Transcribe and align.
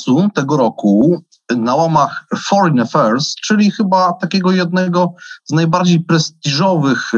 Marcu 0.00 0.28
tego 0.34 0.56
roku 0.56 1.24
na 1.56 1.74
łamach 1.74 2.26
Foreign 2.48 2.80
Affairs, 2.80 3.34
czyli 3.34 3.70
chyba 3.70 4.12
takiego 4.12 4.52
jednego 4.52 5.14
z 5.44 5.52
najbardziej 5.52 6.00
prestiżowych 6.00 7.12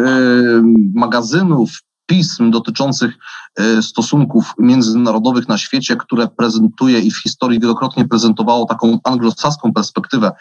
magazynów, 0.95 1.71
pism 2.07 2.51
dotyczących 2.51 3.15
e, 3.59 3.83
stosunków 3.83 4.55
międzynarodowych 4.59 5.49
na 5.49 5.59
świecie, 5.59 5.97
które 5.97 6.29
prezentuje 6.29 7.01
i 7.01 7.11
w 7.11 7.23
historii 7.23 7.61
wielokrotnie 7.61 8.09
prezentowało 8.09 8.67
taką 8.67 8.99
anglosaską 9.05 9.73
perspektywę 9.73 10.33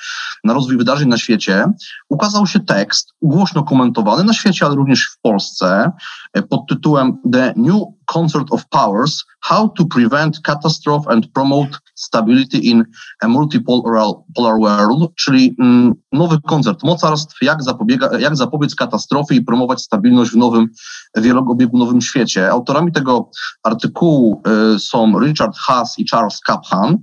na 0.44 0.54
rozwój 0.54 0.78
wydarzeń 0.78 1.10
na 1.10 1.18
świecie, 1.18 1.66
ukazał 2.10 2.48
się 2.48 2.60
tekst 2.60 3.10
głośno 3.22 3.64
komentowany 3.64 4.24
na 4.24 4.34
świecie, 4.34 4.66
ale 4.66 4.76
również 4.76 5.06
w 5.06 5.22
Polsce 5.22 5.92
e, 6.34 6.42
pod 6.42 6.68
tytułem 6.68 7.18
The 7.32 7.54
New 7.58 7.82
Concert 8.14 8.48
of 8.52 8.68
Powers 8.70 9.24
How 9.44 9.70
to 9.70 9.86
Prevent 9.86 10.42
Catastrophe 10.44 11.10
and 11.10 11.34
Promote 11.34 11.80
Stability 11.96 12.58
in 12.58 12.86
a 13.22 13.28
Multipolar 13.28 14.16
World, 14.38 15.16
czyli 15.16 15.56
mm, 15.60 15.94
nowy 16.12 16.42
koncert 16.42 16.84
mocarstw, 16.84 17.42
jak, 17.42 17.64
zapobiega, 17.64 18.20
jak 18.20 18.36
zapobiec 18.36 18.76
katastrofy 18.76 19.36
i 19.36 19.42
promować 19.42 19.82
stabilność 19.82 20.32
w 20.32 20.36
nowym 20.36 20.68
wielobiegunowym 21.16 22.02
świecie. 22.02 22.50
Autorami 22.50 22.92
tego 22.92 23.30
artykułu 23.64 24.42
y, 24.76 24.80
są 24.80 25.20
Richard 25.20 25.58
Haas 25.58 26.00
i 26.00 26.06
Charles 26.08 26.40
Kaphan. 26.40 26.98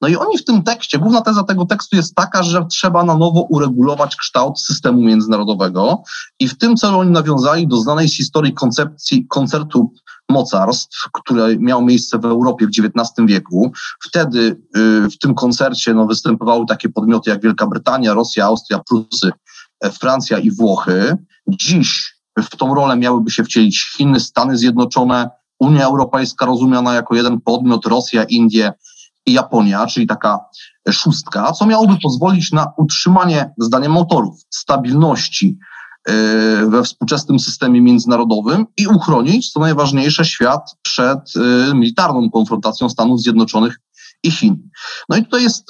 No 0.00 0.08
i 0.08 0.16
oni 0.16 0.38
w 0.38 0.44
tym 0.44 0.62
tekście, 0.62 0.98
główna 0.98 1.20
teza 1.20 1.42
tego 1.42 1.66
tekstu 1.66 1.96
jest 1.96 2.14
taka, 2.14 2.42
że 2.42 2.66
trzeba 2.70 3.04
na 3.04 3.14
nowo 3.14 3.40
uregulować 3.40 4.16
kształt 4.16 4.60
systemu 4.60 5.02
międzynarodowego 5.02 6.02
i 6.40 6.48
w 6.48 6.58
tym 6.58 6.76
celu 6.76 6.98
oni 6.98 7.10
nawiązali 7.10 7.68
do 7.68 7.76
znanej 7.76 8.08
z 8.08 8.16
historii 8.16 8.54
koncepcji 8.54 9.26
koncertu 9.26 9.92
mocarstw, 10.30 11.08
które 11.12 11.56
miało 11.56 11.82
miejsce 11.82 12.18
w 12.18 12.24
Europie 12.24 12.66
w 12.66 12.70
XIX 12.70 13.26
wieku. 13.26 13.72
Wtedy 14.04 14.38
y, 14.76 15.10
w 15.10 15.18
tym 15.18 15.34
koncercie 15.34 15.94
no, 15.94 16.06
występowały 16.06 16.66
takie 16.66 16.88
podmioty 16.88 17.30
jak 17.30 17.42
Wielka 17.42 17.66
Brytania, 17.66 18.14
Rosja, 18.14 18.44
Austria, 18.44 18.80
Prusy, 18.88 19.32
e, 19.80 19.90
Francja 19.90 20.38
i 20.38 20.50
Włochy. 20.50 21.16
Dziś 21.48 22.14
w 22.38 22.56
tą 22.56 22.74
rolę 22.74 22.96
miałyby 22.96 23.30
się 23.30 23.44
wcielić 23.44 23.92
Chiny, 23.96 24.20
Stany 24.20 24.58
Zjednoczone, 24.58 25.30
Unia 25.58 25.86
Europejska 25.86 26.46
rozumiana 26.46 26.94
jako 26.94 27.14
jeden 27.14 27.40
podmiot, 27.40 27.86
Rosja, 27.86 28.24
Indie 28.24 28.72
i 29.26 29.32
Japonia, 29.32 29.86
czyli 29.86 30.06
taka 30.06 30.40
szóstka, 30.90 31.52
co 31.52 31.66
miałoby 31.66 31.96
pozwolić 32.02 32.52
na 32.52 32.72
utrzymanie, 32.76 33.50
zdaniem 33.58 33.96
autorów, 33.96 34.40
stabilności 34.50 35.58
we 36.68 36.82
współczesnym 36.82 37.38
systemie 37.38 37.80
międzynarodowym 37.80 38.66
i 38.76 38.86
uchronić, 38.86 39.52
co 39.52 39.60
najważniejsze, 39.60 40.24
świat 40.24 40.76
przed 40.82 41.18
y, 41.36 41.74
militarną 41.74 42.30
konfrontacją 42.30 42.88
Stanów 42.88 43.20
Zjednoczonych 43.20 43.80
i 44.22 44.30
Chin. 44.30 44.68
No 45.08 45.16
i 45.16 45.24
tutaj 45.24 45.42
jest 45.42 45.64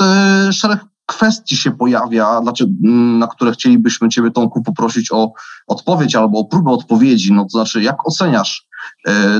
y, 0.49 0.53
szereg 0.53 0.85
kwestii 1.07 1.57
się 1.57 1.71
pojawia, 1.71 2.41
znaczy, 2.43 2.65
mm, 2.85 3.19
na 3.19 3.27
które 3.27 3.53
chcielibyśmy 3.53 4.09
Ciebie, 4.09 4.31
Tomku, 4.31 4.63
poprosić 4.63 5.13
o 5.13 5.33
odpowiedź 5.67 6.17
albo 6.17 6.39
o 6.39 6.45
próbę 6.45 6.71
odpowiedzi. 6.71 7.33
No 7.33 7.43
to 7.43 7.49
znaczy, 7.49 7.83
jak 7.83 8.09
oceniasz 8.09 8.67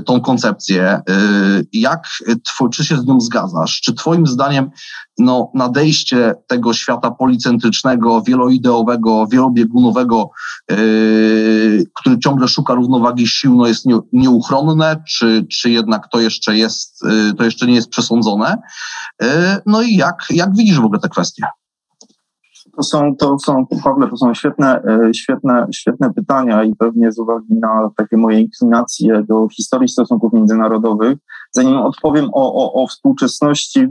tą 0.07 0.21
koncepcję? 0.21 1.01
Y, 1.11 1.67
jak, 1.73 2.09
czy 2.73 2.85
się 2.85 2.99
z 2.99 3.07
nią 3.07 3.21
zgadzasz? 3.21 3.81
Czy 3.81 3.95
Twoim 3.95 4.27
zdaniem 4.27 4.71
no, 5.19 5.51
nadejście 5.55 6.35
tego 6.47 6.75
świata 6.75 7.11
policentrycznego, 7.11 8.23
wieloideowego, 8.23 9.27
wielobiegunowego, 9.27 10.31
który 11.95 12.19
ciągle 12.25 12.49
szuka 12.49 12.75
równowagi 12.75 13.29
sił, 13.29 13.55
no, 13.55 13.67
jest 13.67 13.87
nie, 13.87 13.99
nieuchronne, 14.13 15.03
czy, 15.09 15.47
czy 15.51 15.71
jednak 15.71 16.09
to 16.09 16.21
jeszcze 16.21 16.57
jest, 16.57 17.01
to 17.39 17.45
jeszcze 17.45 17.67
nie 17.67 17.75
jest 17.75 17.89
przesądzone? 17.89 18.57
No 19.67 19.83
i 19.83 19.97
jak, 19.97 20.25
jak 20.31 20.57
widzisz 20.57 20.81
w 20.81 20.85
ogóle 20.85 21.01
te 21.01 21.09
kwestie? 21.09 21.43
To 22.77 22.83
są, 22.83 23.17
to 23.17 23.39
są, 23.39 23.67
Pawle, 23.85 24.09
to 24.09 24.17
są 24.17 24.35
świetne, 24.35 24.83
e, 24.85 25.15
świetne, 25.15 25.67
świetne 25.73 26.15
pytania 26.15 26.65
i 26.65 26.77
pewnie 26.77 27.13
z 27.13 27.19
uwagi 27.19 27.55
na 27.55 27.91
takie 27.97 28.17
moje 28.17 28.41
inklinacje 28.41 29.25
do 29.29 29.49
historii 29.49 29.89
stosunków 29.89 30.33
międzynarodowych, 30.33 31.19
zanim 31.51 31.77
odpowiem 31.77 32.29
o, 32.33 32.55
o, 32.55 32.83
o 32.83 32.87
współczesności, 32.87 33.89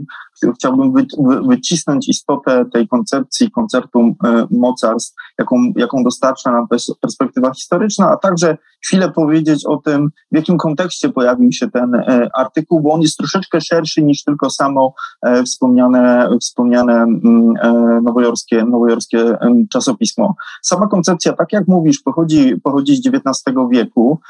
chciałbym 0.54 0.92
wy, 0.92 1.06
wy, 1.18 1.42
wycisnąć 1.42 2.08
istotę 2.08 2.64
tej 2.72 2.88
koncepcji 2.88 3.50
koncertu 3.50 4.14
e, 4.24 4.46
mocarstw, 4.50 5.14
jaką, 5.38 5.56
jaką 5.76 6.04
dostarcza 6.04 6.52
nam 6.52 6.66
perspektywa 7.00 7.52
historyczna, 7.54 8.10
a 8.10 8.16
także 8.16 8.56
chwilę 8.84 9.10
powiedzieć 9.10 9.66
o 9.66 9.76
tym, 9.76 10.10
w 10.32 10.36
jakim 10.36 10.58
kontekście 10.58 11.08
pojawił 11.08 11.52
się 11.52 11.70
ten 11.70 11.94
e, 11.94 12.28
artykuł, 12.34 12.80
bo 12.80 12.92
on 12.92 13.00
jest 13.00 13.16
troszeczkę 13.16 13.60
szerszy 13.60 14.02
niż 14.02 14.24
tylko 14.24 14.50
samo 14.50 14.94
e, 15.22 15.42
wspomniane, 15.42 16.28
wspomniane 16.40 16.94
mm, 16.94 17.54
nowojorskie, 18.02 18.64
nowojorskie 18.64 19.38
czasopismo. 19.70 20.34
Sama 20.62 20.86
koncepcja, 20.86 21.32
tak 21.32 21.52
jak 21.52 21.68
mówisz, 21.68 22.00
pochodzi, 22.00 22.56
pochodzi 22.62 22.96
z 22.96 23.06
XIX 23.06 23.56
wieku. 23.70 24.20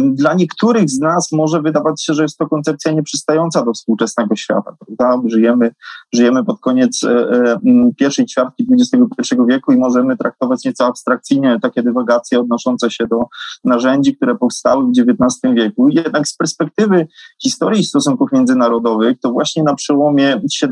Dla 0.00 0.34
niektórych 0.34 0.90
z 0.90 0.98
nas 0.98 1.32
może 1.32 1.62
wydawać 1.62 2.04
się, 2.04 2.14
że 2.14 2.22
jest 2.22 2.38
to 2.38 2.48
koncepcja 2.48 2.92
nieprzystająca 2.92 3.64
do 3.64 3.72
współczesnego 3.72 4.36
świata, 4.36 4.76
prawda? 4.86 5.28
Żyjemy 5.28 5.59
żyjemy, 5.60 5.74
żyjemy 6.12 6.44
pod 6.44 6.60
koniec 6.60 7.04
e, 7.04 7.10
e, 7.10 7.58
pierwszej 7.96 8.26
ćwiartki 8.26 8.66
XXI 8.72 9.34
wieku 9.48 9.72
i 9.72 9.76
możemy 9.76 10.16
traktować 10.16 10.64
nieco 10.64 10.86
abstrakcyjnie 10.86 11.58
takie 11.62 11.82
dywagacje 11.82 12.40
odnoszące 12.40 12.90
się 12.90 13.06
do 13.06 13.22
narzędzi, 13.64 14.16
które 14.16 14.34
powstały 14.34 14.84
w 14.84 14.90
XIX 14.90 15.54
wieku. 15.54 15.88
Jednak 15.88 16.28
z 16.28 16.36
perspektywy 16.36 17.08
historii 17.42 17.84
stosunków 17.84 18.32
międzynarodowych, 18.32 19.20
to 19.20 19.30
właśnie 19.30 19.62
na 19.62 19.74
przełomie 19.74 20.34
XVII, 20.34 20.70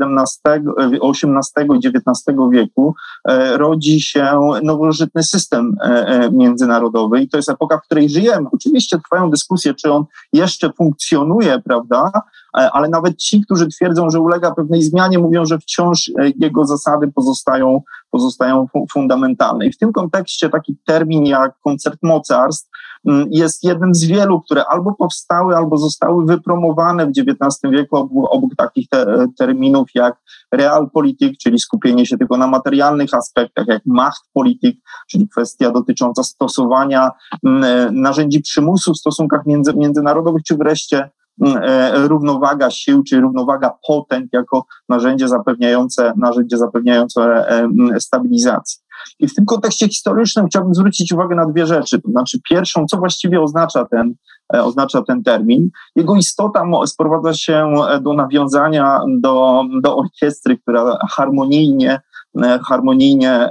XVIII 1.03 1.67
i 1.73 1.87
XIX 1.87 2.37
wieku 2.51 2.95
e, 3.25 3.57
rodzi 3.57 4.01
się 4.01 4.39
nowożytny 4.63 5.23
system 5.23 5.75
międzynarodowy 6.31 7.21
i 7.21 7.29
to 7.29 7.37
jest 7.37 7.49
epoka, 7.49 7.77
w 7.77 7.81
której 7.81 8.09
żyjemy. 8.09 8.47
Oczywiście 8.51 8.99
trwają 8.99 9.29
dyskusje, 9.29 9.73
czy 9.73 9.91
on 9.91 10.05
jeszcze 10.33 10.71
funkcjonuje, 10.77 11.61
prawda, 11.65 12.11
ale 12.53 12.89
nawet 12.89 13.17
ci, 13.17 13.41
którzy 13.41 13.67
twierdzą, 13.67 14.09
że 14.09 14.19
ulega 14.19 14.51
pewnej 14.51 14.81
zmianie, 14.81 15.19
mówią, 15.19 15.45
że 15.45 15.59
wciąż 15.59 16.09
e, 16.09 16.29
jego 16.39 16.65
zasady 16.65 17.11
pozostają, 17.15 17.81
pozostają 18.11 18.67
fundamentalne. 18.91 19.65
I 19.65 19.71
w 19.71 19.77
tym 19.77 19.93
kontekście 19.93 20.49
taki 20.49 20.77
termin 20.85 21.25
jak 21.25 21.59
koncert 21.63 21.99
mocarstw 22.03 22.69
mm, 23.07 23.27
jest 23.31 23.63
jednym 23.63 23.95
z 23.95 24.05
wielu, 24.05 24.41
które 24.41 24.65
albo 24.65 24.95
powstały, 24.95 25.55
albo 25.55 25.77
zostały 25.77 26.25
wypromowane 26.25 27.05
w 27.05 27.09
XIX 27.09 27.71
wieku 27.71 28.27
obok, 28.29 28.55
takich 28.57 28.89
te, 28.89 29.25
terminów 29.37 29.87
jak 29.95 30.15
realpolitik, 30.51 31.37
czyli 31.37 31.59
skupienie 31.59 32.05
się 32.05 32.17
tylko 32.17 32.37
na 32.37 32.47
materialnych 32.47 33.13
aspektach, 33.13 33.67
jak 33.67 33.81
machtpolitik, 33.85 34.81
czyli 35.09 35.27
kwestia 35.27 35.71
dotycząca 35.71 36.23
stosowania 36.23 37.11
mm, 37.45 37.63
e, 37.63 37.91
narzędzi 37.91 38.41
przymusu 38.41 38.93
w 38.93 38.97
stosunkach 38.97 39.45
między, 39.45 39.73
międzynarodowych, 39.73 40.43
czy 40.43 40.55
wreszcie 40.55 41.09
E, 41.09 41.18
równowaga 41.93 42.71
sił, 42.71 43.03
czy 43.03 43.19
równowaga 43.19 43.71
potęg 43.87 44.29
jako 44.33 44.65
narzędzie 44.89 45.27
zapewniające, 45.27 46.13
narzędzie 46.17 46.57
zapewniające 46.57 47.49
e, 47.49 47.69
stabilizacji. 47.99 48.79
I 49.19 49.27
w 49.27 49.35
tym 49.35 49.45
kontekście 49.45 49.87
historycznym 49.87 50.47
chciałbym 50.47 50.73
zwrócić 50.73 51.13
uwagę 51.13 51.35
na 51.35 51.45
dwie 51.45 51.65
rzeczy. 51.65 52.01
To 52.01 52.11
znaczy, 52.11 52.39
pierwszą, 52.49 52.85
co 52.85 52.97
właściwie 52.97 53.41
oznacza 53.41 53.85
ten, 53.85 54.13
e, 54.53 54.63
oznacza 54.63 55.01
ten 55.01 55.23
termin. 55.23 55.69
Jego 55.95 56.15
istota 56.15 56.63
sprowadza 56.85 57.33
się 57.33 57.73
do 58.01 58.13
nawiązania 58.13 58.99
do, 59.19 59.63
do 59.81 59.97
orkiestry, 59.97 60.57
która 60.57 60.97
harmonijnie, 61.09 62.01
harmonijnie 62.67 63.49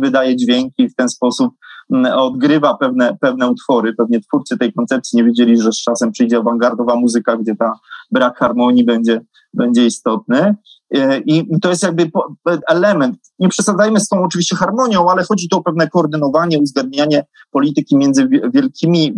wydaje 0.00 0.36
dźwięki 0.36 0.88
w 0.88 0.94
ten 0.94 1.08
sposób 1.08 1.54
odgrywa 2.14 2.74
pewne, 2.74 3.16
pewne 3.20 3.48
utwory. 3.48 3.94
Pewnie 3.94 4.20
twórcy 4.20 4.58
tej 4.58 4.72
koncepcji 4.72 5.16
nie 5.16 5.24
wiedzieli, 5.24 5.56
że 5.56 5.72
z 5.72 5.82
czasem 5.82 6.12
przyjdzie 6.12 6.38
awangardowa 6.38 6.96
muzyka, 6.96 7.36
gdzie 7.36 7.56
ta 7.56 7.72
brak 8.10 8.38
harmonii 8.38 8.84
będzie, 8.84 9.20
będzie 9.54 9.86
istotny. 9.86 10.54
E, 10.94 11.18
I 11.18 11.60
to 11.60 11.70
jest 11.70 11.82
jakby 11.82 12.10
element. 12.68 13.16
Nie 13.38 13.48
przesadzajmy 13.48 14.00
z 14.00 14.08
tą 14.08 14.22
oczywiście 14.24 14.56
harmonią, 14.56 15.10
ale 15.10 15.24
chodzi 15.24 15.48
tu 15.48 15.56
o 15.56 15.62
pewne 15.62 15.88
koordynowanie, 15.88 16.58
uzgadnianie 16.58 17.24
polityki 17.50 17.96
między 17.96 18.28
wielkimi, 18.54 19.14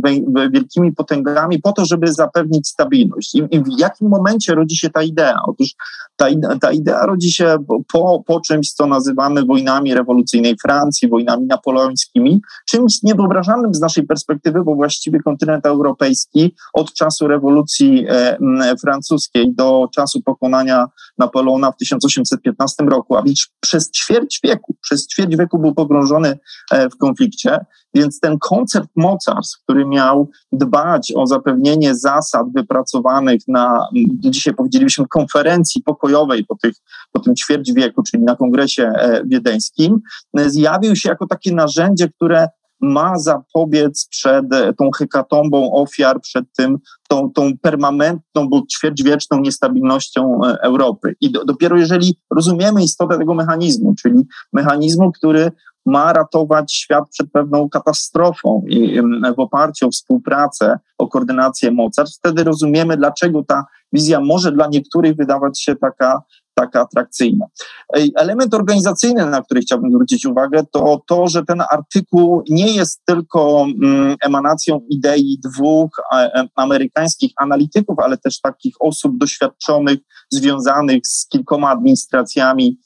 wielkimi 0.52 0.92
potęgami 0.92 1.60
po 1.60 1.72
to, 1.72 1.84
żeby 1.84 2.12
zapewnić 2.12 2.68
stabilność. 2.68 3.34
I, 3.34 3.60
w 3.60 3.78
jakim 3.78 4.08
momencie 4.08 4.54
rodzi 4.54 4.76
się 4.76 4.90
ta 4.90 5.02
idea? 5.02 5.38
Otóż 5.46 5.68
ta, 6.16 6.26
ta 6.60 6.72
idea 6.72 7.06
rodzi 7.06 7.32
się 7.32 7.56
po, 7.92 8.22
po 8.26 8.40
czymś, 8.40 8.72
co 8.72 8.86
nazywamy 8.86 9.44
wojnami 9.44 9.94
rewolucyjnej 9.94 10.56
Francji, 10.62 11.08
wojnami 11.08 11.46
napoleońskimi, 11.46 12.40
czymś 12.68 13.02
niewyobrażalnym 13.02 13.74
z 13.74 13.80
naszej 13.80 14.06
perspektywy, 14.06 14.64
bo 14.64 14.74
właściwie 14.74 15.20
kontynent 15.20 15.66
europejski 15.66 16.54
od 16.72 16.92
czasu 16.92 17.28
rewolucji 17.28 18.06
e, 18.08 18.36
francuskiej 18.80 19.54
do 19.54 19.88
czasu 19.94 20.22
pokonania 20.22 20.86
Napoleona 21.18 21.61
w 21.70 21.76
1815 21.76 22.84
roku, 22.84 23.16
a 23.16 23.22
więc 23.22 23.46
przez 23.60 23.90
ćwierć 23.90 24.40
wieku, 24.44 24.76
przez 24.80 25.06
ćwierć 25.06 25.36
wieku 25.36 25.58
był 25.58 25.74
pogrążony 25.74 26.38
e, 26.72 26.90
w 26.90 26.96
konflikcie, 26.96 27.58
więc 27.94 28.20
ten 28.20 28.38
koncert 28.38 28.88
mocarstw, 28.96 29.62
który 29.62 29.86
miał 29.86 30.30
dbać 30.52 31.12
o 31.16 31.26
zapewnienie 31.26 31.94
zasad 31.94 32.46
wypracowanych 32.54 33.40
na, 33.48 33.86
dzisiaj 34.14 34.54
powiedzielibyśmy, 34.54 35.06
konferencji 35.08 35.82
pokojowej 35.82 36.44
po, 36.44 36.56
tych, 36.56 36.74
po 37.12 37.20
tym 37.20 37.36
ćwierć 37.36 37.72
wieku, 37.72 38.02
czyli 38.02 38.22
na 38.22 38.36
kongresie 38.36 38.82
e, 38.82 39.22
wiedeńskim, 39.26 40.00
zjawił 40.34 40.96
się 40.96 41.08
jako 41.08 41.26
takie 41.26 41.54
narzędzie, 41.54 42.08
które 42.08 42.48
ma 42.82 43.18
zapobiec 43.18 44.08
przed 44.10 44.52
e, 44.52 44.72
tą 44.72 44.90
hekatombą 44.90 45.72
ofiar, 45.72 46.20
przed 46.20 46.44
tym, 46.56 46.78
tą, 47.08 47.30
tą 47.30 47.58
permanentną, 47.62 48.48
bo 48.48 48.62
ćwierćwieczną 48.72 49.40
niestabilnością 49.40 50.40
e, 50.44 50.60
Europy. 50.62 51.14
I 51.20 51.32
do, 51.32 51.44
dopiero 51.44 51.76
jeżeli 51.76 52.18
rozumiemy 52.34 52.82
istotę 52.82 53.18
tego 53.18 53.34
mechanizmu, 53.34 53.94
czyli 54.02 54.26
mechanizmu, 54.52 55.12
który 55.12 55.52
ma 55.86 56.12
ratować 56.12 56.74
świat 56.74 57.04
przed 57.10 57.32
pewną 57.32 57.68
katastrofą 57.68 58.64
i 58.68 59.00
w 59.36 59.40
oparciu 59.40 59.86
o 59.86 59.90
współpracę, 59.90 60.78
o 60.98 61.08
koordynację 61.08 61.70
mocarstw, 61.70 62.18
wtedy 62.18 62.44
rozumiemy, 62.44 62.96
dlaczego 62.96 63.44
ta 63.44 63.64
wizja 63.92 64.20
może 64.20 64.52
dla 64.52 64.66
niektórych 64.66 65.16
wydawać 65.16 65.62
się 65.62 65.76
taka 65.76 66.22
taka 66.54 66.80
atrakcyjna. 66.80 67.46
Element 68.16 68.54
organizacyjny, 68.54 69.26
na 69.26 69.42
który 69.42 69.60
chciałbym 69.60 69.90
zwrócić 69.90 70.26
uwagę, 70.26 70.64
to 70.72 71.02
to, 71.06 71.28
że 71.28 71.44
ten 71.44 71.62
artykuł 71.70 72.42
nie 72.48 72.72
jest 72.72 73.02
tylko 73.04 73.66
mm, 73.82 74.16
emanacją 74.24 74.80
idei 74.90 75.38
dwóch 75.44 75.90
e, 76.14 76.48
amerykańskich 76.56 77.32
analityków, 77.36 77.98
ale 77.98 78.18
też 78.18 78.40
takich 78.40 78.74
osób 78.80 79.18
doświadczonych, 79.18 79.98
związanych 80.30 81.06
z 81.06 81.28
kilkoma 81.28 81.70
administracjami 81.70 82.78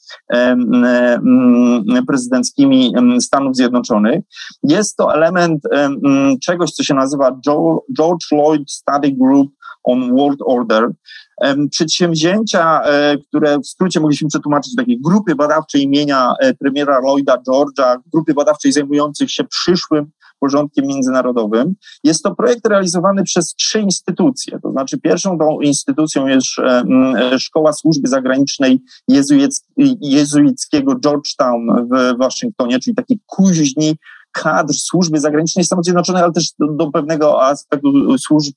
prezydenckimi 2.07 2.93
Stanów 3.21 3.55
Zjednoczonych. 3.55 4.23
Jest 4.63 4.97
to 4.97 5.13
element 5.13 5.61
czegoś, 6.43 6.71
co 6.71 6.83
się 6.83 6.93
nazywa 6.93 7.39
George 7.97 8.31
Lloyd 8.31 8.71
Study 8.71 9.11
Group 9.11 9.51
on 9.87 10.15
World 10.15 10.39
Order, 10.45 10.89
Przedsięwzięcia, 11.69 12.81
e, 12.83 13.17
które 13.17 13.59
w 13.59 13.67
skrócie 13.67 13.99
mogliśmy 13.99 14.27
przetłumaczyć 14.27 14.75
takiej 14.75 14.99
grupy 15.01 15.35
badawczej 15.35 15.83
imienia 15.83 16.33
e, 16.39 16.53
premiera 16.53 16.99
Lloyda 16.99 17.37
George'a, 17.37 17.97
grupy 18.13 18.33
badawczej 18.33 18.71
zajmujących 18.71 19.31
się 19.31 19.43
przyszłym 19.43 20.11
porządkiem 20.39 20.85
międzynarodowym. 20.85 21.75
Jest 22.03 22.23
to 22.23 22.35
projekt 22.35 22.67
realizowany 22.67 23.23
przez 23.23 23.55
trzy 23.55 23.79
instytucje. 23.79 24.59
To 24.59 24.71
znaczy, 24.71 24.99
pierwszą 24.99 25.37
tą 25.37 25.61
instytucją 25.61 26.27
jest 26.27 26.47
e, 26.59 27.39
Szkoła 27.39 27.73
Służby 27.73 28.07
Zagranicznej 28.07 28.79
jezuickiego 30.01 30.95
Georgetown 30.95 31.89
w 31.91 32.17
Waszyngtonie, 32.17 32.79
czyli 32.79 32.95
taki 32.95 33.19
kuźni 33.25 33.95
kadr 34.31 34.73
służby 34.73 35.19
zagranicznej 35.19 35.65
Stanów 35.65 35.85
Zjednoczonych, 35.85 36.23
ale 36.23 36.33
też 36.33 36.51
do, 36.59 36.67
do 36.67 36.91
pewnego 36.91 37.43
aspektu 37.43 38.17
służb 38.17 38.53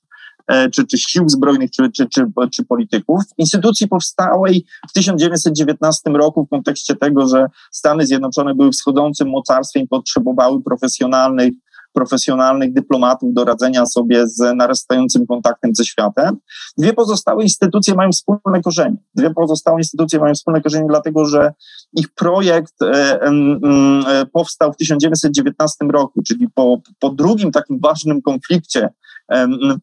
czy, 0.73 0.87
czy 0.87 0.97
sił 0.97 1.29
zbrojnych, 1.29 1.71
czy, 1.71 1.91
czy, 1.91 2.05
czy, 2.09 2.25
czy 2.51 2.65
polityków. 2.65 3.21
Instytucji 3.37 3.87
powstałej 3.87 4.65
w 4.89 4.93
1919 4.93 6.09
roku 6.09 6.45
w 6.45 6.49
kontekście 6.49 6.95
tego, 6.95 7.27
że 7.27 7.45
Stany 7.71 8.05
Zjednoczone 8.05 8.55
były 8.55 8.71
wschodzącym 8.71 9.29
mocarstwem 9.29 9.83
i 9.83 9.87
potrzebowały 9.87 10.63
profesjonalnych 10.63 11.53
profesjonalnych 11.93 12.73
dyplomatów 12.73 13.33
do 13.33 13.45
radzenia 13.45 13.85
sobie 13.85 14.27
z 14.27 14.55
narastającym 14.55 15.27
kontaktem 15.27 15.75
ze 15.75 15.85
światem. 15.85 16.37
Dwie 16.77 16.93
pozostałe 16.93 17.43
instytucje 17.43 17.95
mają 17.95 18.11
wspólne 18.11 18.61
korzenie. 18.63 18.97
Dwie 19.15 19.33
pozostałe 19.33 19.77
instytucje 19.77 20.19
mają 20.19 20.33
wspólne 20.33 20.61
korzenie, 20.61 20.85
dlatego 20.87 21.25
że 21.25 21.53
ich 21.93 22.13
projekt 22.13 22.81
e, 22.81 23.21
e, 23.21 24.25
powstał 24.33 24.73
w 24.73 24.77
1919 24.77 25.85
roku, 25.85 26.21
czyli 26.27 26.47
po, 26.55 26.81
po 26.99 27.09
drugim 27.09 27.51
takim 27.51 27.79
ważnym 27.79 28.21
konflikcie 28.21 28.89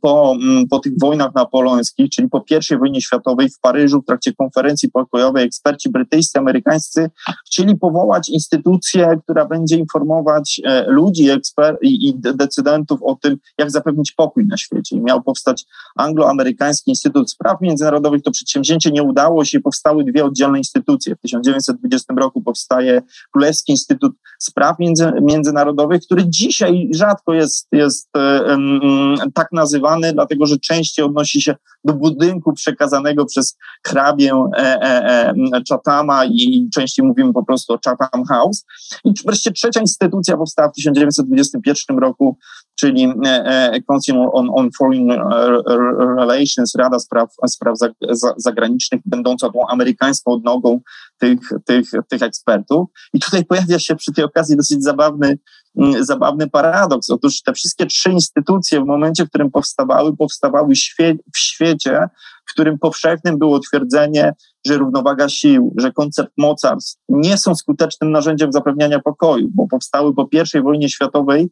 po, 0.01 0.37
po 0.71 0.79
tych 0.79 0.93
wojnach 1.01 1.35
napoleońskich, 1.35 2.11
czyli 2.11 2.29
po 2.29 2.45
I 2.73 2.79
wojnie 2.79 3.03
światowej 3.03 3.49
w 3.51 3.61
Paryżu 3.61 4.03
w 4.03 4.07
trakcie 4.07 4.33
konferencji 4.33 4.91
pokojowej 4.91 5.45
eksperci 5.45 5.91
brytyjscy, 5.91 6.39
amerykańscy 6.39 7.11
chcieli 7.47 7.77
powołać 7.77 8.29
instytucję, 8.29 9.19
która 9.25 9.47
będzie 9.47 9.77
informować 9.77 10.61
e, 10.65 10.85
ludzi 10.89 11.31
eksper- 11.31 11.77
i, 11.83 11.98
i 12.01 12.15
decydentów 12.19 13.03
o 13.03 13.15
tym, 13.15 13.37
jak 13.59 13.71
zapewnić 13.71 14.13
pokój 14.13 14.47
na 14.47 14.57
świecie. 14.57 14.97
I 14.97 15.01
miał 15.01 15.23
powstać 15.23 15.65
Anglo-Amerykański 15.97 16.91
Instytut 16.91 17.31
Spraw 17.31 17.61
Międzynarodowych. 17.61 18.23
To 18.23 18.31
przedsięwzięcie 18.31 18.91
nie 18.91 19.03
udało 19.03 19.45
się, 19.45 19.61
powstały 19.61 20.05
dwie 20.05 20.25
oddzielne 20.25 20.59
instytucje. 20.59 21.17
W 21.17 21.21
1920 21.21 22.15
roku 22.15 22.43
powstaje 22.43 23.03
Królewski 23.33 23.73
Instytut 23.73 24.13
Spraw 24.39 24.79
Między, 24.79 25.13
Międzynarodowych, 25.23 26.03
który 26.03 26.25
dzisiaj 26.29 26.89
rzadko 26.95 27.35
jest, 27.35 27.69
jest 27.73 28.09
tak 29.35 29.53
nazywany, 29.53 30.13
dlatego 30.13 30.47
że 30.47 30.59
częściej 30.59 31.05
odnosi 31.05 31.43
się 31.43 31.55
do 31.85 31.95
budynku 31.95 32.53
przekazanego 32.53 33.27
przez 33.27 33.57
hrabię 33.87 34.33
e, 34.33 34.59
e, 34.59 35.29
e, 35.29 35.35
Chathama 35.69 36.25
i 36.25 36.69
częściej 36.75 37.07
mówimy 37.07 37.33
po 37.33 37.45
prostu 37.45 37.73
o 37.73 37.79
Chatham 37.85 38.25
House. 38.25 38.65
I 39.05 39.13
wreszcie 39.27 39.51
trzecia 39.51 39.81
instytucja 39.81 40.37
powstała 40.37 40.69
w 40.69 40.73
1921 40.73 41.88
roku, 41.97 42.39
czyli 42.75 43.13
e, 43.27 43.45
e, 43.45 43.83
Council 43.83 44.17
on, 44.33 44.51
on 44.55 44.69
Foreign 44.79 45.11
Relations, 46.19 46.75
Rada 46.75 46.99
Spraw, 46.99 47.31
Spraw 47.47 47.75
Zagranicznych, 48.37 49.01
będąca 49.05 49.51
tą 49.51 49.69
amerykańską 49.69 50.31
odnogą 50.31 50.81
tych, 51.19 51.39
tych, 51.65 51.91
tych 52.09 52.23
ekspertów. 52.23 52.89
I 53.15 53.21
tutaj 53.21 53.45
pojawia 53.45 53.79
się 53.79 53.97
przy 53.97 54.13
tej 54.13 54.25
okazji 54.25 54.57
dosyć 54.57 54.83
zabawny 54.83 55.39
Mm, 55.79 56.05
zabawny 56.05 56.51
paradoks. 56.51 57.11
Otóż 57.11 57.43
te 57.43 57.53
wszystkie 57.53 57.87
trzy 57.87 58.11
instytucje 58.11 58.81
w 58.81 58.87
momencie, 58.87 59.25
w 59.25 59.29
którym 59.29 59.51
powstawały, 59.51 60.17
powstawały 60.17 60.75
w 61.35 61.39
świecie, 61.39 62.09
w 62.49 62.53
którym 62.53 62.79
powszechnym 62.79 63.39
było 63.39 63.61
twierdzenie, 63.61 64.33
że 64.67 64.79
równowaga 64.79 65.29
sił, 65.29 65.75
że 65.77 65.93
koncept 65.93 66.33
mocarstw 66.39 67.01
nie 67.09 67.39
są 67.39 67.55
skutecznym 67.55 68.11
narzędziem 68.11 68.53
zapewniania 68.53 68.99
pokoju, 68.99 69.49
bo 69.55 69.67
powstały 69.67 70.15
po 70.15 70.29
I 70.55 70.63
wojnie 70.63 70.89
światowej, 70.89 71.49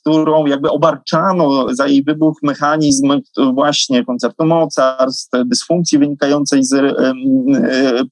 którą 0.00 0.46
jakby 0.46 0.70
obarczano 0.70 1.74
za 1.74 1.86
jej 1.86 2.04
wybuch 2.04 2.38
mechanizm 2.42 3.20
właśnie 3.54 4.04
konceptu 4.04 4.46
mocarstw, 4.46 5.30
dysfunkcji 5.44 5.98
wynikającej 5.98 6.64
z 6.64 6.72
e, 6.72 7.12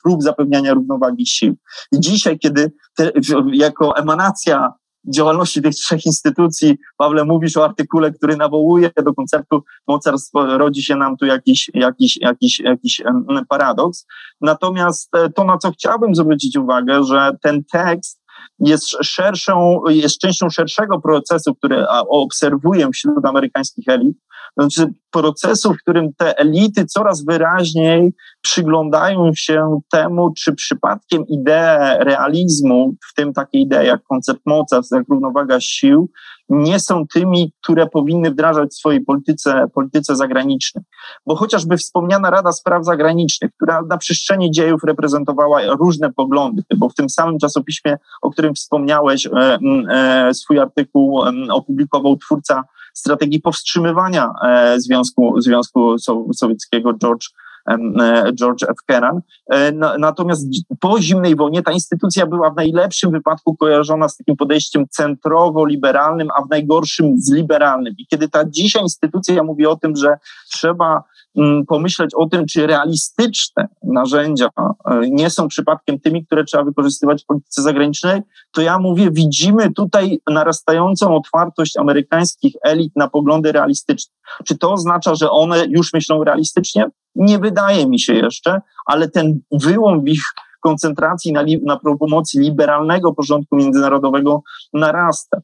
prób 0.02 0.22
zapewniania 0.22 0.74
równowagi 0.74 1.26
sił. 1.26 1.56
Dzisiaj, 1.92 2.38
kiedy 2.38 2.72
te, 2.96 3.12
jako 3.52 3.96
emanacja 3.96 4.72
działalności 5.06 5.62
tych 5.62 5.74
trzech 5.74 6.06
instytucji, 6.06 6.78
Pawle, 6.96 7.24
mówisz 7.24 7.56
o 7.56 7.64
artykule, 7.64 8.12
który 8.12 8.36
nawołuje 8.36 8.90
do 9.04 9.14
konceptu 9.14 9.62
mocarstw, 9.86 10.32
rodzi 10.34 10.82
się 10.82 10.96
nam 10.96 11.16
tu 11.16 11.26
jakiś, 11.26 11.70
jakiś, 11.74 12.16
jakiś, 12.16 12.60
jakiś 12.60 13.02
paradoks. 13.48 14.06
Natomiast 14.40 15.14
e, 15.16 15.30
to, 15.30 15.44
na 15.44 15.58
co 15.58 15.70
chciałbym 15.70 16.14
zwrócić 16.14 16.56
uwagę, 16.56 17.04
że 17.04 17.30
ten 17.42 17.64
tekst 17.72 18.20
jest 18.58 18.88
szerszą, 19.02 19.82
jest 19.88 20.18
częścią 20.18 20.50
szerszego 20.50 21.00
procesu, 21.00 21.54
który 21.54 21.86
obserwuję 22.08 22.88
wśród 22.94 23.24
amerykańskich 23.24 23.88
elit, 23.88 24.16
znaczy 24.56 24.92
procesu, 25.10 25.74
w 25.74 25.78
którym 25.78 26.14
te 26.16 26.38
elity 26.38 26.84
coraz 26.84 27.24
wyraźniej 27.24 28.12
przyglądają 28.40 29.30
się 29.34 29.80
temu, 29.92 30.32
czy 30.32 30.54
przypadkiem 30.54 31.26
idee 31.26 31.98
realizmu, 32.00 32.94
w 33.10 33.14
tym 33.14 33.32
takie 33.32 33.58
idee 33.58 33.86
jak 33.86 34.02
koncept 34.02 34.40
mocarstw, 34.46 34.92
jak 34.92 35.08
równowaga 35.08 35.60
sił, 35.60 36.10
nie 36.48 36.80
są 36.80 37.06
tymi, 37.14 37.52
które 37.62 37.86
powinny 37.86 38.30
wdrażać 38.30 38.70
w 38.70 38.74
swojej 38.74 39.04
polityce, 39.04 39.66
polityce 39.74 40.16
zagranicznej. 40.16 40.84
Bo 41.26 41.36
chociażby 41.36 41.76
wspomniana 41.76 42.30
Rada 42.30 42.52
Spraw 42.52 42.84
Zagranicznych, 42.84 43.50
która 43.56 43.82
na 43.82 43.98
przestrzeni 43.98 44.50
dziejów 44.50 44.84
reprezentowała 44.84 45.60
różne 45.66 46.12
poglądy, 46.12 46.62
bo 46.76 46.88
w 46.88 46.94
tym 46.94 47.10
samym 47.10 47.38
czasopiśmie, 47.38 47.96
o 48.22 48.30
którym 48.30 48.54
wspomniałeś, 48.54 49.26
e, 49.26 49.58
e, 49.90 50.34
swój 50.34 50.58
artykuł 50.58 51.22
opublikował 51.50 52.16
twórca 52.16 52.64
strategii 52.94 53.40
powstrzymywania 53.40 54.30
e, 54.44 54.80
Związku, 54.80 55.40
Związku 55.40 55.96
Sowieckiego 56.34 56.92
George 56.94 57.26
George 58.34 58.62
F. 58.62 58.76
Kennan. 58.86 59.20
E, 59.50 59.72
natomiast 59.98 60.46
po 60.80 61.00
zimnej 61.00 61.36
wojnie 61.36 61.62
ta 61.62 61.72
instytucja 61.72 62.26
była 62.26 62.50
w 62.50 62.56
najlepszym 62.56 63.10
wypadku 63.10 63.56
kojarzona 63.56 64.08
z 64.08 64.16
takim 64.16 64.36
podejściem 64.36 64.84
centrowo-liberalnym, 64.90 66.28
a 66.36 66.42
w 66.42 66.50
najgorszym 66.50 67.14
z 67.18 67.32
liberalnym. 67.32 67.94
I 67.98 68.06
kiedy 68.06 68.28
ta 68.28 68.44
dzisiaj 68.44 68.82
instytucja 68.82 69.42
mówi 69.42 69.66
o 69.66 69.76
tym, 69.76 69.96
że 69.96 70.18
trzeba 70.50 71.02
Mm, 71.38 71.66
pomyśleć 71.66 72.10
o 72.14 72.26
tym, 72.26 72.46
czy 72.46 72.66
realistyczne 72.66 73.68
narzędzia 73.82 74.48
e, 74.56 75.00
nie 75.10 75.30
są 75.30 75.48
przypadkiem 75.48 76.00
tymi, 76.00 76.26
które 76.26 76.44
trzeba 76.44 76.64
wykorzystywać 76.64 77.22
w 77.22 77.26
polityce 77.26 77.62
zagranicznej, 77.62 78.20
to 78.52 78.62
ja 78.62 78.78
mówię, 78.78 79.10
widzimy 79.10 79.72
tutaj 79.72 80.20
narastającą 80.30 81.16
otwartość 81.16 81.76
amerykańskich 81.76 82.52
elit 82.62 82.92
na 82.96 83.08
poglądy 83.08 83.52
realistyczne. 83.52 84.14
Czy 84.44 84.58
to 84.58 84.72
oznacza, 84.72 85.14
że 85.14 85.30
one 85.30 85.66
już 85.66 85.92
myślą 85.92 86.24
realistycznie? 86.24 86.86
Nie 87.18 87.38
wydaje 87.38 87.86
mi 87.86 88.00
się 88.00 88.14
jeszcze, 88.14 88.60
ale 88.86 89.08
ten 89.08 89.40
wyłom 89.52 90.04
w 90.04 90.08
ich 90.08 90.22
koncentracji 90.60 91.32
na, 91.32 91.44
na 91.62 91.78
promocji 91.98 92.40
liberalnego 92.40 93.14
porządku 93.14 93.56
międzynarodowego 93.56 94.42
narasta. 94.72 95.40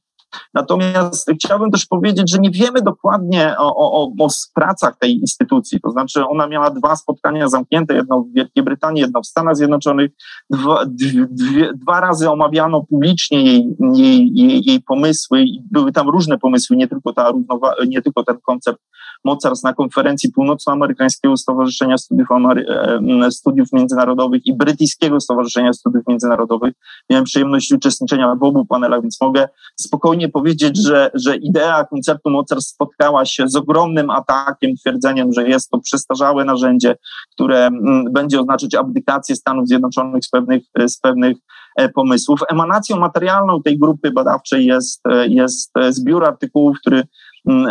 Natomiast 0.54 1.30
chciałbym 1.34 1.70
też 1.70 1.86
powiedzieć, 1.86 2.30
że 2.30 2.38
nie 2.38 2.50
wiemy 2.50 2.82
dokładnie 2.82 3.54
o, 3.58 3.76
o, 3.76 4.02
o 4.02 4.28
pracach 4.54 4.98
tej 4.98 5.14
instytucji. 5.20 5.80
To 5.80 5.90
znaczy, 5.90 6.26
ona 6.26 6.46
miała 6.46 6.70
dwa 6.70 6.96
spotkania 6.96 7.48
zamknięte, 7.48 7.94
jedno 7.94 8.20
w 8.20 8.32
Wielkiej 8.32 8.64
Brytanii, 8.64 9.02
jedno 9.02 9.20
w 9.22 9.26
Stanach 9.26 9.56
Zjednoczonych. 9.56 10.10
Dwa, 10.50 10.84
dwie, 11.30 11.72
dwa 11.74 12.00
razy 12.00 12.30
omawiano 12.30 12.82
publicznie 12.82 13.42
jej, 13.42 13.76
jej, 13.94 14.30
jej, 14.34 14.62
jej 14.66 14.80
pomysły 14.80 15.42
i 15.42 15.62
były 15.70 15.92
tam 15.92 16.08
różne 16.08 16.38
pomysły, 16.38 16.76
nie 16.76 16.88
tylko, 16.88 17.12
ta 17.12 17.32
równowa- 17.32 17.88
nie 17.88 18.02
tylko 18.02 18.24
ten 18.24 18.38
koncept 18.46 18.78
mocarstw 19.24 19.64
na 19.64 19.72
konferencji 19.72 20.32
Północnoamerykańskiego 20.32 21.36
Stowarzyszenia 21.36 21.98
Studiów, 21.98 22.28
Amery- 22.28 23.30
Studiów 23.30 23.72
Międzynarodowych 23.72 24.46
i 24.46 24.56
Brytyjskiego 24.56 25.20
Stowarzyszenia 25.20 25.72
Studiów 25.72 26.04
Międzynarodowych. 26.08 26.74
Miałem 27.10 27.24
przyjemność 27.24 27.72
uczestniczenia 27.72 28.34
w 28.34 28.42
obu 28.42 28.66
panelach, 28.66 29.02
więc 29.02 29.20
mogę 29.20 29.48
spokojnie 29.80 30.23
powiedzieć, 30.28 30.76
że, 30.76 31.10
że 31.14 31.36
idea 31.36 31.84
koncertu 31.84 32.30
mocarstw 32.30 32.74
spotkała 32.74 33.24
się 33.24 33.48
z 33.48 33.56
ogromnym 33.56 34.10
atakiem, 34.10 34.76
twierdzeniem, 34.76 35.32
że 35.32 35.48
jest 35.48 35.70
to 35.70 35.78
przestarzałe 35.78 36.44
narzędzie, 36.44 36.96
które 37.32 37.66
mm, 37.66 38.12
będzie 38.12 38.40
oznaczać 38.40 38.74
abdykację 38.74 39.36
Stanów 39.36 39.68
Zjednoczonych 39.68 40.24
z 40.24 40.30
pewnych, 40.30 40.62
z 40.86 40.98
pewnych 40.98 41.36
e, 41.76 41.88
pomysłów. 41.88 42.40
Emanacją 42.48 42.96
materialną 42.96 43.62
tej 43.62 43.78
grupy 43.78 44.10
badawczej 44.10 44.66
jest, 44.66 45.06
e, 45.06 45.26
jest 45.26 45.72
zbiór 45.90 46.24
artykułów, 46.24 46.76
który 46.80 47.02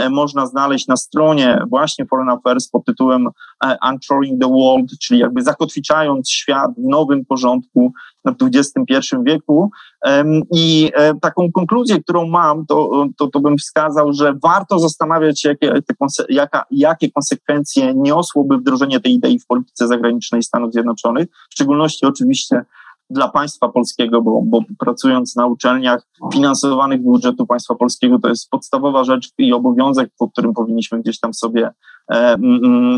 można 0.10 0.46
znaleźć 0.46 0.88
na 0.88 0.98
stronie 0.98 1.60
właśnie 1.70 2.06
Foreign 2.06 2.30
Affairs 2.30 2.68
pod 2.68 2.86
tytułem 2.86 3.28
e, 3.66 3.78
Unshoring 3.92 4.42
the 4.42 4.48
World, 4.48 4.92
czyli 5.02 5.20
jakby 5.20 5.42
zakotwiczając 5.42 6.30
świat 6.30 6.72
w 6.78 6.90
nowym 6.90 7.26
porządku 7.26 7.94
w 8.26 8.36
XXI 8.44 9.16
wieku. 9.24 9.72
I 10.52 10.92
e, 10.96 11.14
taką 11.20 11.52
konkluzję, 11.52 12.04
którą 12.04 12.28
mam, 12.28 12.66
to, 12.66 13.06
to, 13.18 13.28
to 13.28 13.40
bym 13.40 13.58
wskazał, 13.58 14.14
że 14.14 14.34
warto 14.44 14.80
zastanawiać 14.80 15.42
się, 15.42 15.50
jakie, 15.50 15.82
jaka, 16.30 16.66
jakie 16.72 17.12
konsekwencje 17.12 17.94
niosłoby 17.96 18.58
wdrożenie 18.58 19.00
tej 19.00 19.14
idei 19.14 19.40
w 19.40 19.46
polityce 19.46 19.88
zagranicznej 19.88 20.44
Stanów 20.44 20.74
Zjednoczonych, 20.74 21.28
w 21.50 21.54
szczególności 21.54 22.06
oczywiście 22.06 22.66
dla 23.14 23.28
państwa 23.28 23.70
polskiego, 23.70 24.22
bo, 24.22 24.42
bo 24.46 24.60
pracując 24.80 25.36
na 25.36 25.46
uczelniach 25.46 26.08
finansowanych 26.34 27.02
z 27.02 27.04
budżetu 27.04 27.46
państwa 27.46 27.76
polskiego, 27.76 28.20
to 28.20 28.30
jest 28.30 28.50
podstawowa 28.50 29.04
rzecz 29.04 29.30
i 29.38 29.54
obowiązek, 29.54 30.10
o 30.20 30.30
którym 30.30 30.54
powinniśmy 30.54 31.02
gdzieś 31.02 31.20
tam 31.20 31.34
sobie, 31.34 31.70
e, 32.12 32.36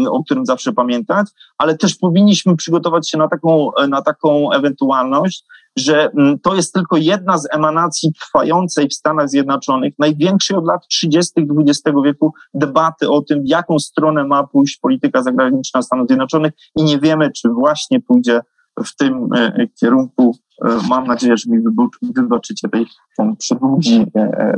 o 0.10 0.24
którym 0.24 0.46
zawsze 0.46 0.74
pamiętać, 0.74 1.28
ale 1.58 1.78
też 1.78 1.96
powinniśmy 1.96 2.56
przygotować 2.56 3.10
się 3.10 3.18
na 3.18 3.28
taką, 3.28 3.72
na 3.90 4.02
taką 4.02 4.52
ewentualność, 4.52 5.46
że 5.78 6.10
to 6.44 6.56
jest 6.56 6.74
tylko 6.74 6.98
jedna 6.98 7.38
z 7.38 7.48
emanacji 7.52 8.14
trwającej 8.14 8.88
w 8.88 8.94
Stanach 8.94 9.30
Zjednoczonych, 9.30 9.94
największej 10.00 10.58
od 10.58 10.66
lat 10.66 10.88
30. 10.88 11.48
XX 11.60 11.98
wieku 12.06 12.34
debaty 12.54 13.10
o 13.10 13.22
tym, 13.22 13.44
w 13.44 13.48
jaką 13.48 13.80
stronę 13.80 14.24
ma 14.24 14.48
pójść 14.48 14.80
polityka 14.80 15.24
zagraniczna 15.24 15.82
Stanów 15.82 16.08
Zjednoczonych 16.08 16.54
i 16.76 16.84
nie 16.84 17.00
wiemy, 17.00 17.32
czy 17.32 17.50
właśnie 17.50 18.02
pójdzie 18.02 18.42
w 18.86 18.96
tym 18.96 19.30
e, 19.36 19.68
kierunku. 19.80 20.38
E, 20.66 20.78
mam 20.90 21.08
nadzieję, 21.08 21.38
że 21.38 21.52
mi 21.52 21.60
wybaczycie 22.02 22.70
tej, 22.70 22.86
ten 23.18 23.36
przedługi 23.36 24.06
e, 24.16 24.56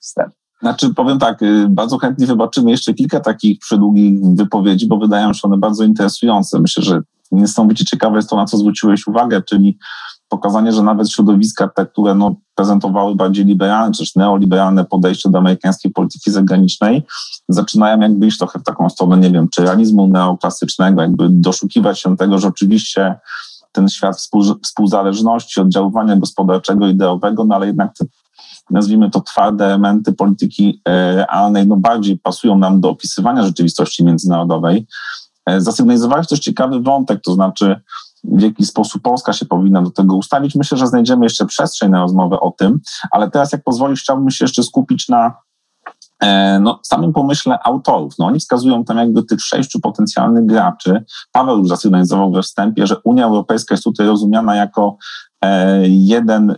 wstęp. 0.00 0.34
Znaczy, 0.62 0.94
powiem 0.94 1.18
tak, 1.18 1.42
y, 1.42 1.66
bardzo 1.68 1.98
chętnie 1.98 2.26
wybaczymy 2.26 2.70
jeszcze 2.70 2.94
kilka 2.94 3.20
takich 3.20 3.58
przedługich 3.58 4.20
wypowiedzi, 4.34 4.86
bo 4.86 4.98
wydają 4.98 5.32
się 5.32 5.40
one 5.42 5.56
bardzo 5.56 5.84
interesujące. 5.84 6.60
Myślę, 6.60 6.84
że 6.84 7.00
niesamowicie 7.32 7.84
ciekawe 7.84 8.16
jest 8.16 8.30
to, 8.30 8.36
na 8.36 8.44
co 8.44 8.56
zwróciłeś 8.56 9.06
uwagę, 9.06 9.42
czyli 9.42 9.78
pokazanie, 10.28 10.72
że 10.72 10.82
nawet 10.82 11.10
środowiska 11.10 11.68
te, 11.68 11.86
które 11.86 12.14
no, 12.14 12.34
prezentowały 12.54 13.14
bardziej 13.14 13.44
liberalne 13.44 13.92
czy 13.92 14.04
neoliberalne 14.16 14.84
podejście 14.84 15.30
do 15.30 15.38
amerykańskiej 15.38 15.92
polityki 15.92 16.30
zagranicznej, 16.30 17.02
zaczynają 17.48 18.00
jakby 18.00 18.26
iść 18.26 18.38
trochę 18.38 18.58
w 18.58 18.62
taką 18.62 18.88
stronę, 18.88 19.16
nie 19.16 19.30
wiem, 19.30 19.48
czy 19.48 19.62
realizmu 19.62 20.06
neoklasycznego, 20.06 21.02
jakby 21.02 21.28
doszukiwać 21.30 22.00
się 22.00 22.16
tego, 22.16 22.38
że 22.38 22.48
oczywiście 22.48 23.14
ten 23.72 23.88
świat 23.88 24.28
współzależności, 24.62 25.60
oddziaływania 25.60 26.16
gospodarczego, 26.16 26.88
ideowego, 26.88 27.44
no 27.44 27.54
ale 27.54 27.66
jednak 27.66 27.94
te, 27.94 28.04
nazwijmy 28.70 29.10
to 29.10 29.20
twarde 29.20 29.64
elementy 29.64 30.12
polityki 30.12 30.80
e, 30.88 31.16
realnej, 31.16 31.66
no 31.66 31.76
bardziej 31.76 32.18
pasują 32.18 32.58
nam 32.58 32.80
do 32.80 32.90
opisywania 32.90 33.42
rzeczywistości 33.42 34.04
międzynarodowej. 34.04 34.86
E, 35.46 35.60
zasygnalizowałeś 35.60 36.26
też 36.26 36.40
ciekawy 36.40 36.80
wątek, 36.80 37.20
to 37.22 37.34
znaczy 37.34 37.80
w 38.24 38.40
jaki 38.40 38.64
sposób 38.64 39.02
Polska 39.02 39.32
się 39.32 39.46
powinna 39.46 39.82
do 39.82 39.90
tego 39.90 40.16
ustawić. 40.16 40.54
Myślę, 40.54 40.78
że 40.78 40.86
znajdziemy 40.86 41.24
jeszcze 41.26 41.46
przestrzeń 41.46 41.90
na 41.90 42.00
rozmowę 42.00 42.40
o 42.40 42.50
tym, 42.50 42.80
ale 43.10 43.30
teraz, 43.30 43.52
jak 43.52 43.64
pozwolisz, 43.64 44.02
chciałbym 44.02 44.30
się 44.30 44.44
jeszcze 44.44 44.62
skupić 44.62 45.08
na 45.08 45.34
E, 46.22 46.58
no, 46.60 46.80
samym 46.82 47.12
pomyśle 47.12 47.58
autorów. 47.64 48.14
No, 48.18 48.26
oni 48.26 48.40
wskazują 48.40 48.84
tam 48.84 48.96
jakby 48.96 49.22
tych 49.22 49.40
sześciu 49.40 49.80
potencjalnych 49.80 50.46
graczy. 50.46 51.04
Paweł 51.32 51.58
już 51.58 51.68
zasygnalizował 51.68 52.32
we 52.32 52.42
wstępie, 52.42 52.86
że 52.86 52.96
Unia 53.04 53.24
Europejska 53.24 53.74
jest 53.74 53.84
tutaj 53.84 54.06
rozumiana 54.06 54.56
jako 54.56 54.96
jeden 55.88 56.50
e, 56.50 56.56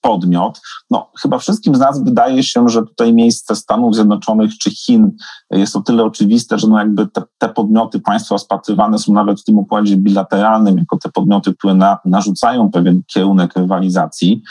podmiot. 0.00 0.60
No, 0.90 1.10
chyba 1.22 1.38
wszystkim 1.38 1.74
z 1.74 1.78
nas 1.78 2.04
wydaje 2.04 2.42
się, 2.42 2.68
że 2.68 2.82
tutaj 2.82 3.14
miejsce 3.14 3.56
Stanów 3.56 3.94
Zjednoczonych 3.94 4.58
czy 4.58 4.70
Chin 4.70 5.10
jest 5.50 5.76
o 5.76 5.80
tyle 5.80 6.04
oczywiste, 6.04 6.58
że 6.58 6.68
no 6.68 6.78
jakby 6.78 7.06
te, 7.06 7.22
te 7.38 7.48
podmioty 7.48 8.00
państwa 8.00 8.34
rozpatrywane 8.34 8.98
są 8.98 9.12
nawet 9.12 9.40
w 9.40 9.44
tym 9.44 9.58
układzie 9.58 9.96
bilateralnym 9.96 10.78
jako 10.78 10.96
te 10.96 11.08
podmioty, 11.08 11.54
które 11.54 11.74
na, 11.74 11.98
narzucają 12.04 12.70
pewien 12.70 13.02
kierunek 13.06 13.56
rywalizacji. 13.56 14.42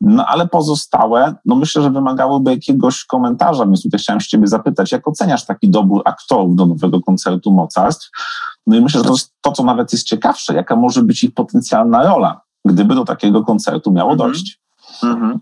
No 0.00 0.26
ale 0.26 0.48
pozostałe, 0.48 1.34
no 1.44 1.56
myślę, 1.56 1.82
że 1.82 1.90
wymagałyby 1.90 2.50
jakiegoś 2.50 3.04
komentarza, 3.04 3.66
więc 3.66 3.82
tutaj 3.82 4.00
chciałem 4.00 4.20
się 4.20 4.28
ciebie 4.28 4.46
zapytać, 4.46 4.92
jak 4.92 5.08
oceniasz 5.08 5.46
taki 5.46 5.70
dobór 5.70 6.02
aktorów 6.04 6.56
do 6.56 6.66
nowego 6.66 7.00
koncertu 7.00 7.50
mocarstw? 7.50 8.10
No 8.66 8.76
i 8.76 8.80
myślę, 8.80 9.00
że 9.00 9.06
to 9.06 9.14
to, 9.40 9.52
co 9.52 9.64
nawet 9.64 9.92
jest 9.92 10.06
ciekawsze, 10.06 10.54
jaka 10.54 10.76
może 10.76 11.02
być 11.02 11.24
ich 11.24 11.34
potencjalna 11.34 12.02
rola 12.02 12.40
gdyby 12.64 12.94
do 12.94 13.04
takiego 13.04 13.44
koncertu 13.44 13.92
miało 13.92 14.12
mhm. 14.12 14.30
dojść. 14.30 14.62
Mhm. 15.02 15.38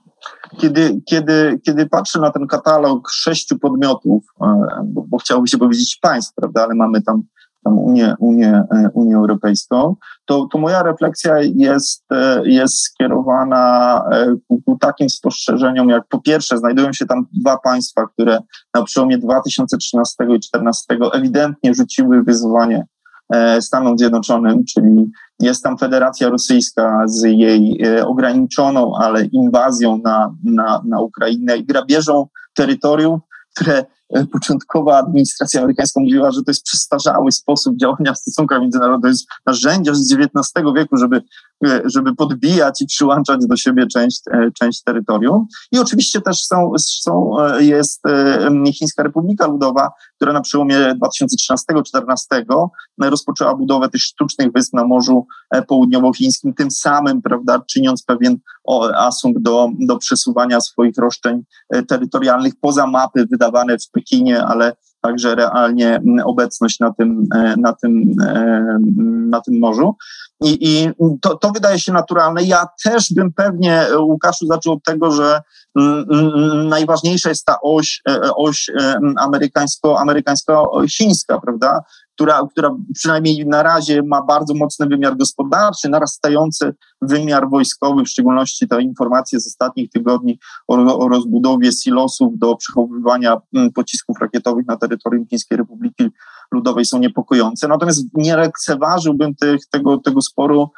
Kiedy, 0.59 1.00
kiedy, 1.05 1.61
kiedy 1.65 1.87
patrzę 1.87 2.21
na 2.21 2.31
ten 2.31 2.47
katalog 2.47 3.11
sześciu 3.11 3.59
podmiotów, 3.59 4.25
e, 4.41 4.47
bo, 4.85 5.05
bo 5.09 5.19
chciałoby 5.19 5.49
się 5.49 5.59
powiedzieć 5.59 5.99
państw, 6.03 6.35
prawda, 6.35 6.62
ale 6.65 6.75
mamy 6.75 7.03
tam, 7.03 7.23
tam 7.65 7.79
Unię, 7.79 8.15
Unię, 8.19 8.62
e, 8.73 8.91
Unię 8.95 9.17
Europejską, 9.17 9.97
to, 10.25 10.49
to 10.53 10.59
moja 10.59 10.83
refleksja 10.83 11.35
jest, 11.55 12.05
e, 12.12 12.43
jest 12.45 12.83
skierowana 12.83 14.05
ku, 14.49 14.62
ku 14.67 14.79
takim 14.79 15.11
spostrzeżeniom, 15.11 15.89
jak 15.89 16.09
po 16.09 16.21
pierwsze 16.21 16.59
znajdują 16.59 16.93
się 16.93 17.07
tam 17.07 17.27
dwa 17.33 17.59
państwa, 17.59 18.07
które 18.07 18.39
na 18.75 18.83
przełomie 18.83 19.19
2013 19.19 20.15
i 20.25 20.27
2014 20.27 20.85
ewidentnie 21.12 21.75
rzuciły 21.75 22.23
wyzwanie 22.23 22.87
Stanom 23.61 23.99
Zjednoczonym, 23.99 24.65
czyli 24.65 25.11
jest 25.40 25.62
tam 25.62 25.78
Federacja 25.78 26.28
Rosyjska 26.28 27.02
z 27.06 27.23
jej 27.23 27.82
e, 27.85 28.06
ograniczoną, 28.06 28.92
ale 29.00 29.25
inwazją 29.25 30.00
na, 30.04 30.35
na, 30.44 30.82
na 30.85 31.00
Ukrainę 31.00 31.56
i 31.56 31.64
grabieżą 31.64 32.26
terytorium, 32.54 33.20
które 33.54 33.85
początkowa 34.33 34.99
administracja 34.99 35.61
amerykańska 35.61 36.00
mówiła, 36.00 36.31
że 36.31 36.43
to 36.43 36.50
jest 36.50 36.64
przestarzały 36.64 37.33
sposób 37.33 37.76
działania 37.76 38.12
w 38.12 38.19
stosunkach 38.19 38.61
międzynarodowych, 38.61 39.02
to 39.02 39.09
jest 39.09 39.26
narzędzie 39.47 39.95
z 39.95 40.12
XIX 40.12 40.67
wieku, 40.76 40.97
żeby, 40.97 41.23
e, 41.67 41.83
żeby 41.85 42.14
podbijać 42.14 42.83
i 42.83 42.87
przyłączać 42.87 43.47
do 43.47 43.57
siebie 43.57 43.87
część, 43.87 44.23
część 44.59 44.83
terytorium. 44.83 45.47
I 45.73 45.79
oczywiście 45.79 46.21
też 46.21 46.45
są, 46.45 46.73
są, 46.79 47.37
jest 47.59 48.02
Chińska 48.73 49.02
Republika 49.02 49.47
Ludowa, 49.47 49.90
która 50.17 50.33
na 50.33 50.40
przełomie 50.40 50.95
2013-2014 51.73 52.69
rozpoczęła 53.09 53.55
budowę 53.55 53.88
tych 53.88 54.00
sztucznych 54.00 54.52
wysp 54.52 54.73
na 54.75 54.85
Morzu 54.85 55.26
e, 55.50 55.62
Południowochińskim, 55.62 56.55
tym 56.55 56.71
samym, 56.71 57.23
prawda, 57.23 57.62
czyniąc 57.67 58.02
pewien 58.02 58.38
asumpt 58.95 59.43
do, 59.43 59.69
do 59.79 59.99
przesuwania 59.99 60.61
swoich 60.61 60.97
roszczeń 60.99 61.43
e, 61.71 61.83
terytorialnych 61.83 62.55
poza 62.61 62.87
mapy 62.87 63.26
wydawane 63.31 63.79
w 63.79 63.90
Pekinie, 64.00 64.45
ale 64.45 64.73
także 65.00 65.35
realnie 65.35 66.00
obecność 66.25 66.80
na 66.80 66.92
tym, 66.92 67.26
e, 67.35 67.54
na 67.57 67.73
tym, 67.73 68.04
na 69.30 69.40
tym 69.40 69.59
morzu. 69.59 69.97
I, 70.45 70.59
i 70.61 70.90
to, 71.21 71.37
to 71.37 71.50
wydaje 71.50 71.80
się 71.80 71.92
naturalne. 71.92 72.42
Ja 72.42 72.66
też 72.85 73.12
bym 73.14 73.33
pewnie, 73.33 73.87
Łukaszu, 73.99 74.47
zaczął 74.47 74.73
od 74.73 74.85
tego, 74.85 75.11
że 75.12 75.40
najważniejsza 76.69 77.28
jest 77.28 77.45
ta 77.45 77.61
oś, 77.62 78.02
oś 78.37 78.71
amerykańsko, 79.19 80.00
amerykańsko-chińska, 80.00 81.40
prawda? 81.40 81.80
Która, 82.21 82.41
która 82.50 82.77
przynajmniej 82.95 83.47
na 83.47 83.62
razie 83.62 84.03
ma 84.03 84.23
bardzo 84.23 84.55
mocny 84.55 84.87
wymiar 84.87 85.17
gospodarczy, 85.17 85.89
narastający 85.89 86.75
wymiar 87.03 87.49
wojskowy, 87.50 88.03
w 88.03 88.09
szczególności 88.09 88.69
te 88.69 88.83
informacje 88.83 89.41
z 89.41 89.47
ostatnich 89.47 89.91
tygodni 89.91 90.39
o, 90.69 90.99
o 90.99 91.09
rozbudowie 91.09 91.73
silosów 91.73 92.39
do 92.39 92.57
przechowywania 92.57 93.37
mm, 93.55 93.73
pocisków 93.73 94.17
rakietowych 94.21 94.67
na 94.67 94.77
terytorium 94.77 95.27
Chińskiej 95.27 95.59
Republiki 95.59 96.09
Ludowej 96.53 96.85
są 96.85 96.99
niepokojące. 96.99 97.69
Natomiast 97.69 98.05
nie 98.15 98.37
lekceważyłbym 98.37 99.35
tych, 99.35 99.67
tego, 99.67 99.99
tego 99.99 100.23
sporu 100.23 100.71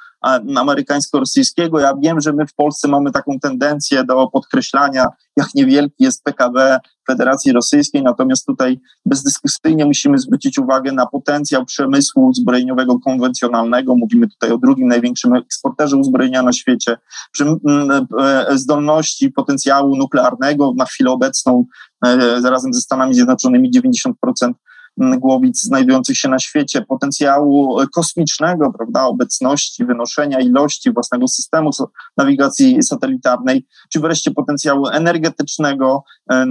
amerykańsko-rosyjskiego. 0.56 1.80
Ja 1.80 1.94
wiem, 2.02 2.20
że 2.20 2.32
my 2.32 2.46
w 2.46 2.54
Polsce 2.54 2.88
mamy 2.88 3.12
taką 3.12 3.38
tendencję 3.40 4.04
do 4.04 4.26
podkreślania, 4.26 5.06
jak 5.36 5.54
niewielki 5.54 6.04
jest 6.04 6.24
PKB 6.24 6.80
Federacji 7.06 7.52
Rosyjskiej, 7.52 8.02
natomiast 8.02 8.46
tutaj 8.46 8.80
bezdyskusyjnie 9.06 9.86
musimy 9.86 10.18
zwrócić 10.18 10.58
uwagę 10.58 10.92
na 10.92 11.06
potencjał 11.06 11.64
przemysłu 11.64 12.26
uzbrojeniowego 12.26 12.98
konwencjonalnego. 12.98 13.96
Mówimy 13.96 14.28
tutaj 14.28 14.50
o 14.50 14.58
drugim 14.58 14.88
największym 14.88 15.34
eksporterze 15.34 15.96
uzbrojenia 15.96 16.42
na 16.42 16.52
świecie, 16.52 16.96
e, 17.40 18.58
zdolności 18.58 19.30
potencjału 19.30 19.96
nuklearnego 19.96 20.72
na 20.76 20.84
chwilę 20.84 21.10
obecną 21.10 21.64
e, 22.04 22.40
razem 22.40 22.74
ze 22.74 22.80
Stanami 22.80 23.14
Zjednoczonymi 23.14 23.70
90% 23.70 24.52
głowic 24.98 25.62
znajdujących 25.62 26.16
się 26.16 26.28
na 26.28 26.38
świecie, 26.38 26.82
potencjału 26.82 27.78
kosmicznego, 27.94 28.72
prawda, 28.72 29.04
obecności, 29.04 29.84
wynoszenia 29.84 30.40
ilości 30.40 30.92
własnego 30.92 31.28
systemu 31.28 31.70
nawigacji 32.16 32.82
satelitarnej, 32.82 33.66
czy 33.92 34.00
wreszcie 34.00 34.30
potencjału 34.30 34.86
energetycznego, 34.86 36.04
e, 36.30 36.46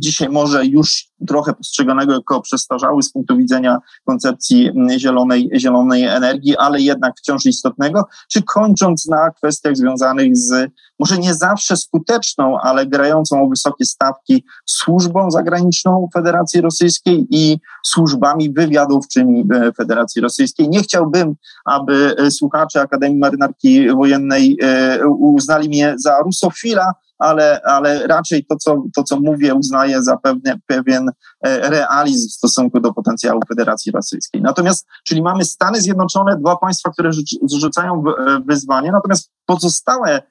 dzisiaj 0.00 0.28
może 0.28 0.66
już 0.66 1.12
trochę 1.28 1.52
postrzeganego 1.52 2.12
jako 2.12 2.40
przestarzały 2.40 3.02
z 3.02 3.12
punktu 3.12 3.36
widzenia 3.36 3.78
koncepcji 4.04 4.70
zielonej, 4.98 5.50
zielonej 5.56 6.04
energii, 6.04 6.56
ale 6.56 6.80
jednak 6.80 7.18
wciąż 7.18 7.46
istotnego, 7.46 8.04
czy 8.30 8.42
kończąc 8.42 9.06
na 9.06 9.30
kwestiach 9.30 9.76
związanych 9.76 10.36
z 10.36 10.70
może 10.98 11.18
nie 11.18 11.34
zawsze 11.34 11.76
skuteczną, 11.76 12.60
ale 12.60 12.86
grającą 12.86 13.42
o 13.42 13.48
wysokie 13.48 13.84
stawki 13.84 14.44
służbą 14.66 15.30
zagraniczną 15.30 16.08
Federacji 16.14 16.60
Rosyjskiej 16.60 16.91
i 17.30 17.58
służbami 17.84 18.52
wywiadowczymi 18.52 19.44
Federacji 19.76 20.22
Rosyjskiej. 20.22 20.68
Nie 20.68 20.82
chciałbym, 20.82 21.34
aby 21.64 22.16
słuchacze 22.30 22.80
Akademii 22.80 23.18
Marynarki 23.18 23.90
Wojennej 23.90 24.58
e, 24.62 25.06
uznali 25.06 25.68
mnie 25.68 25.94
za 25.96 26.18
rusofila, 26.24 26.92
ale, 27.22 27.60
ale 27.64 28.06
raczej 28.06 28.44
to 28.44 28.56
co, 28.56 28.82
to, 28.96 29.02
co 29.02 29.20
mówię, 29.20 29.54
uznaję 29.54 30.02
za 30.02 30.16
pewne, 30.16 30.58
pewien 30.66 31.08
e, 31.44 31.70
realizm 31.70 32.28
w 32.28 32.32
stosunku 32.32 32.80
do 32.80 32.92
potencjału 32.92 33.40
Federacji 33.48 33.92
Rosyjskiej. 33.92 34.42
Natomiast, 34.42 34.86
czyli 35.04 35.22
mamy 35.22 35.44
Stany 35.44 35.80
Zjednoczone, 35.80 36.36
dwa 36.36 36.56
państwa, 36.56 36.90
które 36.90 37.10
zrzucają 37.42 38.04
e, 38.06 38.40
wyzwanie, 38.46 38.92
natomiast 38.92 39.30
pozostałe 39.46 40.22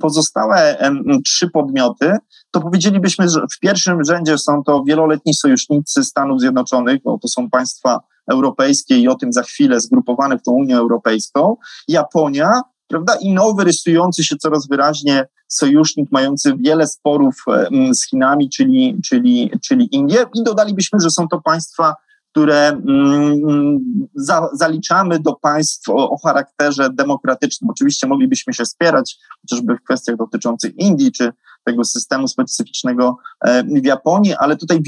pozostałe 0.00 0.76
trzy 1.24 1.50
podmioty, 1.50 2.16
to 2.50 2.60
powiedzielibyśmy, 2.60 3.28
że 3.28 3.40
w 3.56 3.58
pierwszym 3.58 4.04
rzędzie 4.04 4.38
są 4.38 4.62
to 4.64 4.84
wieloletni 4.84 5.34
sojusznicy 5.34 6.04
Stanów 6.04 6.40
Zjednoczonych, 6.40 7.02
bo 7.02 7.18
to 7.18 7.28
są 7.28 7.50
państwa 7.50 8.00
europejskie 8.32 8.98
i 8.98 9.08
o 9.08 9.14
tym 9.14 9.32
za 9.32 9.42
chwilę 9.42 9.80
zgrupowane 9.80 10.38
w 10.38 10.42
tą 10.42 10.52
Unię 10.52 10.76
Europejską, 10.76 11.56
Japonia, 11.88 12.50
prawda, 12.88 13.14
i 13.20 13.32
nowy 13.32 13.64
rysujący 13.64 14.24
się 14.24 14.36
coraz 14.36 14.68
wyraźnie 14.68 15.26
sojusznik 15.48 16.12
mający 16.12 16.54
wiele 16.58 16.86
sporów 16.86 17.44
z 17.92 18.06
Chinami, 18.06 18.50
czyli, 18.50 18.96
czyli, 19.04 19.50
czyli 19.62 19.96
Indie. 19.96 20.24
I 20.34 20.42
dodalibyśmy, 20.42 21.00
że 21.00 21.10
są 21.10 21.28
to 21.28 21.40
państwa 21.40 21.94
które 22.34 22.68
mm, 22.68 24.08
za, 24.14 24.48
zaliczamy 24.52 25.20
do 25.20 25.32
państw 25.32 25.88
o, 25.88 26.10
o, 26.10 26.16
charakterze 26.18 26.90
demokratycznym. 26.90 27.70
Oczywiście 27.70 28.06
moglibyśmy 28.06 28.52
się 28.52 28.66
spierać, 28.66 29.16
chociażby 29.42 29.76
w 29.76 29.84
kwestiach 29.84 30.16
dotyczących 30.16 30.78
Indii 30.78 31.12
czy 31.12 31.32
tego 31.64 31.84
systemu 31.84 32.28
specyficznego 32.28 33.16
e, 33.40 33.64
w 33.64 33.84
Japonii, 33.84 34.34
ale 34.34 34.56
tutaj 34.56 34.82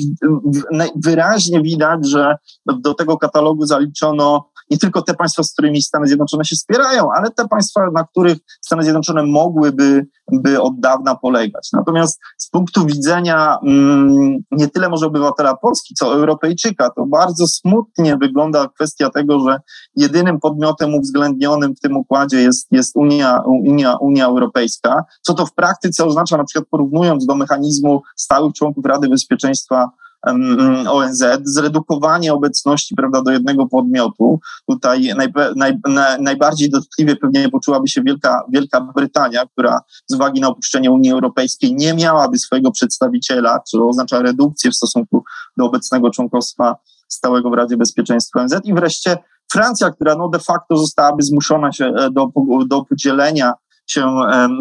wyraźnie 0.97 1.63
widać, 1.63 2.09
że 2.09 2.37
do 2.67 2.95
tego 2.95 3.19
katalogu 3.19 3.67
zaliczono 3.67 4.51
nie 4.71 4.79
tylko 4.79 5.03
te 5.03 5.15
państwa, 5.15 5.43
z 5.43 5.53
którymi 5.53 5.83
Stany 5.83 6.07
Zjednoczone 6.07 6.45
się 6.45 6.57
wspierają, 6.57 7.09
ale 7.17 7.31
te 7.31 7.49
państwa, 7.49 7.91
na 7.95 8.05
których 8.05 8.39
Stany 8.61 8.83
Zjednoczone 8.83 9.23
mogłyby 9.23 10.07
by 10.33 10.63
od 10.63 10.81
dawna 10.81 11.15
polegać. 11.15 11.69
Natomiast 11.73 12.21
z 12.39 12.51
punktu 12.51 12.87
widzenia 12.87 13.59
mm, 13.67 14.39
nie 14.51 14.69
tyle 14.69 14.89
może 14.89 15.07
obywatela 15.07 15.57
Polski, 15.57 15.95
co 15.95 16.15
Europejczyka, 16.15 16.91
to 16.91 17.07
bardzo 17.07 17.47
smutnie 17.47 18.17
wygląda 18.17 18.69
kwestia 18.69 19.11
tego, 19.11 19.41
że 19.41 19.61
jedynym 19.97 20.41
podmiotem 20.41 20.95
uwzględnionym 20.95 21.75
w 21.75 21.81
tym 21.81 21.97
układzie 21.97 22.43
jest, 22.43 22.67
jest 22.71 22.97
Unia, 22.97 23.43
Unia, 23.47 23.97
Unia 23.97 24.27
Europejska, 24.27 25.05
co 25.23 25.35
to 25.35 25.47
w 25.47 25.55
praktyce 25.55 26.05
oznacza, 26.05 26.37
na 26.37 26.45
przykład 26.45 26.66
porównując 26.71 27.27
do 27.27 27.35
mechanizmu 27.35 28.03
stałych 28.17 28.55
członków 28.55 28.85
Rady 28.85 29.09
Bezpieczeństwa 29.09 29.91
ONZ, 30.89 31.25
zredukowanie 31.45 32.35
obecności 32.35 32.95
prawda, 32.95 33.23
do 33.23 33.31
jednego 33.31 33.67
podmiotu. 33.67 34.41
Tutaj 34.69 35.15
naj, 35.17 35.33
naj, 35.57 35.79
najbardziej 36.21 36.71
dotkliwie 36.71 37.17
pewnie 37.17 37.49
poczułaby 37.49 37.89
się 37.89 38.03
Wielka, 38.03 38.43
Wielka 38.53 38.81
Brytania, 38.81 39.47
która 39.47 39.81
z 40.07 40.15
uwagi 40.15 40.41
na 40.41 40.49
opuszczenie 40.49 40.91
Unii 40.91 41.13
Europejskiej 41.13 41.75
nie 41.75 41.95
miałaby 41.95 42.39
swojego 42.39 42.71
przedstawiciela, 42.71 43.61
co 43.61 43.89
oznacza 43.89 44.23
redukcję 44.23 44.71
w 44.71 44.75
stosunku 44.75 45.25
do 45.57 45.65
obecnego 45.65 46.11
członkostwa 46.11 46.77
stałego 47.09 47.51
w 47.51 47.55
Radzie 47.55 47.77
Bezpieczeństwa 47.77 48.41
ONZ. 48.41 48.55
I 48.65 48.75
wreszcie 48.75 49.19
Francja, 49.53 49.91
która 49.91 50.15
no 50.15 50.29
de 50.29 50.39
facto 50.39 50.77
zostałaby 50.77 51.23
zmuszona 51.23 51.73
się 51.73 51.85
e, 51.85 52.11
do, 52.11 52.29
do 52.67 52.85
podzielenia 52.85 53.53
się 53.87 54.13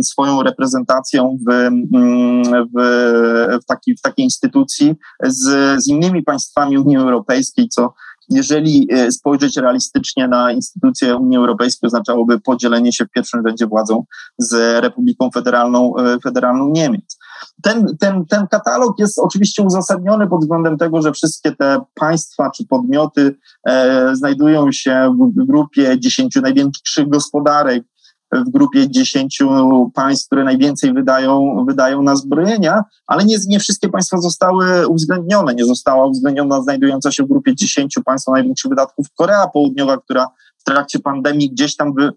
swoją 0.04 0.44
reprezentacją 0.44 1.38
w, 1.48 1.52
mm, 1.52 2.44
w, 2.76 3.60
w, 3.64 3.66
taki, 3.66 3.96
w 3.96 4.02
takiej 4.02 4.26
instytucji 4.26 4.96
z, 5.24 5.44
z 5.84 5.88
innymi 5.88 6.24
państwami 6.24 6.78
Unii 6.78 6.98
Europejskiej, 6.98 7.70
co 7.70 7.94
jeżeli 8.30 8.88
e, 8.92 9.12
spojrzeć 9.12 9.58
realistycznie 9.58 10.28
na 10.28 10.52
instytucje 10.52 11.16
Unii 11.16 11.38
Europejskiej, 11.38 11.88
oznaczałoby 11.88 12.40
podzielenie 12.40 12.94
się 12.94 13.06
w 13.06 13.12
pierwszym 13.12 13.42
rzędzie 13.48 13.68
władzą 13.68 14.06
z 14.38 14.82
Republiką 14.84 15.30
Federalną, 15.34 15.98
e, 15.98 16.20
Federalną 16.20 16.70
Niemiec. 16.70 17.18
Ten, 17.62 17.98
ten, 18.00 18.26
ten 18.26 18.48
katalog 18.48 19.00
jest 19.00 19.20
oczywiście 19.20 19.64
uzasadniony 19.64 20.28
pod 20.28 20.42
względem 20.42 20.78
tego, 20.78 21.02
że 21.02 21.12
wszystkie 21.12 21.52
te 21.52 21.82
państwa 21.94 22.52
czy 22.56 22.66
podmioty 22.66 23.36
e, 23.68 24.16
znajdują 24.16 24.72
się 24.72 25.16
w 25.38 25.46
grupie 25.46 26.00
dziesięciu 26.00 26.42
największych 26.42 27.10
gospodarek 27.10 27.84
w 28.44 28.50
grupie 28.50 28.90
10 28.90 29.40
państw, 29.94 30.26
które 30.26 30.44
najwięcej 30.44 30.94
wydają, 30.94 31.66
wydają 31.68 32.04
na 32.04 32.16
zbrojenia, 32.16 32.84
ale 33.08 33.26
nie, 33.26 33.38
nie 33.48 33.60
wszystkie 33.60 33.90
państwa 33.90 34.18
zostały 34.18 34.88
uwzględnione. 34.88 35.56
Nie 35.56 35.66
została 35.66 36.06
uwzględniona 36.06 36.62
znajdująca 36.62 37.12
się 37.12 37.24
w 37.24 37.28
grupie 37.28 37.56
10 37.56 37.96
państw 38.06 38.28
największych 38.28 38.70
wydatków 38.70 39.08
Korea 39.16 39.48
Południowa, 39.48 39.98
która 39.98 40.28
trakcie 40.66 41.00
pandemii 41.00 41.50
gdzieś 41.50 41.76
tam 41.76 41.94
wy, 41.94 42.12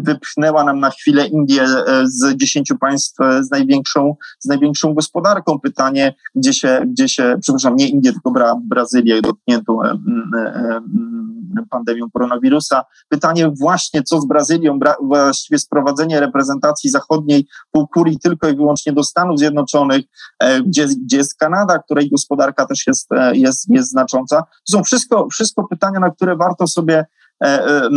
wypchnęła 0.00 0.64
nam 0.64 0.80
na 0.80 0.90
chwilę 0.90 1.26
Indię 1.26 1.62
e, 1.62 2.06
z 2.06 2.36
dziesięciu 2.36 2.78
państw 2.78 3.20
e, 3.20 3.44
z 3.44 3.50
największą, 3.50 4.16
z 4.38 4.46
największą 4.46 4.94
gospodarką. 4.94 5.60
Pytanie, 5.60 6.14
gdzie 6.34 6.52
się, 6.52 6.82
gdzie 6.86 7.08
się 7.08 7.36
przepraszam, 7.40 7.76
nie 7.76 7.88
Indię, 7.88 8.12
tylko 8.12 8.30
Bra 8.30 8.54
Brazylię 8.64 9.22
dotkniętą 9.22 9.82
e, 9.82 9.98
pandemią 11.70 12.10
koronawirusa. 12.10 12.84
Pytanie 13.08 13.50
właśnie, 13.60 14.02
co 14.02 14.20
z 14.20 14.26
Brazylią, 14.26 14.78
Bra 14.78 14.94
właściwie 15.02 15.58
sprowadzenie 15.58 16.20
reprezentacji 16.20 16.90
zachodniej 16.90 17.46
półkuli 17.70 18.18
tylko 18.18 18.48
i 18.48 18.56
wyłącznie 18.56 18.92
do 18.92 19.02
Stanów 19.02 19.38
Zjednoczonych, 19.38 20.02
gdzie, 20.66 20.86
gdzie 20.86 21.16
jest 21.16 21.38
Kanada, 21.38 21.78
której 21.78 22.10
gospodarka 22.10 22.66
też 22.66 22.86
jest, 22.86 23.08
jest, 23.32 23.70
jest 23.70 23.90
znacząca. 23.90 24.36
To 24.36 24.76
są 24.76 24.84
wszystko, 24.84 25.28
wszystko 25.32 25.68
pytania, 25.68 26.00
na 26.00 26.10
które 26.10 26.36
warto 26.36 26.66
sobie 26.66 27.04
E, 27.44 27.64
e, 27.64 27.88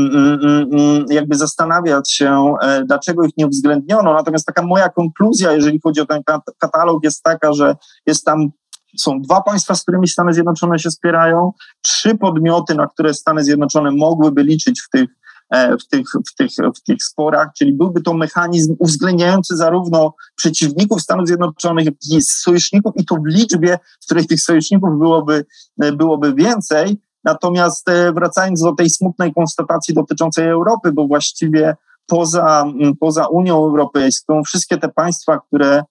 jakby 1.09 1.35
zastanawiać 1.35 2.13
się, 2.13 2.53
e, 2.61 2.83
dlaczego 2.85 3.23
ich 3.23 3.37
nie 3.37 3.47
uwzględniono. 3.47 4.13
Natomiast 4.13 4.45
taka 4.45 4.61
moja 4.61 4.89
konkluzja, 4.89 5.51
jeżeli 5.51 5.79
chodzi 5.83 6.01
o 6.01 6.05
ten 6.05 6.21
katalog, 6.57 7.03
jest 7.03 7.23
taka, 7.23 7.53
że 7.53 7.75
jest 8.05 8.25
tam 8.25 8.49
są 8.97 9.21
dwa 9.21 9.41
państwa, 9.41 9.75
z 9.75 9.81
którymi 9.81 10.07
Stany 10.07 10.33
Zjednoczone 10.33 10.79
się 10.79 10.91
spierają, 10.91 11.51
trzy 11.81 12.17
podmioty, 12.17 12.75
na 12.75 12.87
które 12.87 13.13
Stany 13.13 13.43
Zjednoczone 13.43 13.91
mogłyby 13.91 14.43
liczyć 14.43 14.81
w 14.81 14.89
tych, 14.89 15.09
w 15.51 15.87
tych, 15.87 16.07
w 16.31 16.35
tych, 16.35 16.51
w 16.75 16.81
tych 16.81 17.03
sporach, 17.03 17.47
czyli 17.57 17.73
byłby 17.73 18.01
to 18.01 18.13
mechanizm 18.13 18.75
uwzględniający 18.79 19.57
zarówno 19.57 20.13
przeciwników 20.35 21.01
Stanów 21.01 21.27
Zjednoczonych, 21.27 21.85
jak 21.85 21.95
i 22.11 22.21
sojuszników 22.21 22.93
i 22.95 23.05
to 23.05 23.15
w 23.15 23.25
liczbie, 23.25 23.79
w 24.01 24.05
której 24.05 24.27
tych 24.27 24.41
sojuszników 24.41 24.89
byłoby, 24.99 25.45
byłoby 25.77 26.33
więcej, 26.33 26.99
Natomiast 27.23 27.89
e, 27.89 28.13
wracając 28.13 28.61
do 28.61 28.75
tej 28.75 28.89
smutnej 28.89 29.33
konstatacji 29.33 29.93
dotyczącej 29.93 30.47
Europy, 30.47 30.91
bo 30.91 31.07
właściwie 31.07 31.75
poza, 32.07 32.65
poza 32.99 33.27
Unią 33.27 33.55
Europejską 33.55 34.43
wszystkie 34.43 34.77
te 34.77 34.89
państwa, 34.89 35.39
które 35.47 35.83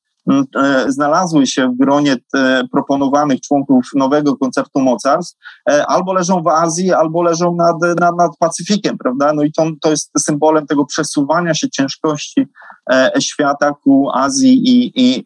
znalazły 0.88 1.46
się 1.46 1.68
w 1.68 1.76
gronie 1.76 2.16
proponowanych 2.72 3.40
członków 3.40 3.84
nowego 3.94 4.36
koncertu 4.36 4.80
mocarstw, 4.80 5.38
albo 5.86 6.12
leżą 6.12 6.42
w 6.42 6.48
Azji, 6.48 6.92
albo 6.92 7.22
leżą 7.22 7.56
nad, 7.56 8.00
nad, 8.00 8.16
nad 8.16 8.30
Pacyfikiem, 8.38 8.98
prawda? 8.98 9.32
No 9.32 9.42
i 9.42 9.52
to, 9.52 9.66
to 9.80 9.90
jest 9.90 10.10
symbolem 10.18 10.66
tego 10.66 10.84
przesuwania 10.84 11.54
się 11.54 11.70
ciężkości 11.70 12.46
świata 13.20 13.74
ku 13.84 14.10
Azji 14.14 14.68
i, 14.68 14.92
i, 15.00 15.24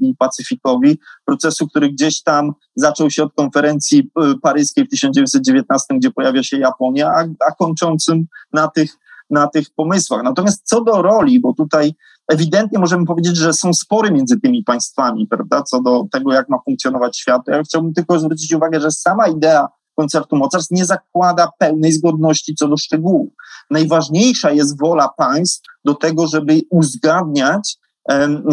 i 0.00 0.14
Pacyfikowi, 0.18 0.98
procesu, 1.24 1.68
który 1.68 1.88
gdzieś 1.88 2.22
tam 2.22 2.52
zaczął 2.76 3.10
się 3.10 3.22
od 3.22 3.34
konferencji 3.34 4.10
paryskiej 4.42 4.84
w 4.84 4.88
1919, 4.88 5.94
gdzie 5.94 6.10
pojawia 6.10 6.42
się 6.42 6.58
Japonia, 6.58 7.08
a, 7.08 7.24
a 7.48 7.52
kończącym 7.54 8.26
na 8.52 8.68
tych 8.68 8.90
na 9.30 9.46
tych 9.46 9.66
pomysłach. 9.76 10.22
Natomiast 10.22 10.68
co 10.68 10.84
do 10.84 11.02
roli, 11.02 11.40
bo 11.40 11.52
tutaj 11.52 11.94
ewidentnie 12.28 12.78
możemy 12.78 13.06
powiedzieć, 13.06 13.36
że 13.36 13.52
są 13.52 13.74
spory 13.74 14.10
między 14.10 14.40
tymi 14.40 14.64
państwami, 14.64 15.26
prawda, 15.26 15.62
co 15.62 15.82
do 15.82 16.04
tego, 16.12 16.32
jak 16.32 16.48
ma 16.48 16.58
funkcjonować 16.64 17.18
świat. 17.18 17.42
Ja 17.46 17.62
chciałbym 17.62 17.94
tylko 17.94 18.18
zwrócić 18.18 18.52
uwagę, 18.52 18.80
że 18.80 18.90
sama 18.90 19.28
idea 19.28 19.68
koncertu 19.96 20.36
mocarstw 20.36 20.70
nie 20.70 20.84
zakłada 20.84 21.48
pełnej 21.58 21.92
zgodności 21.92 22.54
co 22.54 22.68
do 22.68 22.76
szczegółów. 22.76 23.28
Najważniejsza 23.70 24.50
jest 24.50 24.80
wola 24.80 25.08
państw 25.16 25.62
do 25.84 25.94
tego, 25.94 26.26
żeby 26.26 26.60
uzgadniać 26.70 27.76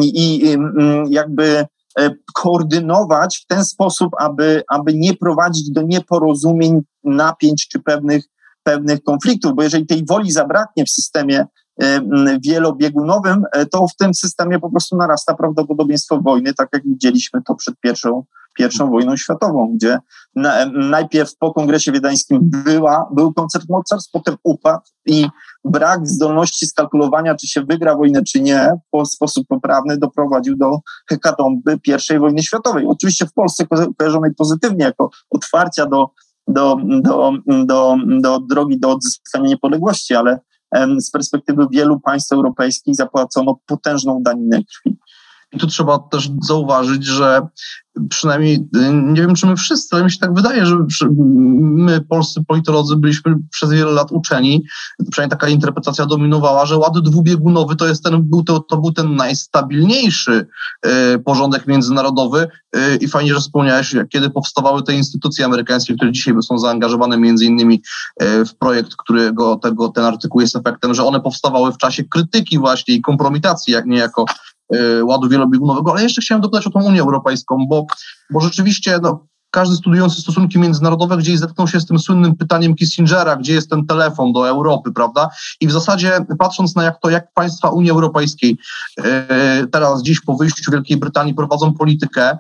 i 0.01 0.55
jakby 1.09 1.65
e, 1.99 2.09
koordynować 2.33 3.38
w 3.38 3.47
ten 3.47 3.65
sposób, 3.65 4.09
aby, 4.19 4.63
aby 4.67 4.93
nie 4.93 5.13
prowadzić 5.13 5.71
do 5.71 5.81
nieporozumień, 5.81 6.81
napięć 7.03 7.67
czy 7.67 7.79
pewnych 7.79 8.23
pewnych 8.63 9.03
konfliktów, 9.03 9.55
bo 9.55 9.63
jeżeli 9.63 9.86
tej 9.86 10.05
woli 10.05 10.31
zabraknie 10.31 10.86
w 10.86 10.89
systemie 10.89 11.45
wielobiegunowym, 12.45 13.43
e, 13.51 13.65
to 13.65 13.88
w 13.88 13.95
tym 13.95 14.13
systemie 14.13 14.59
po 14.59 14.69
prostu 14.69 14.97
narasta 14.97 15.36
prawdopodobieństwo 15.36 16.21
wojny, 16.21 16.53
tak 16.53 16.69
jak 16.73 16.83
widzieliśmy 16.83 17.41
to 17.41 17.55
przed 17.55 17.79
pierwszą, 17.79 18.23
pierwszą 18.57 18.89
wojną 18.89 19.17
światową, 19.17 19.73
gdzie 19.75 19.97
na, 20.36 20.65
najpierw 20.65 21.38
po 21.38 21.53
kongresie 21.53 21.91
wiedeńskim 21.91 22.39
była, 22.41 23.09
był 23.15 23.33
koncert 23.33 23.65
mocarstw, 23.69 24.12
potem 24.12 24.36
upadł 24.43 24.83
i 25.05 25.27
brak 25.65 26.07
zdolności 26.07 26.67
skalkulowania, 26.67 27.36
czy 27.36 27.47
się 27.47 27.62
wygra 27.62 27.95
wojnę, 27.95 28.23
czy 28.23 28.41
nie, 28.41 28.69
w 28.93 29.07
sposób 29.07 29.47
poprawny 29.47 29.97
doprowadził 29.97 30.57
do 30.57 30.79
hekatomby 31.09 31.79
I 32.13 32.19
wojny 32.19 32.43
światowej. 32.43 32.86
Oczywiście 32.88 33.25
w 33.25 33.33
Polsce 33.33 33.65
kojarzonej 33.97 34.31
pozytywnie, 34.36 34.86
jako 34.86 35.09
otwarcia 35.29 35.86
do 35.86 36.07
do, 36.47 36.77
do, 37.01 37.31
do, 37.65 37.95
do 38.21 38.39
drogi 38.39 38.79
do 38.79 38.91
odzyskania 38.91 39.47
niepodległości, 39.47 40.15
ale 40.15 40.39
z 40.99 41.12
perspektywy 41.12 41.67
wielu 41.71 41.99
państw 41.99 42.31
europejskich 42.31 42.95
zapłacono 42.95 43.59
potężną 43.65 44.19
daninę 44.23 44.59
krwi. 44.63 44.97
I 45.51 45.57
tu 45.57 45.67
trzeba 45.67 45.99
też 45.99 46.29
zauważyć, 46.41 47.05
że 47.05 47.47
przynajmniej, 48.10 48.56
y, 48.56 48.93
nie 48.93 49.21
wiem 49.21 49.36
czy 49.36 49.47
my 49.47 49.56
wszyscy, 49.56 49.95
ale 49.95 50.06
mi 50.06 50.12
się 50.12 50.19
tak 50.19 50.34
wydaje, 50.34 50.65
że 50.65 50.75
my, 51.15 52.01
polscy 52.01 52.43
politolodzy, 52.47 52.95
byliśmy 52.95 53.36
przez 53.51 53.71
wiele 53.71 53.91
lat 53.91 54.12
uczeni, 54.12 54.63
przynajmniej 55.12 55.32
taka 55.32 55.47
interpretacja 55.47 56.06
dominowała, 56.06 56.65
że 56.65 56.77
ład 56.77 56.99
dwubiegunowy 56.99 57.75
to 57.75 57.88
jest 57.88 58.03
ten, 58.03 58.23
był 58.23 58.43
to, 58.43 58.60
to 58.60 58.77
był 58.77 58.91
ten 58.91 59.15
najstabilniejszy 59.15 60.47
y, 60.86 61.19
porządek 61.19 61.67
międzynarodowy. 61.67 62.47
Y, 62.75 62.95
i 63.01 63.08
fajnie, 63.08 63.34
że 63.34 63.39
wspomniałeś, 63.39 63.95
kiedy 64.10 64.29
powstawały 64.29 64.84
te 64.84 64.93
instytucje 64.93 65.45
amerykańskie, 65.45 65.95
które 65.95 66.12
dzisiaj 66.12 66.34
są 66.43 66.58
zaangażowane 66.58 67.17
między 67.17 67.45
innymi 67.45 67.82
w 68.21 68.56
projekt, 68.60 68.95
którego 68.97 69.56
tego, 69.56 69.89
ten 69.89 70.03
artykuł 70.03 70.41
jest 70.41 70.56
efektem, 70.56 70.93
że 70.93 71.03
one 71.03 71.21
powstawały 71.21 71.71
w 71.71 71.77
czasie 71.77 72.03
krytyki 72.03 72.60
właśnie 72.60 72.95
i 72.95 73.01
kompromitacji, 73.01 73.73
jak 73.73 73.86
niejako 73.86 74.25
ładu 75.04 75.30
wielobiegunowego, 75.30 75.91
ale 75.91 76.04
jeszcze 76.04 76.21
chciałem 76.21 76.41
dopytać 76.41 76.67
o 76.67 76.69
tą 76.69 76.84
Unię 76.84 77.02
Europejską, 77.02 77.58
bo, 77.69 77.86
bo 78.30 78.39
rzeczywiście 78.39 78.99
no, 79.02 79.28
każdy 79.52 79.76
studiujący 79.76 80.21
stosunki 80.21 80.60
międzynarodowe 80.60 81.17
gdzieś 81.17 81.39
zetknął 81.39 81.67
się 81.67 81.80
z 81.80 81.86
tym 81.86 81.99
słynnym 81.99 82.36
pytaniem 82.36 82.76
Kissingera, 82.76 83.36
gdzie 83.36 83.54
jest 83.54 83.69
ten 83.69 83.86
telefon 83.86 84.34
do 84.34 84.49
Europy, 84.49 84.91
prawda? 84.91 85.30
I 85.62 85.67
w 85.67 85.71
zasadzie 85.71 86.26
patrząc 86.39 86.76
na 86.76 86.84
jak 86.84 86.99
to, 86.99 87.10
jak 87.10 87.34
państwa 87.34 87.69
Unii 87.69 87.91
Europejskiej 87.91 88.58
yy, 88.97 89.04
teraz 89.71 90.04
dziś 90.04 90.21
po 90.21 90.36
wyjściu 90.36 90.71
Wielkiej 90.71 90.97
Brytanii 90.97 91.34
prowadzą 91.34 91.73
politykę, 91.73 92.38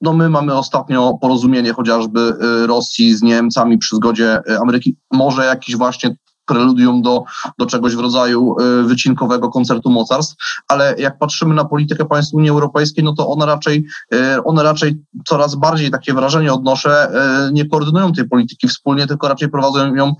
no 0.00 0.12
my 0.12 0.28
mamy 0.28 0.54
ostatnio 0.54 1.18
porozumienie 1.20 1.72
chociażby 1.72 2.20
y, 2.20 2.66
Rosji 2.66 3.14
z 3.14 3.22
Niemcami 3.22 3.78
przy 3.78 3.96
zgodzie 3.96 4.40
y, 4.50 4.58
Ameryki, 4.58 4.96
może 5.12 5.44
jakiś 5.44 5.76
właśnie 5.76 6.16
preludium 6.46 7.02
do, 7.02 7.24
do 7.58 7.66
czegoś 7.66 7.96
w 7.96 8.00
rodzaju 8.00 8.56
y, 8.60 8.84
wycinkowego 8.84 9.48
koncertu 9.48 9.90
mocarstw, 9.90 10.36
ale 10.68 10.94
jak 10.98 11.18
patrzymy 11.18 11.54
na 11.54 11.64
politykę 11.64 12.04
państw 12.04 12.34
Unii 12.34 12.50
Europejskiej, 12.50 13.04
no 13.04 13.12
to 13.12 13.28
one 13.28 13.46
raczej, 13.46 13.86
y, 14.14 14.44
one 14.44 14.62
raczej 14.62 14.98
coraz 15.26 15.54
bardziej 15.54 15.90
takie 15.90 16.14
wrażenie 16.14 16.52
odnoszę, 16.52 17.12
y, 17.48 17.52
nie 17.52 17.68
koordynują 17.68 18.12
tej 18.12 18.28
polityki 18.28 18.68
wspólnie, 18.68 19.06
tylko 19.06 19.28
raczej 19.28 19.48
prowadzą 19.48 19.94
ją, 19.94 20.14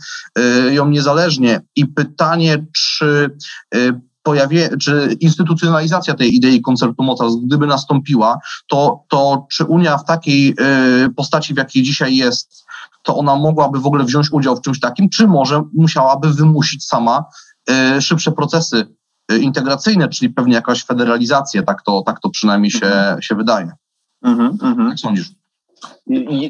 ją 0.70 0.88
niezależnie. 0.88 1.60
I 1.76 1.86
pytanie, 1.86 2.66
czy 2.72 3.30
pojawie, 4.22 4.70
czy 4.80 5.16
instytucjonalizacja 5.20 6.14
tej 6.14 6.34
idei 6.36 6.60
koncertu 6.60 7.02
mocarstw, 7.02 7.40
gdyby 7.46 7.66
nastąpiła, 7.66 8.38
to, 8.68 9.04
to 9.08 9.46
czy 9.52 9.64
Unia 9.64 9.98
w 9.98 10.04
takiej 10.04 10.56
postaci, 11.16 11.54
w 11.54 11.56
jakiej 11.56 11.82
dzisiaj 11.82 12.16
jest, 12.16 12.59
to 13.02 13.16
ona 13.16 13.36
mogłaby 13.36 13.78
w 13.78 13.86
ogóle 13.86 14.04
wziąć 14.04 14.32
udział 14.32 14.56
w 14.56 14.60
czymś 14.60 14.80
takim, 14.80 15.08
czy 15.08 15.26
może 15.26 15.62
musiałaby 15.74 16.34
wymusić 16.34 16.84
sama 16.86 17.24
y, 17.96 18.02
szybsze 18.02 18.32
procesy 18.32 18.96
y, 19.32 19.38
integracyjne, 19.38 20.08
czyli 20.08 20.30
pewnie 20.30 20.54
jakaś 20.54 20.84
federalizację, 20.84 21.62
tak 21.62 21.82
to, 21.82 22.02
tak 22.06 22.20
to 22.20 22.30
przynajmniej 22.30 22.70
się, 22.70 22.86
mhm. 22.86 23.22
się 23.22 23.34
wydaje. 23.34 23.72
Mhm, 24.22 24.58
mhm. 24.62 24.88
Jak 24.88 24.98
sądzisz? 24.98 25.40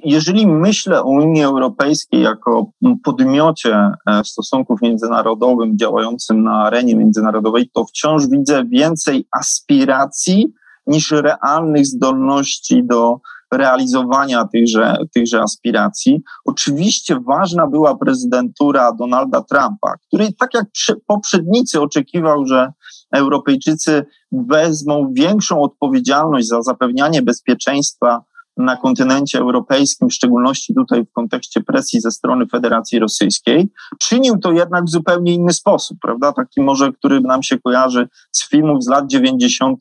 Jeżeli 0.05 0.47
myślę 0.47 1.03
o 1.03 1.09
Unii 1.09 1.43
Europejskiej 1.43 2.23
jako 2.23 2.71
podmiocie 3.05 3.75
e, 3.77 4.25
stosunków 4.25 4.83
międzynarodowych 4.83 5.77
działającym 5.77 6.43
na 6.43 6.53
arenie 6.53 6.97
międzynarodowej, 6.97 7.71
to 7.75 7.85
wciąż 7.85 8.27
widzę 8.27 8.65
więcej 8.65 9.27
aspiracji 9.39 10.53
niż 10.87 11.11
realnych 11.11 11.87
zdolności 11.87 12.85
do 12.85 13.21
realizowania 13.53 14.49
tychże, 14.53 14.97
tychże 15.15 15.41
aspiracji. 15.41 16.23
Oczywiście 16.45 17.21
ważna 17.21 17.67
była 17.67 17.97
prezydentura 17.97 18.93
Donalda 18.93 19.43
Trumpa, 19.43 19.95
który 20.07 20.33
tak 20.33 20.55
jak 20.55 20.67
poprzednicy 21.07 21.81
oczekiwał, 21.81 22.47
że 22.47 22.73
Europejczycy 23.13 24.07
wezmą 24.33 25.13
większą 25.13 25.63
odpowiedzialność 25.63 26.49
za 26.49 26.63
zapewnianie 26.63 27.23
bezpieczeństwa 27.23 28.25
na 28.57 28.77
kontynencie 28.77 29.39
europejskim, 29.39 30.09
w 30.09 30.15
szczególności 30.15 30.75
tutaj 30.75 31.05
w 31.05 31.13
kontekście 31.13 31.61
presji 31.61 32.01
ze 32.01 32.11
strony 32.11 32.47
Federacji 32.47 32.99
Rosyjskiej, 32.99 33.69
czynił 33.99 34.39
to 34.39 34.53
jednak 34.53 34.85
w 34.85 34.91
zupełnie 34.91 35.35
inny 35.35 35.53
sposób, 35.53 35.99
prawda? 36.03 36.33
Taki 36.33 36.61
może, 36.61 36.93
który 36.93 37.21
nam 37.21 37.43
się 37.43 37.59
kojarzy 37.59 38.09
z 38.33 38.49
filmów 38.49 38.85
z 38.85 38.89
lat 38.89 39.07
90. 39.07 39.81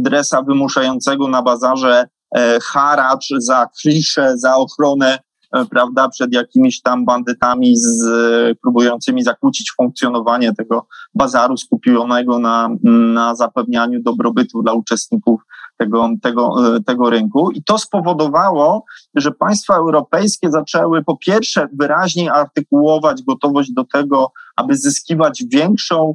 dresa 0.00 0.42
wymuszającego 0.42 1.28
na 1.28 1.42
bazarze 1.42 2.08
haracz 2.62 3.28
za 3.38 3.66
klisze, 3.80 4.38
za 4.38 4.56
ochronę 4.56 5.18
e, 5.52 5.64
prawda, 5.64 6.08
przed 6.08 6.32
jakimiś 6.34 6.82
tam 6.82 7.04
bandytami 7.04 7.76
z, 7.76 8.04
próbującymi 8.62 9.22
zakłócić 9.22 9.72
funkcjonowanie 9.76 10.54
tego 10.54 10.86
bazaru 11.14 11.56
skupionego 11.56 12.38
na, 12.38 12.68
na 13.14 13.34
zapewnianiu 13.34 14.02
dobrobytu 14.02 14.62
dla 14.62 14.72
uczestników 14.72 15.40
tego, 15.78 16.08
tego, 16.22 16.76
e, 16.76 16.80
tego 16.80 17.10
rynku. 17.10 17.50
I 17.50 17.62
to 17.62 17.78
spowodowało, 17.78 18.84
że 19.14 19.30
państwa 19.30 19.74
europejskie 19.74 20.50
zaczęły 20.50 21.04
po 21.04 21.16
pierwsze 21.16 21.68
wyraźniej 21.72 22.28
artykułować 22.28 23.22
gotowość 23.22 23.72
do 23.72 23.84
tego, 23.84 24.32
aby 24.56 24.76
zyskiwać 24.76 25.44
większą 25.52 26.14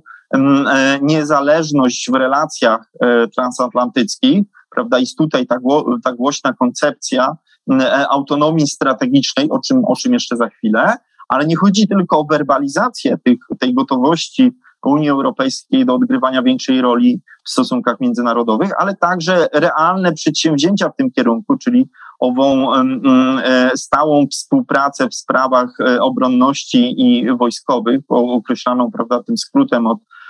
niezależność 1.02 2.10
w 2.12 2.16
relacjach 2.16 2.92
transatlantyckich, 3.36 4.44
prawda? 4.76 5.00
Jest 5.00 5.18
tutaj 5.18 5.48
ta, 5.48 5.58
ta 6.04 6.14
głośna 6.14 6.54
koncepcja 6.54 7.36
e, 7.72 8.08
autonomii 8.10 8.68
strategicznej, 8.68 9.50
o 9.50 9.60
czym, 9.60 9.86
o 9.86 9.96
czym 9.96 10.14
jeszcze 10.14 10.38
za 10.38 10.50
chwilę, 10.50 10.96
ale 11.30 11.46
nie 11.46 11.56
chodzi 11.56 11.88
tylko 11.88 12.20
o 12.20 12.26
werbalizację 12.26 13.18
tych, 13.18 13.40
tej 13.60 13.74
gotowości 13.74 14.52
Unii 14.86 15.10
Europejskiej 15.10 15.86
do 15.86 15.96
odgrywania 15.96 16.44
większej 16.44 16.82
roli 16.82 17.22
w 17.46 17.50
stosunkach 17.50 18.00
międzynarodowych, 18.00 18.72
ale 18.78 18.96
także 18.96 19.48
realne 19.54 20.14
przedsięwzięcia 20.14 20.90
w 20.90 20.96
tym 20.96 21.12
kierunku, 21.12 21.58
czyli 21.58 21.90
ową 22.20 22.74
e, 22.76 23.72
stałą 23.76 24.28
współpracę 24.28 25.08
w 25.08 25.16
sprawach 25.16 25.80
e, 25.80 26.02
obronności 26.02 27.02
i 27.02 27.38
wojskowych, 27.38 28.02
określaną 28.10 28.92
prawda, 28.92 29.24
tym 29.24 29.38
skrótem 29.38 29.88
od 29.88 29.98
Mm, 29.98 30.10
mm, 30.10 30.21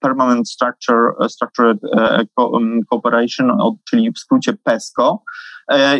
permanent 0.00 0.48
Structure, 0.48 1.14
e, 1.24 1.28
Structured 1.28 1.78
mm, 2.38 2.80
Cooperation, 2.90 3.58
czyli 3.90 4.12
w 4.12 4.18
skrócie 4.18 4.52
PESCO. 4.64 5.22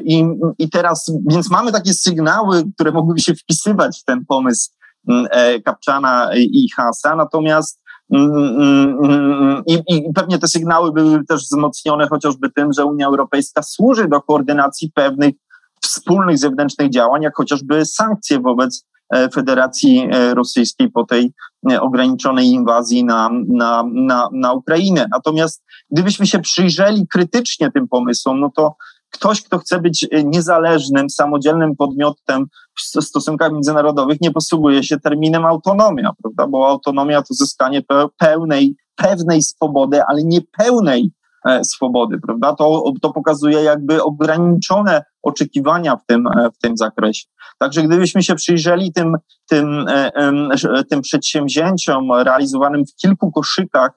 I, 0.04 0.26
I 0.58 0.70
teraz, 0.70 1.12
więc 1.30 1.50
mamy 1.50 1.72
takie 1.72 1.92
sygnały, 1.92 2.62
które 2.74 2.92
mogłyby 2.92 3.20
się 3.20 3.34
wpisywać 3.34 4.00
w 4.00 4.04
ten 4.04 4.24
pomysł 4.26 4.70
Kapczana 5.64 6.30
i 6.34 6.68
Hasa, 6.76 7.16
natomiast 7.16 7.84
I, 9.66 9.82
I 9.88 10.12
pewnie 10.14 10.38
te 10.38 10.48
sygnały 10.48 10.92
były 10.92 11.24
też 11.24 11.42
wzmocnione 11.42 12.08
chociażby 12.08 12.50
tym, 12.50 12.72
że 12.72 12.84
Unia 12.84 13.06
Europejska 13.06 13.62
służy 13.62 14.08
do 14.08 14.22
koordynacji 14.22 14.92
pewnych 14.94 15.34
wspólnych 15.82 16.38
zewnętrznych 16.38 16.90
działań, 16.90 17.22
jak 17.22 17.36
chociażby 17.36 17.86
sankcje 17.86 18.40
wobec 18.40 18.84
e, 18.84 18.93
Federacji 19.34 20.08
e, 20.12 20.34
Rosyjskiej 20.34 20.90
po 20.90 21.04
tej 21.04 21.32
e, 21.70 21.80
ograniczonej 21.80 22.46
inwazji 22.46 23.04
na, 23.04 23.30
na, 23.48 23.84
na, 23.94 24.28
na 24.32 24.52
Ukrainę. 24.52 25.06
Natomiast 25.10 25.64
gdybyśmy 25.90 26.26
się 26.26 26.38
przyjrzeli 26.38 27.06
krytycznie 27.08 27.70
tym 27.70 27.88
pomysłom, 27.88 28.40
no 28.40 28.50
to 28.56 28.74
ktoś, 29.10 29.42
kto 29.42 29.58
chce 29.58 29.80
być 29.80 30.08
niezależnym, 30.24 31.10
samodzielnym 31.10 31.76
podmiotem 31.76 32.46
w 32.78 33.04
stosunkach 33.04 33.52
międzynarodowych, 33.52 34.20
nie 34.20 34.30
posługuje 34.30 34.82
się 34.82 35.00
terminem 35.00 35.44
autonomia, 35.44 36.10
prawda? 36.22 36.46
Bo 36.46 36.68
autonomia 36.68 37.22
to 37.22 37.34
zyskanie 37.34 37.82
pełnej, 38.18 38.76
pewnej 38.96 39.42
swobody, 39.42 40.02
ale 40.02 40.24
nie 40.24 40.40
pełnej 40.58 41.10
E, 41.10 41.23
swobody, 41.62 42.18
prawda? 42.26 42.54
To, 42.54 42.92
to 43.02 43.12
pokazuje 43.12 43.62
jakby 43.62 44.02
ograniczone 44.02 45.02
oczekiwania 45.22 45.96
w 45.96 46.06
tym, 46.06 46.26
e, 46.26 46.50
w 46.50 46.58
tym 46.58 46.76
zakresie. 46.76 47.26
Także 47.58 47.82
gdybyśmy 47.82 48.22
się 48.22 48.34
przyjrzeli 48.34 48.92
tym, 48.92 49.16
tym, 49.48 49.86
e, 49.88 50.84
tym 50.90 51.00
przedsięwzięciom 51.00 52.12
realizowanym 52.12 52.86
w 52.86 52.94
kilku 52.94 53.32
koszykach 53.32 53.90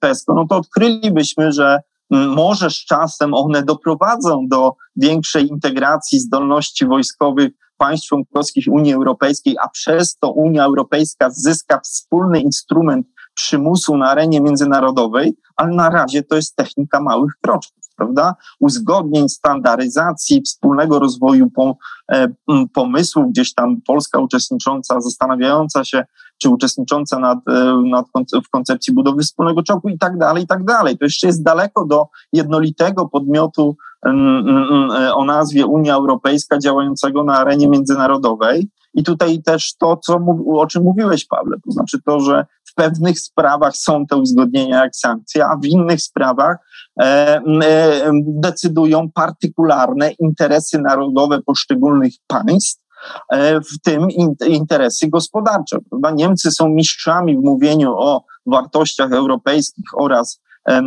PESCO, 0.00 0.34
no 0.34 0.46
to 0.46 0.56
odkrylibyśmy, 0.56 1.52
że 1.52 1.78
może 2.10 2.70
z 2.70 2.84
czasem 2.84 3.34
one 3.34 3.62
doprowadzą 3.62 4.46
do 4.48 4.72
większej 4.96 5.48
integracji 5.48 6.20
zdolności 6.20 6.86
wojskowych 6.86 7.50
państw 7.76 8.08
członkowskich 8.08 8.64
Unii 8.70 8.94
Europejskiej, 8.94 9.56
a 9.62 9.68
przez 9.68 10.16
to 10.16 10.30
Unia 10.30 10.64
Europejska 10.64 11.30
zyska 11.30 11.80
wspólny 11.80 12.40
instrument 12.40 13.06
przymusu 13.38 13.96
na 13.96 14.10
arenie 14.10 14.40
międzynarodowej, 14.40 15.36
ale 15.56 15.74
na 15.74 15.90
razie 15.90 16.22
to 16.22 16.36
jest 16.36 16.56
technika 16.56 17.00
małych 17.00 17.32
kroczków, 17.40 17.84
prawda? 17.96 18.34
Uzgodnień, 18.60 19.28
standaryzacji, 19.28 20.42
wspólnego 20.42 20.98
rozwoju 20.98 21.50
e, 22.12 22.28
pomysłów, 22.72 23.30
gdzieś 23.30 23.54
tam 23.54 23.76
Polska 23.86 24.18
uczestnicząca, 24.18 25.00
zastanawiająca 25.00 25.84
się, 25.84 26.04
czy 26.38 26.48
uczestnicząca 26.48 27.18
nad, 27.18 27.38
e, 27.48 27.82
nad, 27.90 28.06
w 28.46 28.50
koncepcji 28.50 28.94
budowy 28.94 29.22
wspólnego 29.22 29.62
czołgu 29.62 29.88
i 29.88 29.98
tak 29.98 30.18
dalej, 30.18 30.44
i 30.44 30.46
tak 30.46 30.64
dalej. 30.64 30.98
To 30.98 31.04
jeszcze 31.04 31.26
jest 31.26 31.42
daleko 31.42 31.84
do 31.84 32.06
jednolitego 32.32 33.08
podmiotu 33.08 33.76
o 35.14 35.24
nazwie 35.24 35.66
Unia 35.66 35.94
Europejska 35.94 36.58
działającego 36.58 37.24
na 37.24 37.38
arenie 37.38 37.68
międzynarodowej. 37.68 38.70
I 38.94 39.02
tutaj 39.02 39.42
też 39.42 39.76
to, 39.76 39.96
co, 39.96 40.18
o 40.54 40.66
czym 40.66 40.82
mówiłeś, 40.82 41.26
Pawle, 41.26 41.56
to 41.64 41.72
znaczy 41.72 41.98
to, 42.02 42.20
że 42.20 42.46
pewnych 42.78 43.20
sprawach 43.20 43.76
są 43.76 44.06
te 44.06 44.16
uzgodnienia 44.16 44.84
jak 44.84 44.96
sankcje, 44.96 45.46
a 45.46 45.56
w 45.56 45.64
innych 45.64 46.00
sprawach 46.02 46.56
e, 47.00 47.04
e, 47.04 47.40
decydują 48.26 49.10
partykularne 49.14 50.10
interesy 50.10 50.78
narodowe 50.78 51.42
poszczególnych 51.42 52.12
państw, 52.26 52.80
e, 53.32 53.60
w 53.60 53.80
tym 53.84 54.10
in, 54.10 54.34
interesy 54.46 55.08
gospodarcze. 55.08 55.78
Prawda? 55.90 56.10
Niemcy 56.10 56.50
są 56.50 56.68
mistrzami 56.68 57.36
w 57.36 57.40
mówieniu 57.40 57.94
o 57.96 58.24
wartościach 58.46 59.12
europejskich 59.12 59.86
oraz 59.96 60.40
e, 60.68 60.82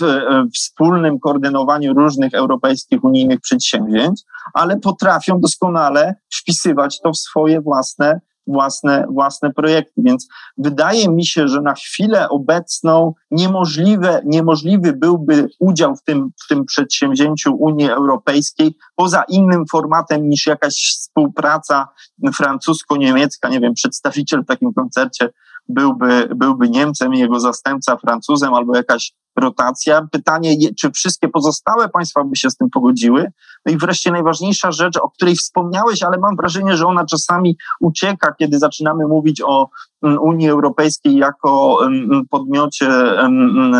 w, 0.00 0.04
w 0.50 0.54
wspólnym 0.54 1.18
koordynowaniu 1.18 1.94
różnych 1.94 2.34
europejskich 2.34 3.04
unijnych 3.04 3.40
przedsięwzięć, 3.40 4.22
ale 4.54 4.76
potrafią 4.76 5.40
doskonale 5.40 6.14
wpisywać 6.40 7.00
to 7.00 7.12
w 7.12 7.16
swoje 7.16 7.60
własne 7.60 8.20
własne, 8.46 9.06
własne 9.10 9.52
projekty. 9.52 9.92
Więc 9.96 10.28
wydaje 10.58 11.08
mi 11.08 11.26
się, 11.26 11.48
że 11.48 11.60
na 11.60 11.74
chwilę 11.74 12.28
obecną 12.28 13.14
niemożliwe, 13.30 14.22
niemożliwy 14.24 14.92
byłby 14.92 15.48
udział 15.58 15.96
w 15.96 16.02
tym, 16.02 16.30
w 16.44 16.48
tym 16.48 16.64
przedsięwzięciu 16.64 17.56
Unii 17.56 17.90
Europejskiej 17.90 18.76
poza 18.96 19.22
innym 19.28 19.64
formatem 19.70 20.28
niż 20.28 20.46
jakaś 20.46 20.74
współpraca 20.74 21.88
francusko-niemiecka. 22.34 23.48
Nie 23.48 23.60
wiem, 23.60 23.74
przedstawiciel 23.74 24.42
w 24.42 24.46
takim 24.46 24.72
koncercie 24.72 25.30
byłby, 25.68 26.28
byłby 26.34 26.68
Niemcem 26.68 27.14
i 27.14 27.18
jego 27.18 27.40
zastępca 27.40 27.96
Francuzem 27.96 28.54
albo 28.54 28.76
jakaś 28.76 29.12
rotacja. 29.36 30.06
Pytanie, 30.12 30.56
czy 30.80 30.90
wszystkie 30.90 31.28
pozostałe 31.28 31.88
państwa 31.88 32.24
by 32.24 32.36
się 32.36 32.50
z 32.50 32.56
tym 32.56 32.70
pogodziły? 32.70 33.32
No 33.66 33.72
i 33.72 33.76
wreszcie 33.76 34.10
najważniejsza 34.10 34.72
rzecz, 34.72 34.96
o 34.96 35.10
której 35.10 35.36
wspomniałeś, 35.36 36.02
ale 36.02 36.18
mam 36.18 36.36
wrażenie, 36.36 36.76
że 36.76 36.86
ona 36.86 37.04
czasami 37.04 37.56
ucieka, 37.80 38.34
kiedy 38.38 38.58
zaczynamy 38.58 39.06
mówić 39.06 39.42
o 39.44 39.68
mm, 40.02 40.18
Unii 40.18 40.48
Europejskiej 40.48 41.16
jako 41.16 41.78
mm, 41.86 42.22
podmiocie 42.30 42.88
mm, 43.20 43.74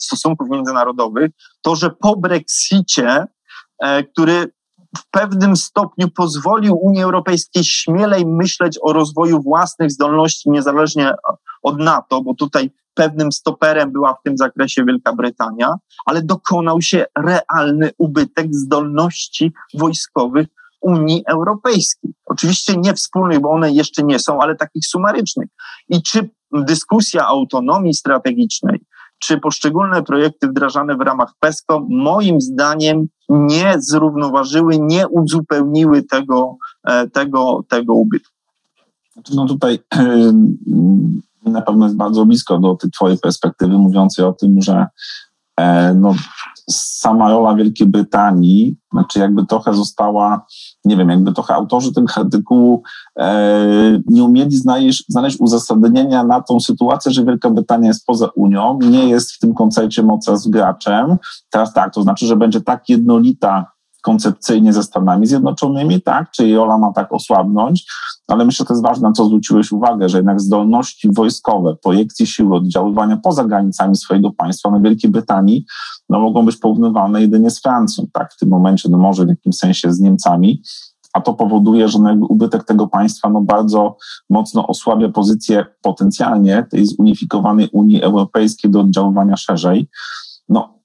stosunków 0.00 0.48
międzynarodowych, 0.50 1.30
to, 1.62 1.76
że 1.76 1.90
po 1.90 2.16
Brexicie, 2.16 3.26
e, 3.78 4.04
który 4.04 4.55
w 4.96 5.10
pewnym 5.10 5.56
stopniu 5.56 6.08
pozwolił 6.10 6.78
Unii 6.82 7.02
Europejskiej 7.02 7.64
śmielej 7.64 8.26
myśleć 8.26 8.78
o 8.82 8.92
rozwoju 8.92 9.42
własnych 9.42 9.90
zdolności 9.90 10.50
niezależnie 10.50 11.12
od 11.62 11.78
NATO, 11.78 12.22
bo 12.22 12.34
tutaj 12.34 12.70
pewnym 12.96 13.32
stoperem 13.32 13.92
była 13.92 14.14
w 14.14 14.22
tym 14.24 14.36
zakresie 14.36 14.84
Wielka 14.84 15.12
Brytania, 15.12 15.74
ale 16.06 16.22
dokonał 16.22 16.82
się 16.82 17.04
realny 17.18 17.90
ubytek 17.98 18.54
zdolności 18.54 19.52
wojskowych 19.74 20.46
Unii 20.80 21.22
Europejskiej. 21.26 22.12
Oczywiście 22.26 22.74
nie 22.76 22.94
wspólnych, 22.94 23.40
bo 23.40 23.50
one 23.50 23.72
jeszcze 23.72 24.02
nie 24.02 24.18
są, 24.18 24.40
ale 24.40 24.56
takich 24.56 24.86
sumarycznych. 24.86 25.48
I 25.88 26.02
czy 26.02 26.30
dyskusja 26.52 27.26
autonomii 27.26 27.94
strategicznej, 27.94 28.84
czy 29.18 29.38
poszczególne 29.38 30.02
projekty 30.02 30.48
wdrażane 30.48 30.96
w 30.96 31.00
ramach 31.00 31.32
PESCO, 31.40 31.86
moim 31.88 32.40
zdaniem 32.40 33.06
nie 33.28 33.74
zrównoważyły, 33.78 34.78
nie 34.78 35.08
uzupełniły 35.08 36.02
tego, 36.02 36.56
e, 36.84 37.08
tego, 37.08 37.64
tego 37.68 37.94
ubytku. 37.94 38.34
Znaczy, 39.12 39.36
no 39.36 39.46
tutaj 39.46 39.78
na 41.46 41.62
pewno 41.62 41.86
jest 41.86 41.96
bardzo 41.96 42.26
blisko 42.26 42.58
do 42.58 42.74
tej 42.74 42.90
twojej 42.90 43.18
perspektywy, 43.18 43.78
mówiącej 43.78 44.24
o 44.24 44.32
tym, 44.32 44.62
że 44.62 44.86
no, 45.94 46.14
sama 46.70 47.28
rola 47.28 47.54
Wielkiej 47.54 47.86
Brytanii, 47.86 48.76
znaczy 48.92 49.18
jakby 49.18 49.46
trochę 49.46 49.74
została, 49.74 50.46
nie 50.84 50.96
wiem, 50.96 51.08
jakby 51.08 51.32
trochę 51.32 51.54
autorzy 51.54 51.92
tego 51.92 52.12
artykułu 52.16 52.82
e, 53.18 54.00
nie 54.06 54.24
umieli 54.24 54.56
znaleźć, 54.56 55.04
znaleźć 55.08 55.40
uzasadnienia 55.40 56.24
na 56.24 56.40
tą 56.40 56.60
sytuację, 56.60 57.12
że 57.12 57.24
Wielka 57.24 57.50
Brytania 57.50 57.88
jest 57.88 58.06
poza 58.06 58.28
Unią, 58.36 58.78
nie 58.82 59.08
jest 59.08 59.32
w 59.32 59.38
tym 59.38 59.54
koncercie 59.54 60.02
mocarstw 60.02 60.48
graczem. 60.48 61.16
Teraz 61.50 61.72
tak, 61.72 61.94
to 61.94 62.02
znaczy, 62.02 62.26
że 62.26 62.36
będzie 62.36 62.60
tak 62.60 62.88
jednolita 62.88 63.75
koncepcyjnie 64.06 64.72
ze 64.72 64.82
Stanami 64.82 65.26
Zjednoczonymi, 65.26 66.02
tak? 66.02 66.30
Czy 66.30 66.46
jej 66.46 66.56
rola 66.56 66.78
ma 66.78 66.92
tak 66.92 67.12
osłabnąć? 67.12 67.86
Ale 68.28 68.44
myślę, 68.44 68.64
że 68.64 68.66
to 68.66 68.74
jest 68.74 68.82
ważne, 68.82 69.12
co 69.12 69.24
zwróciłeś 69.24 69.72
uwagę, 69.72 70.08
że 70.08 70.18
jednak 70.18 70.40
zdolności 70.40 71.12
wojskowe, 71.12 71.76
projekcje 71.82 72.26
siły, 72.26 72.56
oddziaływania 72.56 73.16
poza 73.16 73.44
granicami 73.44 73.96
swojego 73.96 74.30
państwa 74.30 74.70
na 74.70 74.80
Wielkiej 74.80 75.10
Brytanii 75.10 75.64
no, 76.08 76.20
mogą 76.20 76.44
być 76.46 76.56
porównywane 76.56 77.20
jedynie 77.20 77.50
z 77.50 77.60
Francją, 77.60 78.06
tak? 78.12 78.32
W 78.34 78.38
tym 78.38 78.48
momencie, 78.48 78.88
no 78.88 78.98
może 78.98 79.24
w 79.24 79.28
jakimś 79.28 79.56
sensie 79.56 79.92
z 79.92 80.00
Niemcami, 80.00 80.62
a 81.12 81.20
to 81.20 81.34
powoduje, 81.34 81.88
że 81.88 81.98
no 81.98 82.26
ubytek 82.28 82.64
tego 82.64 82.86
państwa 82.86 83.28
no 83.30 83.40
bardzo 83.40 83.96
mocno 84.30 84.66
osłabia 84.66 85.08
pozycję 85.08 85.66
potencjalnie 85.82 86.66
tej 86.70 86.86
zunifikowanej 86.86 87.68
Unii 87.72 88.02
Europejskiej 88.02 88.70
do 88.70 88.80
oddziaływania 88.80 89.36
szerzej. 89.36 89.88
No, 90.48 90.75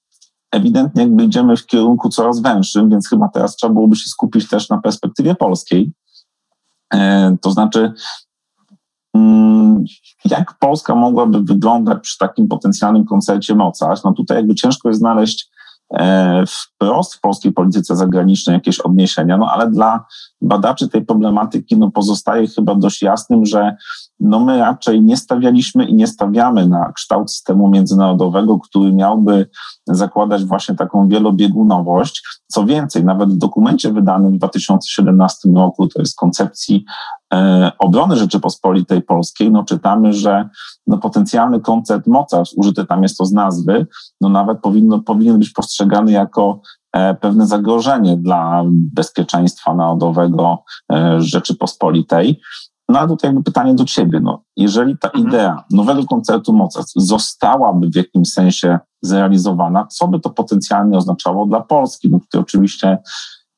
ewidentnie 0.51 1.01
jakby 1.03 1.23
idziemy 1.23 1.57
w 1.57 1.65
kierunku 1.65 2.09
coraz 2.09 2.41
węższym, 2.41 2.89
więc 2.89 3.09
chyba 3.09 3.29
teraz 3.29 3.55
trzeba 3.55 3.73
byłoby 3.73 3.95
się 3.95 4.09
skupić 4.09 4.49
też 4.49 4.69
na 4.69 4.77
perspektywie 4.77 5.35
polskiej. 5.35 5.93
E, 6.93 7.37
to 7.41 7.51
znaczy, 7.51 7.93
mm, 9.13 9.83
jak 10.25 10.53
Polska 10.59 10.95
mogłaby 10.95 11.43
wyglądać 11.43 11.99
przy 12.01 12.17
takim 12.17 12.47
potencjalnym 12.47 13.05
koncercie 13.05 13.55
mocarstw? 13.55 14.05
No 14.05 14.13
tutaj 14.13 14.37
jakby 14.37 14.55
ciężko 14.55 14.89
jest 14.89 14.99
znaleźć 14.99 15.51
wprost 16.47 17.15
w 17.15 17.21
polskiej 17.21 17.51
polityce 17.51 17.95
zagranicznej 17.95 18.53
jakieś 18.53 18.79
odniesienia, 18.79 19.37
no 19.37 19.51
ale 19.51 19.69
dla 19.69 20.05
badaczy 20.41 20.89
tej 20.89 21.05
problematyki 21.05 21.77
no 21.77 21.91
pozostaje 21.91 22.47
chyba 22.47 22.75
dość 22.75 23.01
jasnym, 23.01 23.45
że 23.45 23.75
no 24.19 24.39
my 24.39 24.57
raczej 24.57 25.01
nie 25.01 25.17
stawialiśmy 25.17 25.85
i 25.85 25.93
nie 25.93 26.07
stawiamy 26.07 26.67
na 26.67 26.91
kształt 26.91 27.31
systemu 27.31 27.69
międzynarodowego, 27.69 28.59
który 28.59 28.93
miałby 28.93 29.49
zakładać 29.87 30.45
właśnie 30.45 30.75
taką 30.75 31.07
wielobiegunowość. 31.07 32.23
Co 32.47 32.65
więcej, 32.65 33.05
nawet 33.05 33.29
w 33.29 33.37
dokumencie 33.37 33.93
wydanym 33.93 34.33
w 34.33 34.37
2017 34.37 35.49
roku, 35.55 35.87
to 35.87 35.99
jest 35.99 36.17
koncepcji 36.17 36.85
e, 36.85 37.20
obrony 37.79 38.15
Rzeczypospolitej 38.15 39.01
Polskiej, 39.01 39.51
no 39.51 39.63
czytamy, 39.63 40.13
że 40.13 40.49
no 40.87 40.97
potencjalny 40.97 41.59
koncept 41.59 42.07
mocarstw, 42.07 42.57
użyty 42.57 42.85
tam 42.85 43.03
jest 43.03 43.17
to 43.17 43.25
z 43.25 43.31
nazwy, 43.31 43.87
no 44.21 44.29
nawet 44.29 44.59
powinno, 44.59 44.99
powinien 44.99 45.39
być 45.39 45.49
postrzegany 45.49 46.11
jako 46.11 46.61
e, 46.93 47.15
pewne 47.15 47.47
zagrożenie 47.47 48.17
dla 48.17 48.63
bezpieczeństwa 48.67 49.75
narodowego 49.75 50.63
e, 50.93 51.21
Rzeczypospolitej. 51.21 52.41
No 52.89 52.99
ale 52.99 53.07
tutaj 53.07 53.27
jakby 53.29 53.43
pytanie 53.43 53.75
do 53.75 53.85
ciebie, 53.85 54.19
no, 54.19 54.43
jeżeli 54.57 54.97
ta 54.97 55.07
Mhm. 55.07 55.27
idea 55.27 55.63
nowego 55.71 56.03
koncertu 56.05 56.53
mocarstw 56.53 56.93
zostałaby 56.95 57.89
w 57.89 57.95
jakimś 57.95 58.29
sensie 58.29 58.79
zrealizowana, 59.01 59.85
co 59.87 60.07
by 60.07 60.19
to 60.19 60.29
potencjalnie 60.29 60.97
oznaczało 60.97 61.45
dla 61.45 61.61
Polski? 61.61 62.09
No 62.09 62.19
tutaj 62.19 62.41
oczywiście 62.41 62.97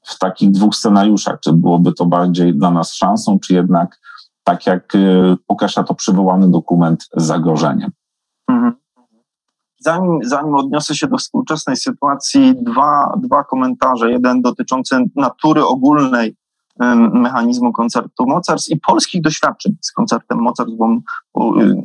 w 0.04 0.20
takich 0.20 0.52
dwóch 0.52 0.76
scenariuszach, 0.76 1.40
czy 1.40 1.54
byłoby 1.54 1.94
to 1.94 2.06
bardziej 2.06 2.56
dla 2.56 2.72
nas 2.72 2.94
szansą, 2.94 3.40
czy 3.40 3.54
jednak 3.54 4.00
tak 4.44 4.66
jak 4.66 4.96
y, 4.96 5.36
określa 5.48 5.84
to 5.84 5.96
przywołany 5.96 6.52
dokument 6.52 7.08
zagrożeniem. 7.14 7.92
Mhm. 8.48 8.74
Zanim, 9.80 10.20
zanim 10.24 10.56
odniosę 10.56 10.96
się 10.96 11.08
do 11.08 11.18
współczesnej 11.18 11.78
sytuacji, 11.78 12.54
dwa, 12.62 13.14
dwa 13.18 13.44
komentarze. 13.44 14.12
Jeden 14.12 14.42
dotyczący 14.42 14.96
natury 15.16 15.66
ogólnej 15.66 16.36
mechanizmu 17.14 17.74
koncertu 17.74 18.26
mocarstw 18.28 18.70
i 18.70 18.80
polskich 18.80 19.22
doświadczeń 19.22 19.76
z 19.82 19.92
koncertem 19.92 20.38
mocarstw, 20.42 20.78
bo 20.78 20.88
bo, 21.34 21.62
y, 21.62 21.84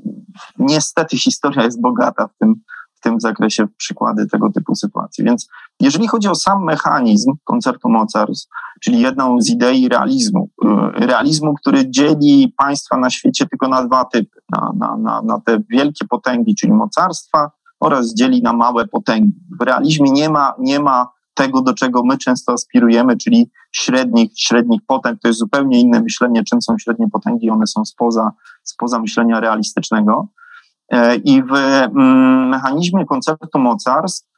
niestety 0.59 1.17
historia 1.17 1.65
jest 1.65 1.81
bogata 1.81 2.27
w 2.27 2.39
tym, 2.39 2.55
w 2.99 3.01
tym 3.01 3.21
zakresie 3.21 3.67
przykłady 3.77 4.27
tego 4.27 4.53
typu 4.53 4.75
sytuacji. 4.75 5.25
Więc 5.25 5.49
jeżeli 5.81 6.09
chodzi 6.09 6.29
o 6.29 6.35
sam 6.35 6.65
mechanizm 6.65 7.33
koncertu 7.45 7.89
mocarstw, 7.89 8.49
czyli 8.81 9.01
jedną 9.01 9.41
z 9.41 9.51
idei 9.51 9.89
realizmu, 9.89 10.51
y, 10.65 11.07
realizmu, 11.07 11.55
który 11.55 11.91
dzieli 11.91 12.55
państwa 12.57 12.97
na 12.97 13.11
świecie 13.11 13.47
tylko 13.47 13.69
na 13.69 13.85
dwa 13.85 14.05
typy, 14.05 14.41
na, 14.53 14.73
na, 14.79 14.97
na, 14.97 15.23
na 15.23 15.41
te 15.41 15.59
wielkie 15.71 16.07
potęgi, 16.07 16.55
czyli 16.55 16.73
mocarstwa 16.73 17.51
oraz 17.81 18.15
dzieli 18.15 18.43
na 18.43 18.53
małe 18.53 18.87
potęgi. 18.87 19.41
W 19.61 19.63
realizmie 19.63 20.11
nie 20.11 20.31
ma, 20.31 20.55
nie 20.59 20.81
ma 20.81 21.09
tego, 21.35 21.63
do 21.63 21.75
czego 21.75 22.05
my 22.05 22.19
często 22.19 22.53
aspirujemy, 22.53 23.17
czyli 23.17 23.51
średnich, 23.73 24.31
średnich 24.37 24.81
potęg. 24.87 25.21
To 25.21 25.29
jest 25.29 25.41
zupełnie 25.41 25.81
inne 25.81 26.03
myślenie, 26.03 26.45
czym 26.45 26.63
są 26.63 26.79
średnie 26.79 27.09
potęgi. 27.13 27.51
One 27.51 27.67
są 27.67 27.85
spoza, 27.85 28.33
spoza 28.63 28.99
myślenia 28.99 29.41
realistycznego. 29.41 30.29
E, 30.93 31.17
I 31.17 31.43
w 31.43 31.53
mm, 31.53 32.49
mechanizmie 32.49 33.07
koncertu 33.07 33.59
mocarstw 33.59 34.29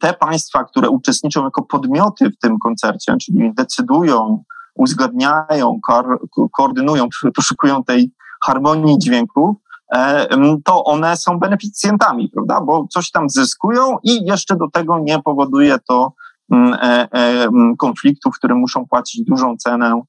te 0.00 0.12
państwa, 0.12 0.64
które 0.64 0.90
uczestniczą 0.90 1.44
jako 1.44 1.62
podmioty 1.62 2.30
w 2.30 2.38
tym 2.38 2.58
koncercie, 2.58 3.16
czyli 3.16 3.54
decydują, 3.54 4.42
uzgadniają, 4.74 5.78
ko- 5.86 6.48
koordynują, 6.52 7.08
poszukują 7.36 7.84
tej 7.84 8.12
harmonii 8.44 8.98
dźwięków, 8.98 9.56
e, 9.94 10.26
to 10.64 10.84
one 10.84 11.16
są 11.16 11.38
beneficjentami, 11.38 12.30
prawda? 12.34 12.60
Bo 12.60 12.86
coś 12.90 13.10
tam 13.10 13.30
zyskują 13.30 13.96
i 14.02 14.24
jeszcze 14.24 14.56
do 14.56 14.70
tego 14.72 14.98
nie 14.98 15.22
powoduje 15.22 15.76
to 15.88 16.12
mm, 16.52 16.74
e, 16.82 17.08
mm, 17.12 17.76
konfliktów, 17.76 18.34
które 18.38 18.54
muszą 18.54 18.86
płacić 18.86 19.24
dużą 19.24 19.56
cenę 19.56 20.02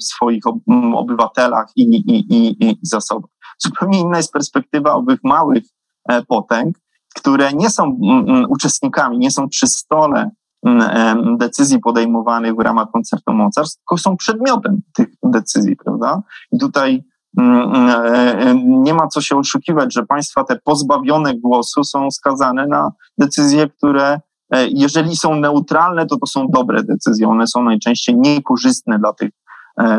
w 0.00 0.04
swoich 0.04 0.46
ob- 0.46 0.62
obywatelach 0.94 1.66
i, 1.76 1.82
i, 1.82 2.34
i, 2.34 2.70
i 2.70 2.78
zasobach. 2.82 3.30
Zupełnie 3.58 4.00
inna 4.00 4.16
jest 4.16 4.32
perspektywa 4.32 4.94
owych 4.94 5.18
małych 5.24 5.64
e, 6.08 6.22
potęg, 6.22 6.78
które 7.14 7.52
nie 7.52 7.70
są 7.70 7.84
mm, 7.84 8.28
mm, 8.28 8.50
uczestnikami, 8.50 9.18
nie 9.18 9.30
są 9.30 9.48
przy 9.48 9.66
stole 9.66 10.30
mm, 10.66 11.36
decyzji 11.36 11.78
podejmowanych 11.78 12.54
w 12.54 12.60
ramach 12.60 12.90
koncertu 12.92 13.32
mocarstw, 13.32 13.78
tylko 13.78 13.98
są 13.98 14.16
przedmiotem 14.16 14.80
tych 14.94 15.08
decyzji, 15.22 15.76
prawda? 15.76 16.22
I 16.52 16.58
tutaj 16.58 17.04
e, 17.38 17.42
e, 17.42 18.54
nie 18.64 18.94
ma 18.94 19.08
co 19.08 19.20
się 19.20 19.36
oszukiwać, 19.36 19.94
że 19.94 20.06
państwa 20.06 20.44
te 20.44 20.58
pozbawione 20.64 21.34
głosu 21.34 21.84
są 21.84 22.10
skazane 22.10 22.66
na 22.66 22.92
decyzje, 23.18 23.68
które 23.68 24.20
jeżeli 24.68 25.16
są 25.16 25.34
neutralne, 25.34 26.06
to 26.06 26.16
to 26.16 26.26
są 26.26 26.46
dobre 26.48 26.82
decyzje. 26.82 27.28
One 27.28 27.46
są 27.46 27.62
najczęściej 27.62 28.16
niekorzystne 28.16 28.98
dla 28.98 29.12
tych, 29.12 29.30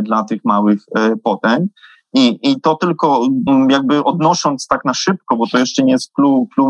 dla 0.03 0.23
tych 0.23 0.45
małych 0.45 0.79
potęg. 1.23 1.71
I, 2.15 2.39
I 2.51 2.61
to 2.61 2.75
tylko 2.75 3.27
mm, 3.47 3.69
jakby 3.69 4.03
odnosząc 4.03 4.67
tak 4.67 4.85
na 4.85 4.93
szybko, 4.93 5.35
bo 5.35 5.47
to 5.47 5.57
jeszcze 5.57 5.83
nie 5.83 5.91
jest 5.91 6.11
clue, 6.13 6.47
clue 6.53 6.69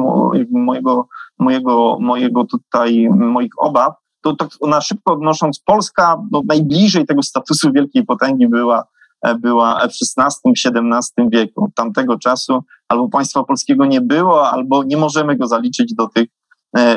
mojego, 0.51 1.07
mojego, 1.39 1.97
mojego 1.99 2.43
tutaj, 2.43 3.09
moich 3.09 3.51
obaw, 3.57 3.93
to 4.21 4.35
tak 4.35 4.49
na 4.67 4.81
szybko 4.81 5.13
odnosząc, 5.13 5.59
Polska 5.59 6.17
no, 6.31 6.41
najbliżej 6.47 7.05
tego 7.05 7.23
statusu 7.23 7.71
wielkiej 7.71 8.05
potęgi 8.05 8.47
była, 8.47 8.83
e, 9.21 9.35
była 9.35 9.87
w 9.87 10.19
XVI-XVII 10.19 11.29
wieku. 11.29 11.71
Tamtego 11.75 12.19
czasu 12.19 12.63
albo 12.89 13.09
państwa 13.09 13.43
polskiego 13.43 13.85
nie 13.85 14.01
było, 14.01 14.51
albo 14.51 14.83
nie 14.83 14.97
możemy 14.97 15.35
go 15.35 15.47
zaliczyć 15.47 15.93
do 15.95 16.07
tych 16.07 16.25
e, 16.25 16.29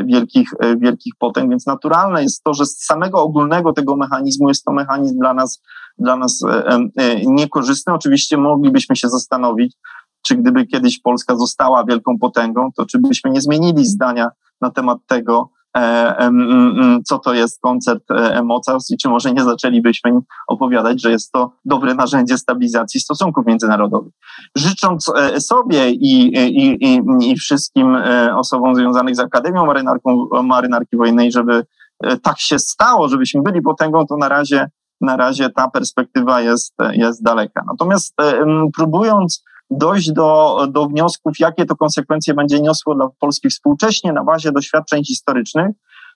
wielkich, 0.05 0.51
e, 0.61 0.77
wielkich 0.77 1.13
potęg, 1.19 1.51
więc 1.51 1.67
naturalne 1.67 2.23
jest 2.23 2.43
to, 2.43 2.55
że 2.55 2.67
z 2.67 2.85
samego 2.85 3.23
ogólnego 3.23 3.73
tego 3.73 3.97
mechanizmu 3.97 4.49
jest 4.49 4.65
to 4.65 4.73
mechanizm 4.73 5.19
dla 5.19 5.35
nas 5.35 5.63
dla 5.99 6.17
nas 6.17 6.43
e, 6.49 6.79
e, 6.97 7.21
niekorzystne. 7.25 7.95
Oczywiście 7.95 8.37
moglibyśmy 8.37 8.97
się 8.97 9.09
zastanowić, 9.09 9.77
czy 10.27 10.37
gdyby 10.37 10.67
kiedyś 10.67 11.01
Polska 11.01 11.37
została 11.37 11.85
wielką 11.85 12.19
potęgą, 12.19 12.71
to 12.77 12.87
czy 12.87 12.99
byśmy 12.99 13.31
nie 13.31 13.41
zmienili 13.41 13.87
zdania 13.87 14.31
na 14.61 14.71
temat 14.71 14.99
tego, 15.07 15.51
e, 15.51 15.58
co 17.07 17.19
to 17.19 17.35
jest 17.35 17.61
koncert 17.61 18.11
e, 18.11 18.43
mocarstw 18.43 18.91
i 18.91 18.97
czy 18.97 19.09
może 19.09 19.33
nie 19.33 19.45
zaczęlibyśmy 19.45 20.11
opowiadać, 20.47 21.03
że 21.03 21.11
jest 21.11 21.33
to 21.33 21.53
dobre 21.65 21.95
narzędzie 21.95 22.39
stabilizacji 22.39 23.01
stosunków 23.01 23.47
międzynarodowych. 23.47 24.13
Życząc 24.57 25.13
e, 25.17 25.41
sobie 25.41 25.91
i, 25.91 26.37
i, 26.37 26.85
i, 26.85 27.01
i 27.31 27.37
wszystkim 27.37 27.95
e, 27.95 28.37
osobom 28.37 28.75
związanych 28.75 29.17
z 29.17 29.21
Akademią 29.21 29.67
Marynarką, 29.67 30.29
Marynarki 30.43 30.97
Wojennej, 30.97 31.33
żeby 31.33 31.65
e, 32.05 32.17
tak 32.17 32.41
się 32.41 32.59
stało, 32.59 33.09
żebyśmy 33.09 33.43
byli 33.43 33.63
potęgą, 33.63 34.07
to 34.07 34.17
na 34.17 34.29
razie 34.29 34.69
na 35.01 35.17
razie 35.17 35.51
ta 35.51 35.71
perspektywa 35.71 36.41
jest, 36.41 36.75
jest 36.93 37.23
daleka. 37.23 37.65
Natomiast 37.67 38.15
próbując 38.77 39.45
dojść 39.71 40.13
do, 40.13 40.59
do 40.71 40.87
wniosków, 40.87 41.39
jakie 41.39 41.67
to 41.67 41.77
konsekwencje 41.77 42.35
będzie 42.35 42.61
niosło 42.61 42.95
dla 42.95 43.09
Polski 43.21 43.49
współcześnie 43.49 44.13
na 44.13 44.25
bazie 44.25 44.53
doświadczeń 44.53 45.05
historycznych, 45.05 45.71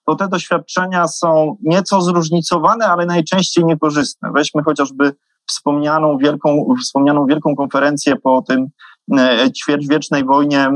to 0.06 0.14
te 0.14 0.28
doświadczenia 0.28 1.08
są 1.08 1.56
nieco 1.62 2.00
zróżnicowane, 2.00 2.86
ale 2.86 3.06
najczęściej 3.06 3.64
niekorzystne. 3.64 4.30
Weźmy 4.34 4.62
chociażby 4.62 5.12
wspomnianą 5.46 6.18
wielką, 6.18 6.74
wspomnianą 6.82 7.26
wielką 7.26 7.56
konferencję 7.56 8.16
po 8.16 8.42
tym 8.48 8.66
e, 9.18 9.50
ćwierćwiecznej 9.52 10.24
wojnie, 10.24 10.70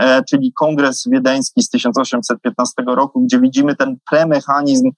e, 0.00 0.22
czyli 0.30 0.52
Kongres 0.52 1.04
Wiedeński 1.10 1.62
z 1.62 1.68
1815 1.68 2.82
roku, 2.86 3.20
gdzie 3.20 3.40
widzimy 3.40 3.76
ten 3.76 3.96
premechanizm 4.10 4.90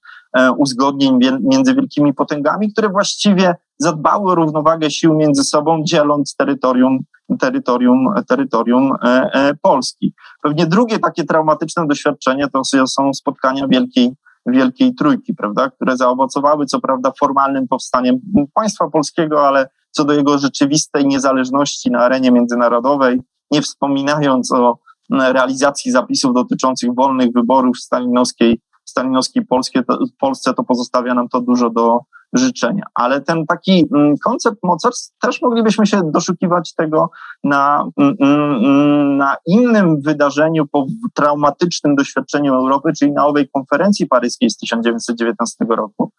uzgodnień 0.59 1.19
wiel- 1.19 1.41
między 1.43 1.75
wielkimi 1.75 2.15
potęgami, 2.15 2.73
które 2.73 2.89
właściwie 2.89 3.55
zadbały 3.79 4.33
o 4.33 4.35
równowagę 4.35 4.91
sił 4.91 5.15
między 5.15 5.45
sobą, 5.45 5.83
dzieląc 5.85 6.37
terytorium, 6.37 6.99
terytorium, 7.41 8.15
terytorium 8.29 8.93
e, 8.93 9.31
e, 9.33 9.55
Polski. 9.63 10.15
Pewnie 10.43 10.67
drugie 10.67 10.99
takie 10.99 11.25
traumatyczne 11.25 11.87
doświadczenie 11.87 12.49
to 12.49 12.63
są 12.87 13.15
spotkania 13.15 13.69
Wielkiej, 13.69 14.13
Wielkiej 14.47 14.95
Trójki, 14.95 15.35
prawda, 15.35 15.71
które 15.71 15.97
zaowocowały 15.97 16.67
co 16.67 16.81
prawda 16.81 17.13
formalnym 17.21 17.69
powstaniem 17.69 18.21
państwa 18.55 18.91
polskiego, 18.91 19.49
ale 19.49 19.69
co 19.91 20.05
do 20.05 20.13
jego 20.13 20.39
rzeczywistej 20.39 21.07
niezależności 21.07 21.91
na 21.91 21.99
arenie 21.99 22.31
międzynarodowej, 22.31 23.21
nie 23.51 23.63
wspominając 23.63 24.53
o 24.53 24.79
realizacji 25.11 25.93
zapisów 25.93 26.35
dotyczących 26.35 26.95
wolnych 26.95 27.33
wyborów 27.33 27.79
stalinowskiej, 27.79 28.61
stalinowskiej 28.93 29.47
Polskie, 29.47 29.83
to, 29.83 29.99
Polsce, 30.19 30.55
to 30.55 30.65
pozostawia 30.65 31.15
nam 31.15 31.29
to 31.29 31.41
dużo 31.41 31.71
do 31.71 32.01
życzenia. 32.33 32.85
Ale 32.95 33.21
ten 33.21 33.47
taki 33.47 33.87
mm, 33.95 34.15
koncept 34.25 34.57
mocarstw 34.63 35.19
też 35.21 35.43
moglibyśmy 35.43 35.87
się 35.87 36.01
doszukiwać 36.05 36.75
tego 36.75 37.11
na, 37.45 37.89
mm, 37.97 38.17
mm, 38.21 39.17
na 39.17 39.37
innym 39.47 40.01
wydarzeniu 40.01 40.67
po 40.67 40.87
traumatycznym 41.15 41.97
doświadczeniu 41.97 42.55
Europy, 42.55 42.93
czyli 42.99 43.13
na 43.13 43.27
owej 43.27 43.49
konferencji 43.49 44.07
paryskiej 44.07 44.51
z 44.51 44.57
1919 44.57 45.65
roku, 45.69 46.13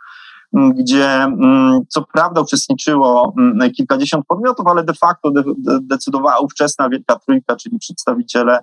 gdzie 0.54 1.28
co 1.90 2.06
prawda 2.14 2.42
uczestniczyło 2.42 3.36
kilkadziesiąt 3.78 4.26
podmiotów, 4.28 4.68
ale 4.68 4.84
de 4.84 4.94
facto 4.94 5.32
de, 5.32 5.44
de, 5.58 5.80
decydowała 5.82 6.40
ówczesna 6.40 6.90
Wielka 6.90 7.20
Trójka, 7.20 7.56
czyli 7.56 7.80
przedstawiciele 7.80 8.60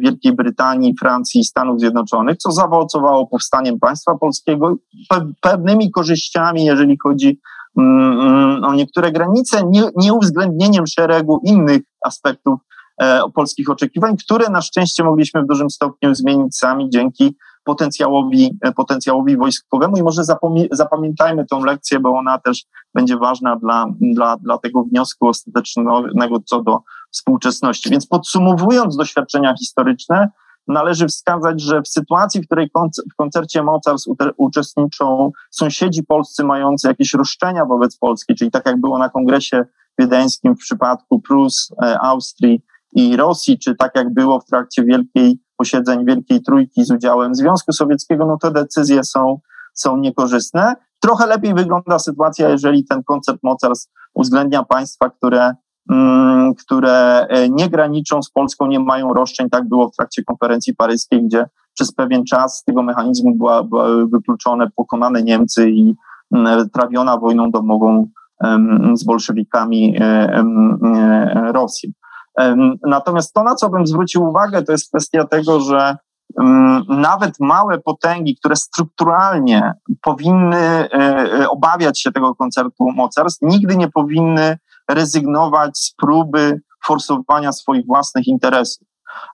Wielkiej 0.00 0.32
Brytanii, 0.32 0.94
Francji 1.00 1.40
i 1.40 1.44
Stanów 1.44 1.80
Zjednoczonych, 1.80 2.36
co 2.36 2.52
zaowocowało 2.52 3.26
powstaniem 3.26 3.78
państwa 3.78 4.14
polskiego, 4.14 4.76
pe, 5.08 5.32
pewnymi 5.40 5.90
korzyściami, 5.90 6.64
jeżeli 6.64 6.96
chodzi 7.02 7.40
mm, 7.78 8.20
mm, 8.20 8.64
o 8.64 8.74
niektóre 8.74 9.12
granice, 9.12 9.62
nie, 9.66 9.82
nieuwzględnieniem 9.96 10.86
szeregu 10.86 11.40
innych 11.44 11.82
aspektów 12.04 12.60
e, 13.00 13.20
polskich 13.34 13.70
oczekiwań, 13.70 14.16
które 14.16 14.50
na 14.50 14.60
szczęście 14.60 15.04
mogliśmy 15.04 15.42
w 15.42 15.46
dużym 15.46 15.70
stopniu 15.70 16.14
zmienić 16.14 16.56
sami 16.56 16.90
dzięki 16.90 17.36
potencjałowi, 17.64 18.58
e, 18.62 18.72
potencjałowi 18.72 19.36
wojskowemu. 19.36 19.96
I 19.96 20.02
może 20.02 20.22
zapamiętajmy 20.70 21.46
tą 21.46 21.64
lekcję, 21.64 22.00
bo 22.00 22.10
ona 22.10 22.38
też 22.38 22.64
będzie 22.94 23.16
ważna 23.16 23.56
dla, 23.56 23.86
dla, 24.00 24.36
dla 24.36 24.58
tego 24.58 24.84
wniosku 24.84 25.28
ostatecznego 25.28 26.38
co 26.44 26.62
do 26.62 26.82
współczesności. 27.10 27.90
Więc 27.90 28.06
podsumowując 28.06 28.96
doświadczenia 28.96 29.54
historyczne, 29.58 30.28
należy 30.68 31.06
wskazać, 31.06 31.60
że 31.60 31.82
w 31.82 31.88
sytuacji, 31.88 32.40
w 32.40 32.46
której 32.46 32.70
w 33.12 33.16
koncercie 33.16 33.62
mocarstw 33.62 34.08
uczestniczą 34.36 35.32
sąsiedzi 35.50 36.02
polscy 36.02 36.44
mający 36.44 36.88
jakieś 36.88 37.14
roszczenia 37.14 37.64
wobec 37.64 37.96
Polski, 37.96 38.34
czyli 38.34 38.50
tak 38.50 38.66
jak 38.66 38.80
było 38.80 38.98
na 38.98 39.08
kongresie 39.08 39.64
wiedeńskim 39.98 40.54
w 40.54 40.58
przypadku 40.58 41.20
Prus, 41.20 41.72
e, 41.82 41.98
Austrii 42.00 42.62
i 42.92 43.16
Rosji, 43.16 43.58
czy 43.58 43.74
tak 43.74 43.92
jak 43.94 44.14
było 44.14 44.40
w 44.40 44.44
trakcie 44.44 44.84
wielkiej 44.84 45.38
posiedzeń 45.56 46.04
Wielkiej 46.04 46.42
Trójki 46.42 46.84
z 46.84 46.90
udziałem 46.90 47.34
Związku 47.34 47.72
Sowieckiego, 47.72 48.26
no 48.26 48.36
te 48.36 48.50
decyzje 48.50 49.04
są, 49.04 49.40
są 49.74 49.96
niekorzystne. 49.96 50.74
Trochę 51.00 51.26
lepiej 51.26 51.54
wygląda 51.54 51.98
sytuacja, 51.98 52.48
jeżeli 52.48 52.84
ten 52.84 53.02
koncert 53.04 53.38
mocarstw 53.42 53.92
uwzględnia 54.14 54.62
państwa, 54.62 55.10
które 55.10 55.54
które 56.58 57.26
e, 57.28 57.48
nie 57.48 57.68
graniczą 57.68 58.22
z 58.22 58.30
Polską, 58.30 58.66
nie 58.66 58.80
mają 58.80 59.14
roszczeń. 59.14 59.50
Tak 59.50 59.68
było 59.68 59.88
w 59.88 59.96
trakcie 59.96 60.24
konferencji 60.24 60.76
paryskiej, 60.76 61.24
gdzie 61.24 61.46
przez 61.74 61.92
pewien 61.92 62.24
czas 62.24 62.58
z 62.58 62.64
tego 62.64 62.82
mechanizmu 62.82 63.34
była, 63.34 63.62
były 63.62 64.08
wykluczone 64.08 64.70
pokonane 64.76 65.22
Niemcy 65.22 65.70
i 65.70 65.94
mm, 66.34 66.70
trawiona 66.70 67.16
wojną 67.16 67.50
domową 67.50 68.08
z 68.94 69.04
bolszewikami 69.04 69.96
e, 69.96 70.02
e, 70.04 71.52
Rosji. 71.52 71.92
Natomiast 72.86 73.34
to, 73.34 73.42
na 73.42 73.54
co 73.54 73.70
bym 73.70 73.86
zwrócił 73.86 74.24
uwagę, 74.24 74.62
to 74.62 74.72
jest 74.72 74.88
kwestia 74.88 75.24
tego, 75.24 75.60
że 75.60 75.96
mm, 76.40 76.82
nawet 76.88 77.40
małe 77.40 77.78
potęgi, 77.78 78.36
które 78.36 78.56
strukturalnie 78.56 79.72
powinny 80.02 80.88
obawiać 81.50 82.00
się 82.00 82.12
tego 82.12 82.34
koncertu 82.34 82.90
mocarstw, 82.94 83.42
nigdy 83.42 83.76
nie 83.76 83.90
powinny 83.90 84.58
rezygnować 84.88 85.78
z 85.78 85.94
próby 85.94 86.60
forsowania 86.86 87.52
swoich 87.52 87.86
własnych 87.86 88.26
interesów. 88.26 88.88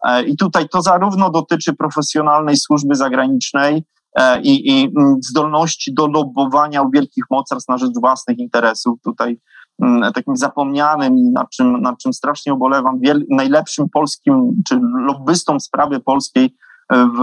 E, 0.04 0.24
I 0.24 0.36
tutaj 0.36 0.68
to 0.68 0.82
zarówno 0.82 1.30
dotyczy 1.30 1.72
profesjonalnej 1.72 2.56
służby 2.56 2.94
zagranicznej 2.94 3.84
e, 4.18 4.40
i, 4.40 4.70
i 4.70 4.92
mm, 4.96 5.16
zdolności 5.22 5.94
do 5.94 6.06
lobowania 6.06 6.82
u 6.82 6.90
wielkich 6.90 7.24
mocarstw 7.30 7.68
na 7.68 7.78
rzecz 7.78 7.94
własnych 8.00 8.38
interesów. 8.38 8.98
Tutaj 9.04 9.40
mm, 9.82 10.12
takim 10.12 10.36
zapomnianym 10.36 11.18
i 11.18 11.30
nad 11.30 11.50
czym, 11.50 11.80
nad 11.80 11.98
czym 11.98 12.12
strasznie 12.12 12.54
ubolewam, 12.54 13.00
wiel, 13.00 13.24
najlepszym 13.30 13.88
polskim, 13.88 14.62
czy 14.68 14.80
lobbystą 15.06 15.60
sprawy 15.60 16.00
polskiej 16.00 16.56
e, 16.92 17.06
w 17.06 17.22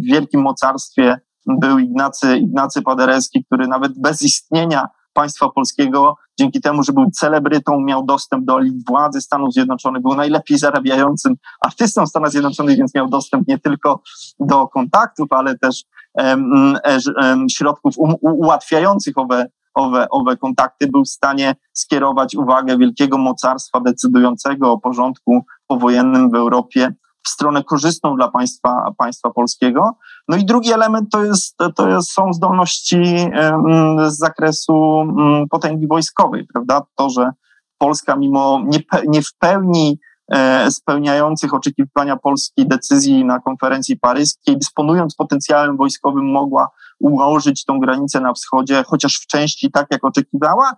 wielkim 0.00 0.40
mocarstwie 0.40 1.20
był 1.46 1.78
Ignacy, 1.78 2.36
Ignacy 2.36 2.82
Paderewski, 2.82 3.44
który 3.44 3.68
nawet 3.68 3.92
bez 4.00 4.22
istnienia 4.22 4.88
państwa 5.12 5.48
polskiego, 5.48 6.16
dzięki 6.38 6.60
temu, 6.60 6.82
że 6.82 6.92
był 6.92 7.10
celebrytą, 7.10 7.80
miał 7.80 8.04
dostęp 8.04 8.44
do 8.44 8.60
elit 8.60 8.86
władzy 8.88 9.20
Stanów 9.20 9.52
Zjednoczonych, 9.52 10.02
był 10.02 10.14
najlepiej 10.14 10.58
zarabiającym 10.58 11.34
artystą 11.60 12.06
Stanów 12.06 12.30
Zjednoczonych, 12.30 12.76
więc 12.76 12.94
miał 12.94 13.08
dostęp 13.08 13.48
nie 13.48 13.58
tylko 13.58 14.02
do 14.40 14.68
kontaktów, 14.68 15.26
ale 15.30 15.58
też 15.58 15.84
um, 16.14 16.74
um, 17.22 17.46
środków 17.48 17.94
um, 17.98 18.14
ułatwiających 18.20 19.18
owe, 19.18 19.46
owe, 19.74 20.06
owe 20.10 20.36
kontakty, 20.36 20.86
był 20.86 21.04
w 21.04 21.08
stanie 21.08 21.54
skierować 21.72 22.34
uwagę 22.34 22.78
wielkiego 22.78 23.18
mocarstwa 23.18 23.80
decydującego 23.80 24.72
o 24.72 24.78
porządku 24.78 25.44
powojennym 25.66 26.30
w 26.30 26.34
Europie 26.34 26.92
w 27.24 27.28
stronę 27.28 27.64
korzystną 27.64 28.16
dla 28.16 28.28
państwa, 28.28 28.92
państwa 28.98 29.30
polskiego. 29.30 29.92
No 30.28 30.36
i 30.36 30.44
drugi 30.44 30.72
element 30.72 31.10
to, 31.12 31.24
jest, 31.24 31.56
to 31.76 31.88
jest, 31.88 32.12
są 32.12 32.32
zdolności 32.32 33.02
z 34.06 34.18
zakresu 34.18 35.00
mm, 35.00 35.48
potęgi 35.48 35.86
wojskowej, 35.86 36.46
prawda? 36.52 36.82
To, 36.96 37.10
że 37.10 37.30
Polska 37.78 38.16
mimo 38.16 38.62
nie, 38.66 38.78
nie 39.06 39.22
w 39.22 39.34
pełni 39.38 39.98
e, 40.32 40.70
spełniających 40.70 41.54
oczekiwania 41.54 42.16
Polski 42.16 42.68
decyzji 42.68 43.24
na 43.24 43.40
konferencji 43.40 43.98
paryskiej, 43.98 44.58
dysponując 44.58 45.14
potencjałem 45.14 45.76
wojskowym, 45.76 46.32
mogła 46.32 46.68
ułożyć 47.00 47.64
tą 47.64 47.80
granicę 47.80 48.20
na 48.20 48.32
wschodzie, 48.32 48.82
chociaż 48.86 49.14
w 49.16 49.26
części 49.26 49.70
tak, 49.70 49.86
jak 49.90 50.04
oczekiwała, 50.04 50.72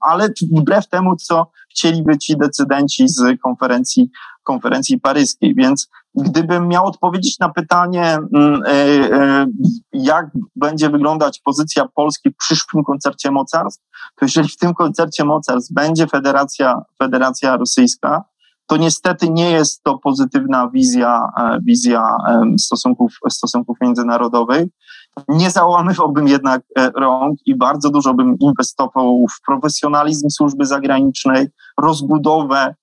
ale 0.00 0.28
wbrew 0.52 0.88
temu, 0.88 1.16
co 1.16 1.50
chcieliby 1.70 2.18
ci 2.18 2.36
decydenci 2.36 3.08
z 3.08 3.40
konferencji 3.42 4.10
konferencji 4.50 5.00
paryskiej. 5.00 5.54
Więc 5.54 5.88
gdybym 6.14 6.68
miał 6.68 6.86
odpowiedzieć 6.86 7.38
na 7.38 7.48
pytanie, 7.48 8.18
mm, 8.34 8.62
e, 8.66 8.72
e, 8.72 9.46
jak 9.92 10.30
będzie 10.56 10.90
wyglądać 10.90 11.40
pozycja 11.44 11.88
Polski 11.94 12.30
w 12.30 12.36
przyszłym 12.36 12.84
koncercie 12.84 13.30
mocarstw, 13.30 13.84
to 14.16 14.24
jeżeli 14.24 14.48
w 14.48 14.56
tym 14.56 14.74
koncercie 14.74 15.24
mocarstw 15.24 15.72
będzie 15.72 16.06
Federacja, 16.06 16.82
Federacja 16.98 17.56
Rosyjska, 17.56 18.24
to 18.66 18.76
niestety 18.76 19.30
nie 19.30 19.50
jest 19.50 19.82
to 19.82 19.98
pozytywna 19.98 20.70
wizja, 20.70 21.28
e, 21.38 21.58
wizja 21.62 22.16
stosunków, 22.58 23.12
stosunków 23.28 23.76
międzynarodowych. 23.80 24.68
Nie 25.28 25.50
załamywałbym 25.50 26.28
jednak 26.28 26.62
rąk 26.96 27.38
i 27.46 27.56
bardzo 27.56 27.90
dużo 27.90 28.14
bym 28.14 28.36
inwestował 28.38 29.26
w 29.30 29.46
profesjonalizm 29.46 30.30
służby 30.30 30.66
zagranicznej, 30.66 31.48
rozbudowę 31.80 32.74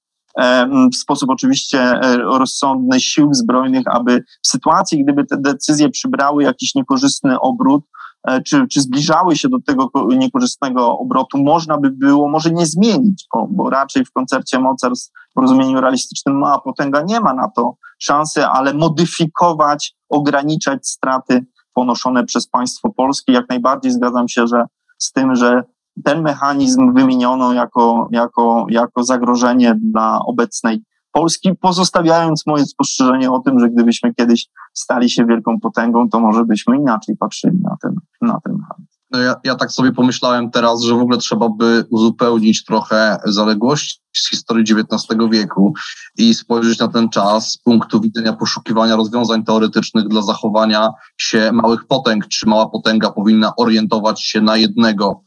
w 0.94 0.96
sposób 0.96 1.30
oczywiście 1.30 1.80
e, 1.82 2.18
rozsądny 2.18 3.00
sił 3.00 3.34
zbrojnych, 3.34 3.84
aby 3.88 4.24
w 4.44 4.48
sytuacji, 4.48 5.04
gdyby 5.04 5.26
te 5.26 5.38
decyzje 5.38 5.90
przybrały 5.90 6.44
jakiś 6.44 6.76
niekorzystny 6.76 7.40
obrót, 7.40 7.84
e, 8.28 8.42
czy, 8.42 8.68
czy 8.68 8.82
zbliżały 8.82 9.36
się 9.36 9.50
do 9.50 9.58
tego 9.66 9.92
niekorzystnego 10.18 11.00
obrotu, 11.00 11.38
można 11.38 11.78
by 11.78 11.90
było 11.92 12.30
może 12.30 12.52
nie 12.52 12.66
zmienić, 12.66 13.26
bo, 13.34 13.48
bo 13.52 13.70
raczej 13.70 14.06
w 14.06 14.12
koncercie 14.12 14.60
mocarstw 14.60 15.12
w 15.36 15.42
rozumieniu 15.42 15.82
realistycznym 15.82 16.40
mała 16.40 16.62
potęga 16.62 17.02
nie 17.02 17.20
ma 17.20 17.34
na 17.34 17.50
to 17.56 17.76
szansy, 18.00 18.46
ale 18.46 18.74
modyfikować, 18.74 19.96
ograniczać 20.10 20.88
straty 20.88 21.46
ponoszone 21.74 22.26
przez 22.26 22.48
państwo 22.48 22.90
polskie. 22.90 23.34
Jak 23.34 23.50
najbardziej 23.50 23.92
zgadzam 23.92 24.28
się, 24.28 24.48
że 24.48 24.64
z 24.98 25.12
tym, 25.12 25.36
że 25.36 25.64
ten 26.04 26.22
mechanizm 26.22 26.94
wymieniono 26.94 27.54
jako, 27.54 28.08
jako, 28.12 28.66
jako 28.70 29.04
zagrożenie 29.04 29.76
dla 29.82 30.20
obecnej 30.26 30.84
Polski, 31.12 31.56
pozostawiając 31.62 32.48
moje 32.48 32.66
spostrzeżenie 32.66 33.32
o 33.32 33.40
tym, 33.40 33.60
że 33.60 33.70
gdybyśmy 33.70 34.14
kiedyś 34.14 34.48
stali 34.74 35.10
się 35.10 35.26
wielką 35.26 35.60
potęgą, 35.60 36.10
to 36.10 36.20
może 36.20 36.46
byśmy 36.46 36.78
inaczej 36.78 37.18
patrzyli 37.18 37.60
na 37.64 37.78
ten, 37.82 37.96
na 38.22 38.40
ten 38.44 38.54
mechanizm. 38.54 38.98
No 39.12 39.20
ja, 39.20 39.36
ja 39.44 39.56
tak 39.56 39.72
sobie 39.72 39.92
pomyślałem 39.92 40.52
teraz, 40.52 40.82
że 40.82 40.94
w 40.94 41.02
ogóle 41.02 41.18
trzeba 41.18 41.50
by 41.50 41.86
uzupełnić 41.90 42.64
trochę 42.64 43.18
zaległości 43.26 44.00
z 44.14 44.30
historii 44.30 44.64
XIX 44.64 45.30
wieku 45.32 45.74
i 46.18 46.34
spojrzeć 46.34 46.80
na 46.80 46.88
ten 46.88 47.10
czas 47.10 47.52
z 47.52 47.58
punktu 47.58 48.02
widzenia 48.02 48.34
poszukiwania 48.34 48.96
rozwiązań 48.96 49.44
teoretycznych 49.44 50.08
dla 50.08 50.22
zachowania 50.22 50.90
się 51.18 51.52
małych 51.54 51.88
potęg. 51.88 52.28
Czy 52.28 52.50
mała 52.50 52.70
potęga 52.70 53.12
powinna 53.12 53.54
orientować 53.56 54.24
się 54.24 54.42
na 54.42 54.58
jednego 54.58 55.22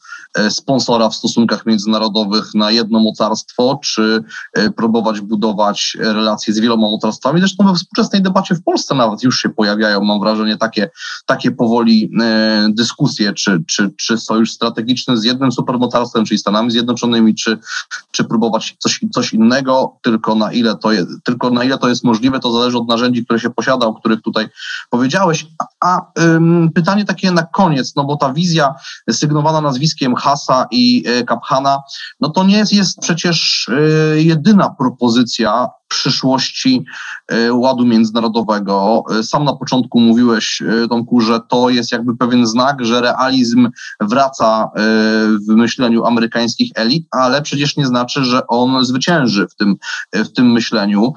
sponsora 0.50 1.08
w 1.08 1.14
stosunkach 1.14 1.66
międzynarodowych 1.66 2.54
na 2.54 2.70
jedno 2.70 3.00
mocarstwo, 3.00 3.80
czy 3.82 4.24
e, 4.52 4.70
próbować 4.70 5.20
budować 5.20 5.96
relacje 6.00 6.54
z 6.54 6.58
wieloma 6.58 6.88
mocarstwami. 6.88 7.40
Zresztą 7.40 7.66
we 7.66 7.74
współczesnej 7.74 8.22
debacie 8.22 8.54
w 8.54 8.62
Polsce 8.62 8.94
nawet 8.94 9.22
już 9.22 9.38
się 9.38 9.48
pojawiają, 9.48 10.00
mam 10.00 10.20
wrażenie, 10.20 10.56
takie, 10.56 10.90
takie 11.26 11.50
powoli 11.50 12.10
e, 12.20 12.68
dyskusje, 12.72 13.32
czy, 13.32 13.62
czy, 13.66 13.90
czy 13.96 14.18
sojusz 14.18 14.52
strategiczny 14.52 15.16
z 15.16 15.24
jednym 15.24 15.52
supermocarstwem, 15.52 16.24
czyli 16.24 16.38
Stanami 16.38 16.70
Zjednoczonymi, 16.70 17.34
czy, 17.34 17.58
czy 18.10 18.24
próbować 18.24 18.76
coś, 18.78 19.00
coś 19.12 19.32
innego, 19.32 19.96
tylko 20.02 20.34
na, 20.34 20.52
ile 20.52 20.76
to 20.76 20.92
jest, 20.92 21.08
tylko 21.24 21.50
na 21.50 21.64
ile 21.64 21.78
to 21.78 21.88
jest 21.88 22.04
możliwe, 22.04 22.40
to 22.40 22.52
zależy 22.52 22.78
od 22.78 22.88
narzędzi, 22.88 23.24
które 23.24 23.40
się 23.40 23.50
posiada, 23.50 23.86
o 23.86 23.94
których 23.94 24.22
tutaj 24.22 24.48
powiedziałeś. 24.90 25.46
A, 25.58 25.64
a 25.80 26.20
ym, 26.20 26.70
pytanie 26.74 27.04
takie 27.04 27.30
na 27.30 27.42
koniec, 27.42 27.96
no 27.96 28.04
bo 28.04 28.16
ta 28.16 28.32
wizja 28.32 28.74
sygnowana 29.10 29.60
nazwiskiem 29.60 30.14
Hasa 30.20 30.66
i 30.70 31.04
e, 31.06 31.24
Kaphana, 31.24 31.82
no 32.20 32.28
to 32.28 32.44
nie 32.44 32.56
jest, 32.56 32.72
jest 32.72 32.98
przecież 33.00 33.68
e, 33.68 34.22
jedyna 34.22 34.70
propozycja 34.70 35.68
przyszłości 35.90 36.84
e, 37.28 37.52
ładu 37.52 37.84
międzynarodowego. 37.86 39.04
Sam 39.22 39.44
na 39.44 39.56
początku 39.56 40.00
mówiłeś, 40.00 40.62
Tomku, 40.90 41.20
że 41.20 41.40
to 41.48 41.70
jest 41.70 41.92
jakby 41.92 42.16
pewien 42.16 42.46
znak, 42.46 42.84
że 42.84 43.00
realizm 43.00 43.68
wraca 44.00 44.70
w 45.48 45.54
myśleniu 45.54 46.04
amerykańskich 46.04 46.72
elit, 46.74 47.06
ale 47.10 47.42
przecież 47.42 47.76
nie 47.76 47.86
znaczy, 47.86 48.24
że 48.24 48.46
on 48.46 48.84
zwycięży 48.84 49.46
w 49.48 49.54
tym, 49.54 49.76
w 50.12 50.28
tym 50.28 50.52
myśleniu, 50.52 51.12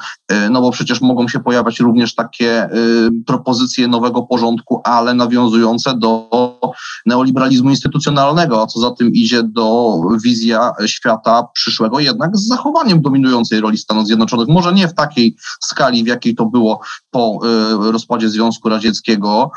no 0.50 0.62
bo 0.62 0.72
przecież 0.72 1.02
mogą 1.02 1.28
się 1.28 1.40
pojawiać 1.40 1.80
również 1.80 2.16
takie 2.16 2.70
propozycje 3.26 3.88
nowego 3.88 4.22
porządku, 4.22 4.82
ale 4.84 5.14
nawiązujące 5.14 5.98
do 5.98 6.30
neoliberalizmu 7.06 7.70
instytucjonalnego, 7.70 8.62
a 8.62 8.68
co 8.68 8.80
za 8.80 8.92
tym 8.92 9.12
idzie 9.14 9.44
do 9.44 10.00
wizja 10.24 10.72
świata 10.86 11.48
przyszłego, 11.54 12.00
jednak 12.00 12.38
z 12.38 12.48
zachowaniem 12.48 13.02
dominującej 13.02 13.62
roli 13.62 13.78
Stanów 13.78 14.08
Zjednoczonych. 14.08 14.48
Może 14.48 14.63
może 14.64 14.76
nie 14.76 14.88
w 14.88 14.94
takiej 14.94 15.36
skali, 15.62 16.04
w 16.04 16.08
jakiej 16.08 16.36
to 16.36 16.46
było 16.46 16.82
po 17.12 17.40
rozpadzie 17.80 18.30
Związku 18.30 18.70
Radzieckiego 18.70 19.52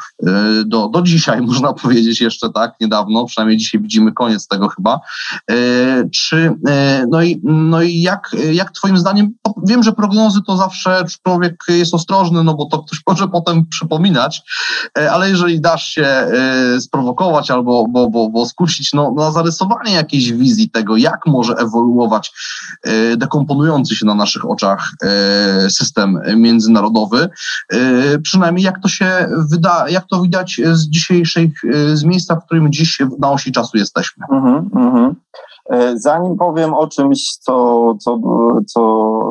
do, 0.65 0.89
do 0.89 1.03
dzisiaj, 1.03 1.41
można 1.47 1.73
powiedzieć 1.73 2.21
jeszcze 2.21 2.51
tak, 2.51 2.75
niedawno, 2.81 3.25
przynajmniej 3.25 3.59
dzisiaj 3.59 3.81
widzimy 3.81 4.13
koniec 4.13 4.49
tego 4.49 4.69
chyba. 4.69 5.01
Czy, 6.15 6.55
no 7.11 7.23
i, 7.23 7.41
no 7.45 7.83
i 7.83 8.01
jak, 8.01 8.31
jak 8.53 8.73
twoim 8.73 8.99
zdaniem, 8.99 9.35
wiem, 9.67 9.83
że 9.83 9.93
prognozy 9.93 10.41
to 10.47 10.57
zawsze 10.57 11.05
człowiek 11.23 11.65
jest 11.69 11.95
ostrożny, 11.95 12.45
no 12.45 12.55
bo 12.55 12.67
to 12.67 12.79
ktoś 12.79 13.01
może 13.09 13.29
potem 13.29 13.67
przypominać, 13.67 14.43
ale 15.11 15.31
jeżeli 15.31 15.61
dasz 15.61 15.89
się 15.89 16.27
sprowokować 16.81 17.51
albo 17.51 17.87
bo, 17.89 18.11
bo, 18.11 18.29
bo 18.29 18.47
skusić 18.47 18.93
no, 18.93 19.13
na 19.17 19.31
zarysowanie 19.31 19.93
jakiejś 19.93 20.33
wizji 20.33 20.71
tego, 20.71 20.97
jak 20.97 21.27
może 21.27 21.55
ewoluować 21.55 22.33
e, 22.83 23.17
dekomponujący 23.17 23.97
się 23.97 24.07
na 24.07 24.15
naszych 24.15 24.51
oczach 24.51 24.91
e, 24.96 24.96
system 25.69 26.21
międzynarodowy. 26.37 27.29
E, 27.73 27.79
przynajmniej 28.19 28.65
jak 28.65 28.83
to 28.83 28.89
się 28.89 29.29
wyda, 29.51 29.89
jak 29.89 30.07
to 30.07 30.23
widać 30.23 30.61
z 30.73 30.89
dzisiejszych, 30.89 31.53
z 31.95 32.05
miejsca, 32.05 32.37
w 32.37 32.45
którym 32.45 32.73
dziś 32.73 33.03
na 33.19 33.31
osi 33.31 33.53
czasu 33.53 33.79
jesteśmy. 33.79 34.27
Mm 34.33 34.69
-hmm. 34.69 35.15
Zanim 35.95 36.37
powiem 36.37 36.75
o 36.75 36.87
czymś, 36.87 37.37
co, 37.41 37.95
co, 38.01 38.19
co 38.67 38.81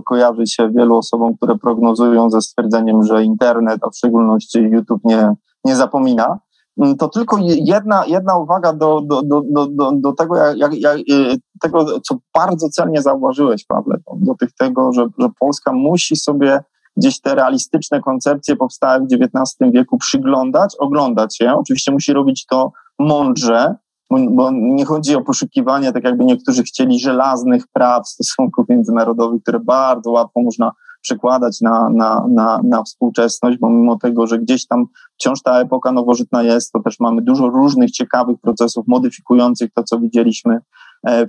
kojarzy 0.06 0.48
się 0.48 0.72
wielu 0.72 0.98
osobom, 0.98 1.38
które 1.38 1.58
prognozują 1.58 2.30
ze 2.30 2.42
stwierdzeniem, 2.42 3.04
że 3.04 3.24
internet, 3.24 3.80
a 3.82 3.90
w 3.90 3.96
szczególności 3.96 4.60
YouTube 4.60 5.02
nie, 5.06 5.34
nie 5.66 5.76
zapomina, 5.76 6.38
Mm, 6.78 6.98
to 6.98 7.08
tylko 7.08 7.38
jedna, 7.42 8.06
jedna 8.06 8.38
uwaga 8.38 8.74
do, 8.74 9.02
do, 9.02 9.22
do, 9.22 9.42
do, 9.70 9.92
do 9.92 10.14
tego, 10.14 10.36
jak, 10.36 10.58
jak, 10.58 10.74
jak, 10.74 10.98
y, 10.98 11.38
tego, 11.62 12.00
co 12.00 12.18
bardzo 12.34 12.70
celnie 12.70 13.02
zauważyłeś, 13.02 13.66
Pawle, 13.66 13.98
do 14.16 14.36
tych 14.36 14.54
tego, 14.54 14.94
że, 14.94 15.08
że 15.18 15.30
Polska 15.40 15.74
musi 15.74 16.16
sobie 16.16 16.60
gdzieś 16.98 17.22
te 17.22 17.36
realistyczne 17.36 18.02
koncepcje 18.02 18.56
powstałe 18.56 19.00
w 19.00 19.14
XIX 19.14 19.72
wieku 19.74 19.98
przyglądać, 19.98 20.76
oglądać 20.80 21.40
je. 21.40 21.56
Oczywiście 21.56 21.92
musi 21.92 22.14
robić 22.14 22.46
to 22.46 22.72
mądrze, 23.00 23.76
bo 24.10 24.52
nie 24.52 24.86
chodzi 24.86 25.16
o 25.16 25.22
poszukiwanie, 25.22 25.92
tak 25.92 26.04
jakby 26.04 26.26
niektórzy 26.26 26.64
chcieli, 26.64 27.00
żelaznych 27.00 27.68
praw 27.74 28.10
stosunków 28.10 28.70
międzynarodowych, 28.70 29.42
które 29.42 29.60
bardzo 29.60 30.12
łatwo 30.12 30.42
można 30.42 30.72
przekładać 31.02 31.62
na, 31.62 31.90
na, 31.90 32.28
na, 32.30 32.60
na 32.64 32.84
współczesność, 32.84 33.58
bo 33.58 33.70
mimo 33.70 33.98
tego, 33.98 34.28
że 34.28 34.40
gdzieś 34.40 34.68
tam 34.68 34.86
wciąż 35.14 35.42
ta 35.42 35.62
epoka 35.62 35.92
nowożytna 35.92 36.44
jest, 36.44 36.72
to 36.72 36.80
też 36.80 37.00
mamy 37.00 37.22
dużo 37.22 37.50
różnych 37.50 37.92
ciekawych 37.92 38.40
procesów 38.42 38.88
modyfikujących 38.88 39.72
to, 39.74 39.84
co 39.84 40.00
widzieliśmy 40.00 40.60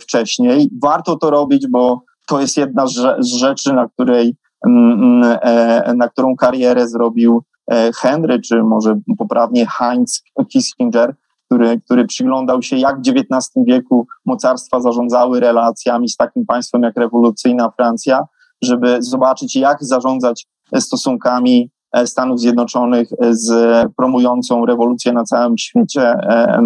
wcześniej. 0.00 0.70
Warto 0.82 1.16
to 1.16 1.30
robić, 1.30 1.66
bo 1.70 2.02
to 2.26 2.40
jest 2.40 2.56
jedna 2.56 2.86
z 3.18 3.26
rzeczy, 3.26 3.72
na 3.72 3.88
której 3.88 4.36
mm, 4.66 5.02
mm, 5.02 5.38
e, 5.42 5.94
na 5.94 6.08
którą 6.08 6.36
karierę 6.36 6.88
zrobił 6.88 7.42
e, 7.70 7.90
Henry, 7.92 8.40
czy 8.40 8.62
może 8.62 8.98
poprawnie 9.18 9.66
Heinz 9.66 10.22
Kissinger, 10.48 11.14
który, 11.46 11.80
który 11.80 12.04
przyglądał 12.04 12.62
się, 12.62 12.76
jak 12.76 12.96
w 12.96 13.08
XIX 13.08 13.50
wieku 13.66 14.06
mocarstwa 14.24 14.80
zarządzały 14.80 15.40
relacjami 15.40 16.08
z 16.08 16.16
takim 16.16 16.46
państwem 16.46 16.82
jak 16.82 16.96
rewolucyjna 16.96 17.70
Francja, 17.70 18.24
żeby 18.62 19.02
zobaczyć, 19.02 19.56
jak 19.56 19.84
zarządzać 19.84 20.46
stosunkami 20.78 21.62
e, 21.62 21.75
Stanów 22.04 22.40
Zjednoczonych 22.40 23.08
z 23.30 23.50
promującą 23.96 24.66
rewolucję 24.66 25.12
na 25.12 25.24
całym 25.24 25.58
świecie, 25.58 26.02
e, 26.02 26.58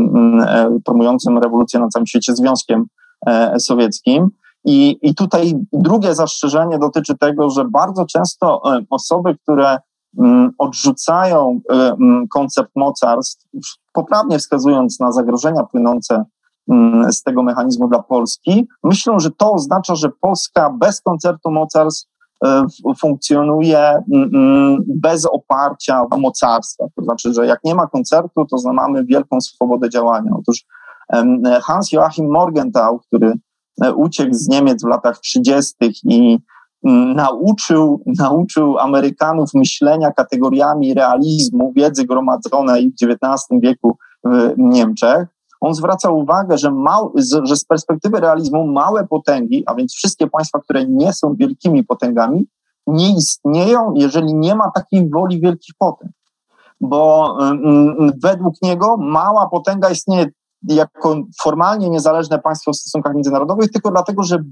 e, 0.48 0.78
promującym 0.84 1.38
rewolucję 1.38 1.80
na 1.80 1.88
całym 1.88 2.06
świecie 2.06 2.34
Związkiem 2.34 2.84
Sowieckim. 3.58 4.28
I, 4.64 4.98
I 5.02 5.14
tutaj 5.14 5.54
drugie 5.72 6.14
zastrzeżenie 6.14 6.78
dotyczy 6.78 7.18
tego, 7.18 7.50
że 7.50 7.64
bardzo 7.64 8.06
często 8.06 8.62
osoby, 8.90 9.36
które 9.42 9.78
odrzucają 10.58 11.60
koncept 12.30 12.70
mocarstw, 12.76 13.46
poprawnie 13.92 14.38
wskazując 14.38 15.00
na 15.00 15.12
zagrożenia 15.12 15.62
płynące 15.62 16.24
z 17.10 17.22
tego 17.22 17.42
mechanizmu 17.42 17.88
dla 17.88 18.02
Polski. 18.02 18.68
Myślą, 18.84 19.18
że 19.18 19.30
to 19.30 19.52
oznacza, 19.52 19.94
że 19.94 20.08
Polska 20.20 20.70
bez 20.70 21.00
koncertu 21.00 21.50
mocarstw 21.50 22.08
e, 22.08 22.19
funkcjonuje 23.00 23.78
mm, 23.78 24.30
mm, 24.34 24.84
bez 24.86 25.26
oparcia 25.26 26.02
mocarstwa. 26.18 26.84
To 26.96 27.04
znaczy, 27.04 27.32
że 27.34 27.46
jak 27.46 27.64
nie 27.64 27.74
ma 27.74 27.86
koncertu, 27.86 28.46
to 28.46 28.72
mamy 28.72 29.04
wielką 29.04 29.40
swobodę 29.40 29.90
działania. 29.90 30.30
Otóż 30.38 30.64
Hans 31.62 31.92
Joachim 31.92 32.30
Morgenthau, 32.30 32.98
który 32.98 33.32
e, 33.82 33.94
uciekł 33.94 34.34
z 34.34 34.48
Niemiec 34.48 34.84
w 34.84 34.88
latach 34.88 35.18
30. 35.18 35.74
i 36.04 36.38
nauczył, 37.14 38.02
nauczył 38.18 38.78
Amerykanów 38.78 39.54
myślenia 39.54 40.10
kategoriami 40.10 40.94
realizmu, 40.94 41.72
wiedzy 41.76 42.04
gromadzonej 42.04 42.90
w 42.90 43.04
XIX 43.04 43.60
wieku 43.62 43.96
w 44.24 44.54
Niemczech, 44.56 45.28
on 45.60 45.74
zwraca 45.74 46.10
uwagę, 46.10 46.58
że, 46.58 46.70
mał, 46.70 47.12
że 47.42 47.56
z 47.56 47.64
perspektywy 47.64 48.20
realizmu 48.20 48.66
małe 48.66 49.06
potęgi, 49.06 49.62
a 49.66 49.74
więc 49.74 49.94
wszystkie 49.94 50.26
państwa, 50.26 50.60
które 50.60 50.86
nie 50.86 51.12
są 51.12 51.34
wielkimi 51.34 51.84
potęgami, 51.84 52.46
nie 52.86 53.16
istnieją, 53.16 53.94
jeżeli 53.96 54.34
nie 54.34 54.54
ma 54.54 54.70
takiej 54.70 55.10
woli 55.10 55.40
wielkich 55.40 55.74
potęg. 55.78 56.12
Bo 56.80 57.36
mm, 57.40 58.12
według 58.22 58.54
niego 58.62 58.96
mała 58.96 59.48
potęga 59.48 59.90
istnieje 59.90 60.26
jako 60.62 61.16
formalnie 61.42 61.90
niezależne 61.90 62.38
państwo 62.38 62.72
w 62.72 62.76
stosunkach 62.76 63.14
międzynarodowych, 63.14 63.70
tylko 63.70 63.90
dlatego, 63.90 64.22
że 64.22 64.42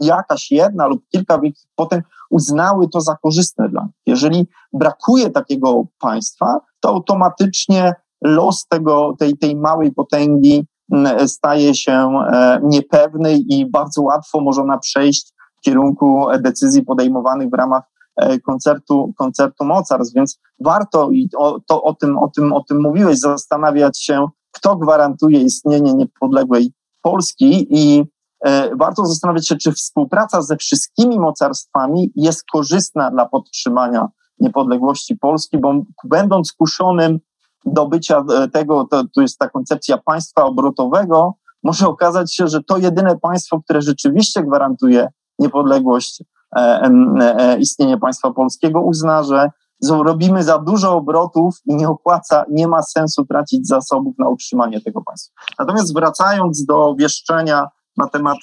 jakaś 0.00 0.50
jedna 0.50 0.86
lub 0.86 1.08
kilka 1.08 1.38
wielkich 1.38 1.68
potęg 1.76 2.04
uznały 2.30 2.88
to 2.88 3.00
za 3.00 3.16
korzystne 3.22 3.68
dla 3.68 3.82
nich. 3.82 3.94
Jeżeli 4.06 4.48
brakuje 4.72 5.30
takiego 5.30 5.84
państwa, 6.00 6.60
to 6.80 6.88
automatycznie 6.88 7.94
los 8.22 8.66
tego, 8.68 9.14
tej, 9.18 9.38
tej 9.38 9.56
małej 9.56 9.92
potęgi 9.92 10.66
mm, 10.92 11.28
staje 11.28 11.74
się 11.74 11.92
e, 11.92 12.60
niepewny 12.62 13.38
i 13.38 13.70
bardzo 13.70 14.02
łatwo 14.02 14.40
może 14.40 14.62
ona 14.62 14.78
przejść 14.78 15.32
w 15.58 15.60
kierunku 15.60 16.26
decyzji 16.38 16.82
podejmowanych 16.82 17.50
w 17.50 17.54
ramach 17.54 17.82
e, 18.16 18.40
koncertu, 18.40 19.12
koncertu 19.18 19.64
mocarstw, 19.64 20.14
więc 20.14 20.38
warto 20.60 21.10
i 21.10 21.28
o, 21.36 21.60
to, 21.66 21.82
o, 21.82 21.94
tym, 21.94 22.18
o, 22.18 22.28
tym, 22.28 22.52
o 22.52 22.64
tym 22.64 22.82
mówiłeś, 22.82 23.18
zastanawiać 23.18 24.02
się, 24.02 24.26
kto 24.52 24.76
gwarantuje 24.76 25.40
istnienie 25.40 25.94
niepodległej 25.94 26.72
Polski 27.02 27.66
i 27.70 28.04
e, 28.44 28.76
warto 28.76 29.06
zastanawiać 29.06 29.48
się, 29.48 29.56
czy 29.56 29.72
współpraca 29.72 30.42
ze 30.42 30.56
wszystkimi 30.56 31.20
mocarstwami 31.20 32.12
jest 32.16 32.44
korzystna 32.52 33.10
dla 33.10 33.26
podtrzymania 33.26 34.08
niepodległości 34.40 35.16
Polski, 35.16 35.58
bo 35.58 35.74
będąc 36.04 36.52
kuszonym 36.52 37.18
do 37.64 37.86
bycia 37.86 38.24
e, 38.34 38.48
tego, 38.48 38.84
to, 38.90 39.04
to 39.14 39.20
jest 39.20 39.38
ta 39.38 39.48
koncepcja 39.48 39.98
państwa 39.98 40.44
obrotowego, 40.44 41.34
może 41.62 41.88
okazać 41.88 42.34
się, 42.34 42.48
że 42.48 42.62
to 42.62 42.78
jedyne 42.78 43.18
państwo, 43.18 43.60
które 43.60 43.82
rzeczywiście 43.82 44.42
gwarantuje 44.42 45.08
niepodległość, 45.38 46.24
e, 46.56 46.60
e, 46.60 47.58
istnienie 47.58 47.98
państwa 47.98 48.32
polskiego, 48.32 48.80
uzna, 48.80 49.22
że 49.22 49.50
robimy 49.90 50.42
za 50.42 50.58
dużo 50.58 50.96
obrotów 50.96 51.56
i 51.66 51.74
nie 51.74 51.88
opłaca, 51.88 52.44
nie 52.50 52.68
ma 52.68 52.82
sensu 52.82 53.26
tracić 53.26 53.68
zasobów 53.68 54.14
na 54.18 54.28
utrzymanie 54.28 54.80
tego 54.80 55.02
państwa. 55.02 55.34
Natomiast 55.58 55.94
wracając 55.94 56.64
do 56.64 56.94
wieszczenia 56.98 57.68
na 57.96 58.08
temat 58.08 58.36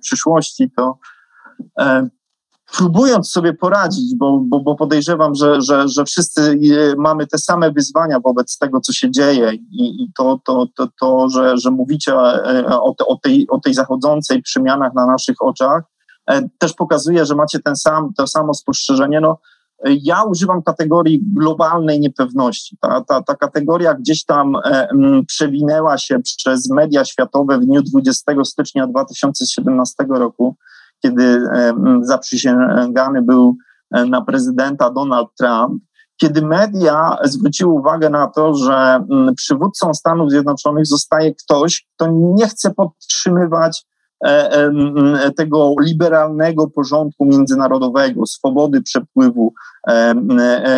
przyszłości, 0.00 0.70
to 0.76 0.98
próbując 2.72 3.30
sobie 3.30 3.52
poradzić, 3.52 4.16
bo, 4.16 4.40
bo, 4.44 4.60
bo 4.60 4.76
podejrzewam, 4.76 5.34
że, 5.34 5.60
że, 5.62 5.88
że 5.88 6.04
wszyscy 6.04 6.42
e, 6.42 6.94
mamy 6.96 7.26
te 7.26 7.38
same 7.38 7.72
wyzwania 7.72 8.20
wobec 8.20 8.58
tego, 8.58 8.80
co 8.80 8.92
się 8.92 9.10
dzieje 9.10 9.52
i, 9.54 10.02
i 10.02 10.12
to, 10.16 10.40
to, 10.44 10.66
to, 10.76 10.88
to 11.00 11.28
że, 11.28 11.58
że 11.58 11.70
mówicie 11.70 12.12
e, 12.12 12.66
o, 12.66 12.94
o, 13.06 13.16
tej, 13.22 13.46
o 13.50 13.60
tej 13.60 13.74
zachodzącej 13.74 14.42
przemianach 14.42 14.94
na 14.94 15.06
naszych 15.06 15.36
oczach, 15.42 15.82
e, 16.30 16.48
też 16.58 16.72
pokazuje, 16.72 17.26
że 17.26 17.34
macie 17.34 17.60
ten 17.60 17.76
sam, 17.76 18.12
to 18.16 18.26
samo 18.26 18.54
spostrzeżenie. 18.54 19.20
No, 19.20 19.38
ja 19.84 20.22
używam 20.22 20.62
kategorii 20.62 21.24
globalnej 21.36 22.00
niepewności. 22.00 22.76
Ta, 22.80 23.00
ta, 23.00 23.22
ta 23.22 23.34
kategoria 23.34 23.94
gdzieś 23.94 24.24
tam 24.24 24.56
e, 24.56 24.88
przewinęła 25.26 25.98
się 25.98 26.18
przez 26.36 26.70
media 26.70 27.04
światowe 27.04 27.58
w 27.58 27.64
dniu 27.64 27.82
20 27.82 28.32
stycznia 28.44 28.86
2017 28.86 30.04
roku 30.08 30.56
kiedy 31.02 31.42
zaprzysięgany 32.02 33.22
był 33.22 33.56
e, 33.94 34.04
na 34.04 34.22
prezydenta 34.22 34.90
Donald 34.90 35.28
Trump, 35.38 35.82
kiedy 36.16 36.42
media 36.42 37.16
zwróciły 37.24 37.72
uwagę 37.72 38.10
na 38.10 38.26
to, 38.26 38.54
że 38.54 39.04
przywódcą 39.36 39.94
Stanów 39.94 40.30
Zjednoczonych 40.30 40.86
zostaje 40.86 41.34
ktoś, 41.34 41.86
kto 41.94 42.06
nie 42.10 42.48
chce 42.48 42.74
podtrzymywać 42.74 43.84
e, 44.24 45.30
tego 45.36 45.74
liberalnego 45.80 46.70
porządku 46.70 47.24
międzynarodowego, 47.24 48.26
swobody 48.26 48.82
przepływu 48.82 49.52
e, 49.88 50.14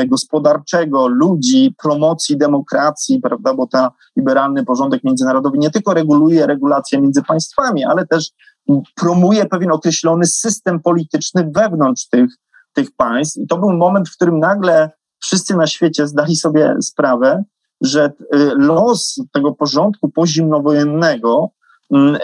gospodarczego, 0.07 1.09
ludzi, 1.09 1.75
promocji 1.83 2.37
demokracji, 2.37 3.21
prawda, 3.21 3.55
bo 3.55 3.67
ten 3.67 3.89
liberalny 4.17 4.65
porządek 4.65 5.05
międzynarodowy 5.05 5.59
nie 5.59 5.71
tylko 5.71 5.95
reguluje 5.95 6.47
regulacje 6.47 7.01
między 7.01 7.23
państwami, 7.23 7.85
ale 7.85 8.07
też 8.07 8.31
promuje 8.95 9.47
pewien 9.47 9.73
określony 9.73 10.27
system 10.27 10.81
polityczny 10.81 11.51
wewnątrz 11.55 12.09
tych, 12.09 12.31
tych 12.73 12.97
państw. 12.97 13.37
I 13.37 13.47
to 13.47 13.59
był 13.59 13.73
moment, 13.73 14.09
w 14.09 14.15
którym 14.15 14.39
nagle 14.39 14.91
wszyscy 15.23 15.57
na 15.57 15.67
świecie 15.67 16.07
zdali 16.07 16.37
sobie 16.37 16.77
sprawę, 16.83 17.45
że 17.81 18.13
los 18.57 19.21
tego 19.33 19.53
porządku 19.53 20.09
pozimnowojennego 20.09 21.49
mm, 21.93 22.17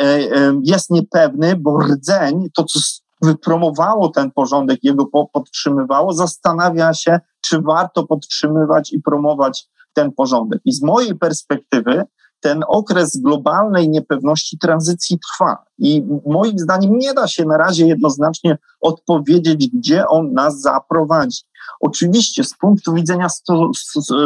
jest 0.64 0.90
niepewny, 0.90 1.56
bo 1.56 1.78
rdzeń, 1.78 2.48
to 2.54 2.64
co 2.64 2.80
wypromowało 3.22 4.08
ten 4.08 4.30
porządek, 4.30 4.78
jego 4.82 5.06
podtrzymywało, 5.32 6.12
zastanawia 6.12 6.94
się, 6.94 7.20
czy 7.40 7.60
warto 7.60 8.06
podtrzymywać 8.06 8.92
i 8.92 9.02
promować 9.02 9.68
ten 9.92 10.12
porządek. 10.12 10.60
I 10.64 10.72
z 10.72 10.82
mojej 10.82 11.14
perspektywy 11.14 12.04
ten 12.40 12.60
okres 12.68 13.16
globalnej 13.16 13.88
niepewności 13.88 14.58
tranzycji 14.58 15.18
trwa. 15.18 15.56
I 15.80 16.04
moim 16.26 16.58
zdaniem 16.58 16.98
nie 16.98 17.14
da 17.14 17.26
się 17.26 17.44
na 17.44 17.56
razie 17.56 17.86
jednoznacznie 17.86 18.58
odpowiedzieć, 18.80 19.68
gdzie 19.68 20.06
on 20.06 20.32
nas 20.32 20.60
zaprowadzi. 20.60 21.40
Oczywiście 21.80 22.44
z 22.44 22.54
punktu 22.54 22.94
widzenia 22.94 23.26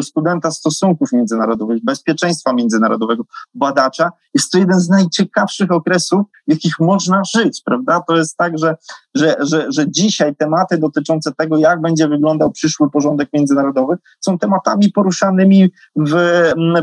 studenta 0.02 0.50
stosunków 0.50 1.12
międzynarodowych, 1.12 1.84
bezpieczeństwa 1.84 2.52
międzynarodowego, 2.52 3.24
badacza, 3.54 4.10
jest 4.34 4.52
to 4.52 4.58
jeden 4.58 4.80
z 4.80 4.88
najciekawszych 4.88 5.72
okresów, 5.72 6.20
w 6.48 6.50
jakich 6.50 6.80
można 6.80 7.22
żyć, 7.34 7.62
prawda? 7.64 8.00
To 8.08 8.16
jest 8.16 8.36
tak, 8.36 8.58
że, 8.58 8.76
że, 9.14 9.36
że, 9.40 9.66
że 9.68 9.90
dzisiaj 9.90 10.36
tematy 10.36 10.78
dotyczące 10.78 11.32
tego, 11.32 11.56
jak 11.56 11.80
będzie 11.80 12.08
wyglądał 12.08 12.50
przyszły 12.50 12.90
porządek 12.90 13.28
międzynarodowy, 13.32 13.96
są 14.20 14.38
tematami 14.38 14.92
poruszanymi 14.92 15.70
w, 15.96 16.12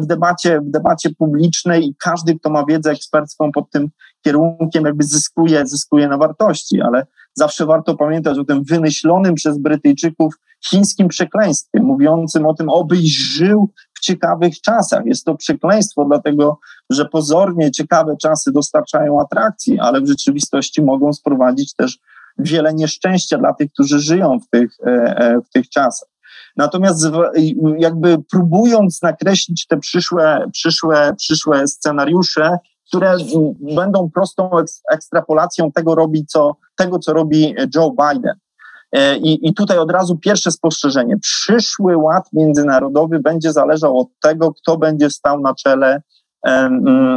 w, 0.02 0.06
debacie, 0.06 0.62
w 0.62 0.72
debacie 0.72 1.10
publicznej 1.18 1.88
i 1.88 1.96
każdy, 1.96 2.40
kto 2.40 2.50
ma 2.50 2.66
wiedzę 2.66 2.92
ekspercką 2.92 3.52
pod 3.52 3.70
tym 3.70 3.90
kierunkiem, 4.22 4.86
jakby 4.86 5.04
zyskuje, 5.04 5.68
zyskuje 5.68 6.08
na 6.08 6.18
wartości, 6.18 6.82
ale 6.82 7.06
zawsze 7.34 7.66
warto 7.66 7.96
pamiętać 7.96 8.38
o 8.38 8.44
tym 8.44 8.64
wymyślonym 8.64 9.36
przez 9.36 9.58
Brytyjczyków 9.58 10.36
chińskim 10.66 11.08
przekleństwie, 11.08 11.82
mówiącym 11.82 12.46
o 12.46 12.54
tym, 12.54 12.70
obyś 12.70 13.18
żył 13.18 13.70
w 13.94 14.00
ciekawych 14.00 14.62
czasach. 14.62 15.06
Jest 15.06 15.26
to 15.26 15.36
przekleństwo, 15.36 16.06
dlatego 16.06 16.60
że 16.90 17.06
pozornie 17.06 17.72
ciekawe 17.72 18.18
czasy 18.18 18.52
dostarczają 18.52 19.22
atrakcji, 19.22 19.80
ale 19.80 20.02
w 20.02 20.08
rzeczywistości 20.08 20.82
mogą 20.82 21.14
sprowadzić 21.14 21.76
też 21.76 22.00
wiele 22.38 22.74
nieszczęścia 22.74 23.38
dla 23.38 23.54
tych, 23.54 23.72
którzy 23.72 24.00
żyją 24.00 24.40
w 24.40 24.50
tych, 24.50 24.78
e, 24.86 24.92
e, 25.18 25.42
w 25.42 25.50
tych 25.50 25.70
czasach. 25.70 26.10
Natomiast 26.58 27.08
jakby 27.78 28.18
próbując 28.32 29.02
nakreślić 29.02 29.68
te 29.68 29.78
przyszłe, 29.78 30.46
przyszłe, 30.52 31.14
przyszłe 31.18 31.68
scenariusze, 31.68 32.58
które 32.92 33.16
będą 33.76 34.10
prostą 34.10 34.50
ekstrapolacją 34.92 35.72
tego, 35.72 35.96
robi, 35.96 36.26
co, 36.26 36.56
tego, 36.76 37.00
co 37.00 37.14
robi 37.14 37.56
Joe 37.76 37.92
Biden. 37.92 38.36
E, 38.92 39.18
I, 39.18 39.48
I 39.48 39.54
tutaj 39.54 39.78
od 39.78 39.92
razu 39.92 40.18
pierwsze 40.18 40.52
spostrzeżenie. 40.52 41.18
Przyszły 41.18 41.98
ład 41.98 42.30
międzynarodowy 42.34 43.20
będzie 43.20 43.54
zależał 43.54 44.00
od 44.00 44.08
tego, 44.22 44.54
kto 44.54 44.78
będzie 44.78 45.10
stał 45.10 45.40
na 45.40 45.54
czele 45.56 46.02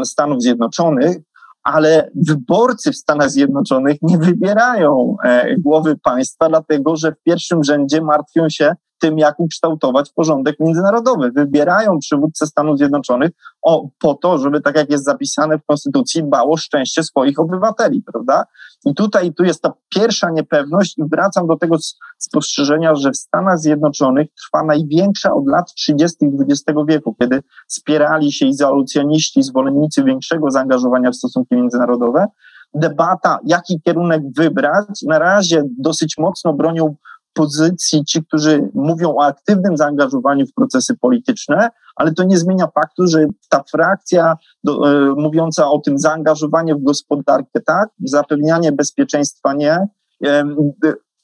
Stanów 0.05 0.43
Zjednoczonych, 0.43 1.17
ale 1.63 2.11
wyborcy 2.29 2.93
w 2.93 2.97
Stanach 2.97 3.31
Zjednoczonych 3.31 3.97
nie 4.03 4.19
wybierają 4.19 5.17
e, 5.25 5.57
głowy 5.57 5.99
państwa, 6.03 6.49
dlatego 6.49 6.97
że 6.97 7.13
w 7.13 7.23
pierwszym 7.23 7.65
rzędzie 7.65 8.01
martwią 8.01 8.49
się 8.49 8.75
tym, 9.05 9.19
jak 9.19 9.41
ukształtować 9.41 10.13
porządek 10.13 10.57
międzynarodowy. 10.61 11.31
Wybierają 11.31 11.99
przywódcę 11.99 12.47
Stanów 12.47 12.79
Zjednoczonych 12.79 13.31
o, 13.63 13.89
po 14.01 14.15
to, 14.15 14.39
żeby, 14.39 14.61
tak 14.61 14.77
jak 14.77 14.91
jest 14.91 15.05
zapisane 15.05 15.59
w 15.59 15.65
Konstytucji, 15.65 16.25
dbał 16.25 16.53
o 16.53 16.57
szczęście 16.57 17.03
swoich 17.03 17.41
obywateli, 17.41 18.03
prawda? 18.13 18.45
I 18.85 18.95
tutaj 18.95 19.35
tu 19.35 19.45
jest 19.45 19.63
ta 19.63 19.73
pierwsza 19.95 20.31
niepewność 20.31 20.99
i 20.99 21.03
wracam 21.13 21.47
do 21.47 21.57
tego 21.57 21.77
spostrzeżenia, 22.19 22.95
że 22.95 23.11
w 23.11 23.17
Stanach 23.17 23.59
Zjednoczonych 23.59 24.27
trwa 24.45 24.65
największa 24.65 25.33
od 25.33 25.47
lat 25.47 25.75
30. 25.75 26.27
XX 26.41 26.79
wieku, 26.89 27.17
kiedy 27.21 27.43
spierali 27.69 28.33
się 28.33 28.47
izolucjoniści, 28.47 29.43
zwolennicy 29.43 30.05
większego 30.05 30.51
zaangażowania 30.51 31.11
w 31.11 31.17
stosunki 31.17 31.55
międzynarodowe, 31.55 32.27
debata, 32.75 33.39
jaki 33.45 33.81
kierunek 33.81 34.23
wybrać, 34.37 35.03
na 35.07 35.19
razie 35.19 35.63
dosyć 35.79 36.19
mocno 36.19 36.53
bronią 36.53 36.97
pozycji 37.35 38.05
ci, 38.05 38.25
którzy 38.25 38.71
mówią 38.75 39.15
o 39.17 39.25
aktywnym 39.25 39.77
zaangażowaniu 39.77 40.47
w 40.47 40.55
procesy 40.55 40.97
polityczne, 40.97 41.69
ale 41.97 42.13
to 42.13 42.25
nie 42.25 42.39
zmienia 42.39 42.67
faktu, 42.67 43.07
że 43.07 43.27
ta 43.49 43.63
frakcja 43.71 44.37
do, 44.65 44.91
e, 44.91 45.15
mówiąca 45.17 45.71
o 45.71 45.79
tym 45.79 45.99
zaangażowanie 45.99 46.75
w 46.75 46.83
gospodarkę, 46.83 47.61
tak, 47.67 47.89
zapewnianie 48.05 48.73
bezpieczeństwa 48.73 49.55
nie, 49.55 49.87
e, 50.27 50.45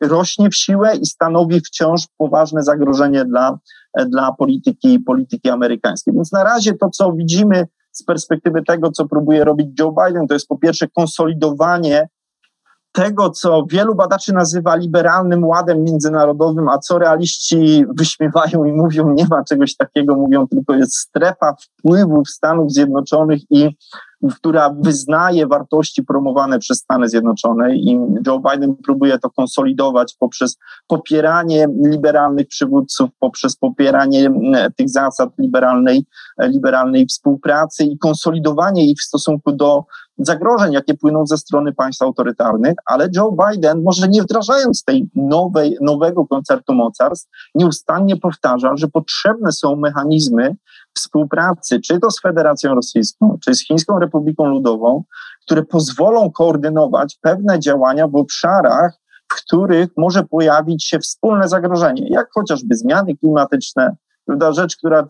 rośnie 0.01 0.51
w 0.51 0.55
siłę 0.55 0.97
i 0.97 1.07
stanowi 1.07 1.61
wciąż 1.61 2.07
poważne 2.19 2.63
zagrożenie 2.63 3.25
dla, 3.25 3.59
e, 3.99 4.07
dla 4.07 4.33
polityki, 4.33 5.01
polityki 5.01 5.51
amerykańskiej. 5.51 6.15
Więc 6.15 6.33
na 6.33 6.45
razie 6.45 6.75
to, 6.75 6.89
co 6.91 7.13
widzimy 7.13 7.67
z 7.93 8.05
perspektywy 8.05 8.63
tego, 8.63 8.91
co 8.91 9.09
próbuje 9.09 9.45
robić 9.45 9.81
Joe 9.81 9.95
Biden, 10.07 10.27
to 10.27 10.35
jest 10.35 10.49
po 10.49 10.59
pierwsze 10.59 10.89
konsolidowanie 10.89 12.09
tego, 12.93 13.31
co 13.31 13.65
wielu 13.71 13.95
badaczy 13.95 14.33
nazywa 14.33 14.77
liberalnym 14.77 15.45
ładem 15.45 15.85
międzynarodowym, 15.85 16.69
a 16.69 16.79
co 16.79 16.99
realiści 16.99 17.85
wyśmiewają 17.99 18.65
i 18.65 18.73
mówią, 18.73 19.15
nie 19.15 19.27
ma 19.31 19.45
czegoś 19.45 19.77
takiego, 19.77 20.15
mówią 20.15 20.49
tylko 20.49 20.75
jest 20.75 20.97
strefa 20.97 21.55
wpływów 21.61 22.29
Stanów 22.29 22.73
Zjednoczonych 22.73 23.41
i 23.51 23.77
która 24.37 24.75
wyznaje 24.81 25.47
wartości 25.47 26.05
promowane 26.05 26.59
przez 26.59 26.79
Stany 26.79 27.09
Zjednoczone 27.09 27.77
i 27.77 27.99
Joe 28.27 28.41
Biden 28.51 28.77
próbuje 28.77 29.19
to 29.19 29.31
konsolidować 29.31 30.15
poprzez 30.19 30.59
popieranie 30.89 31.67
liberalnych 31.85 32.47
przywódców, 32.49 33.11
poprzez 33.19 33.57
popieranie 33.57 34.31
tych 34.77 34.89
zasad 34.89 35.31
liberalnej, 35.39 36.05
liberalnej 36.39 37.07
współpracy 37.07 37.85
i 37.85 37.99
konsolidowanie 37.99 38.91
ich 38.91 38.99
w 38.99 39.05
stosunku 39.05 39.53
do 39.53 39.85
zagrożeń, 40.19 40.73
jakie 40.73 40.95
płyną 40.95 41.27
ze 41.27 41.37
strony 41.37 41.73
państw 41.73 42.03
autorytarnych, 42.03 42.75
ale 42.87 43.09
Joe 43.17 43.37
Biden, 43.49 43.83
może 43.83 44.09
nie 44.09 44.23
wdrażając 44.23 44.85
tej 44.85 45.11
nowej, 45.15 45.77
nowego 45.81 46.27
koncertu 46.27 46.75
mocarstw, 46.75 47.31
nieustannie 47.55 48.17
powtarza, 48.17 48.77
że 48.77 48.89
potrzebne 48.89 49.53
są 49.53 49.77
mechanizmy 49.77 50.57
współpracy, 50.97 51.81
czy 51.81 52.01
to 52.01 52.11
z 52.11 52.21
Federacją 52.21 52.75
Rosyjską, 52.75 53.39
czy 53.45 53.55
z 53.55 53.67
Chińską 53.67 53.99
Republiką 53.99 54.45
Ludową, 54.45 55.05
które 55.43 55.63
pozwolą 55.63 56.31
koordynować 56.31 57.19
pewne 57.21 57.61
działania 57.61 58.09
w 58.09 58.17
obszarach, 58.17 58.93
w 59.33 59.35
których 59.35 59.89
może 59.97 60.25
pojawić 60.25 60.85
się 60.85 60.99
wspólne 60.99 61.49
zagrożenie, 61.49 62.07
jak 62.11 62.29
chociażby 62.35 62.77
zmiany 62.77 63.17
klimatyczne, 63.17 63.97
prawda, 64.27 64.53
rzecz, 64.53 64.77
która 64.77 65.07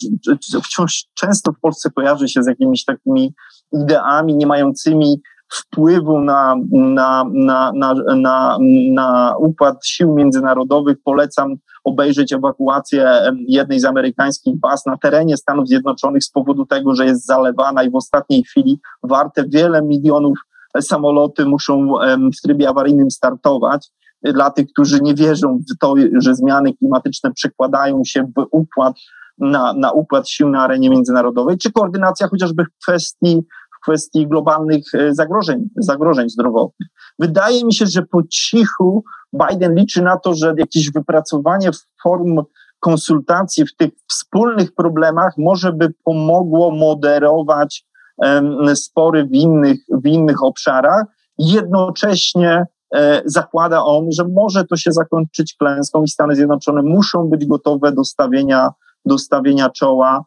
wciąż 0.65 1.07
często 1.15 1.53
w 1.53 1.61
Polsce 1.61 1.91
kojarzy 1.91 2.29
się 2.29 2.43
z 2.43 2.47
jakimiś 2.47 2.85
takimi 2.85 3.35
ideami 3.73 4.37
nie 4.37 4.47
mającymi 4.47 5.21
wpływu 5.53 6.21
na, 6.21 6.57
na, 6.73 7.25
na, 7.33 7.73
na, 7.75 7.95
na, 8.17 8.59
na 8.93 9.35
układ 9.39 9.87
sił 9.87 10.15
międzynarodowych. 10.15 10.97
Polecam 11.05 11.55
obejrzeć 11.85 12.33
ewakuację 12.33 13.11
jednej 13.49 13.81
z 13.81 13.85
amerykańskich 13.85 14.61
baz 14.61 14.87
na 14.87 14.97
terenie 14.97 15.37
Stanów 15.37 15.69
Zjednoczonych 15.69 16.25
z 16.25 16.31
powodu 16.31 16.67
tego, 16.67 16.95
że 16.95 17.07
jest 17.07 17.27
zalewana 17.27 17.83
i 17.83 17.91
w 17.91 17.95
ostatniej 17.95 18.43
chwili 18.43 18.81
warte 19.03 19.45
wiele 19.49 19.83
milionów 19.83 20.39
samoloty 20.81 21.47
muszą 21.47 21.95
w 22.39 22.43
trybie 22.43 22.69
awaryjnym 22.69 23.11
startować. 23.11 23.89
Dla 24.23 24.51
tych, 24.51 24.67
którzy 24.73 25.01
nie 25.01 25.15
wierzą 25.15 25.59
w 25.59 25.79
to, 25.79 25.95
że 26.19 26.35
zmiany 26.35 26.75
klimatyczne 26.75 27.33
przekładają 27.33 28.03
się 28.05 28.23
w 28.23 28.47
układ 28.51 28.95
na, 29.39 29.73
na 29.73 29.93
układ 29.93 30.29
sił 30.29 30.49
na 30.49 30.63
arenie 30.63 30.91
międzynarodowej, 30.91 31.59
czy 31.59 31.73
koordynacja 31.73 32.29
chociażby 32.29 32.65
w 32.65 32.83
kwestii 32.83 33.43
kwestii 33.83 34.27
globalnych 34.27 34.95
e, 34.95 35.15
zagrożeń, 35.15 35.69
zagrożeń 35.77 36.31
zdrowotnych. 36.31 36.89
Wydaje 37.19 37.65
mi 37.65 37.75
się, 37.75 37.87
że 37.87 38.03
po 38.03 38.23
cichu 38.23 39.05
Biden 39.33 39.75
liczy 39.75 40.03
na 40.03 40.19
to, 40.19 40.35
że 40.35 40.55
jakieś 40.59 40.93
wypracowanie 40.93 41.71
form 42.03 42.41
konsultacji 42.81 43.67
w 43.67 43.77
tych 43.77 43.91
wspólnych 44.09 44.75
problemach 44.75 45.33
może 45.39 45.73
by 45.73 45.93
pomogło 46.05 46.71
moderować 46.71 47.85
um, 48.17 48.77
spory 48.77 49.25
w 49.25 49.33
innych, 49.33 49.79
w 50.05 50.07
innych 50.07 50.43
obszarach. 50.43 51.05
Jednocześnie 51.39 52.67
e, 52.95 53.23
zakłada 53.25 53.85
on, 53.85 54.13
że 54.13 54.25
może 54.25 54.65
to 54.65 54.77
się 54.77 54.93
zakończyć 54.93 55.55
klęską 55.59 56.03
i 56.03 56.09
Stany 56.09 56.37
Zjednoczone 56.37 56.83
muszą 56.83 57.29
być 57.29 57.47
gotowe 57.47 57.93
do 57.93 58.05
stawienia, 58.05 58.69
do 59.05 59.19
stawienia 59.19 59.71
czoła 59.71 60.25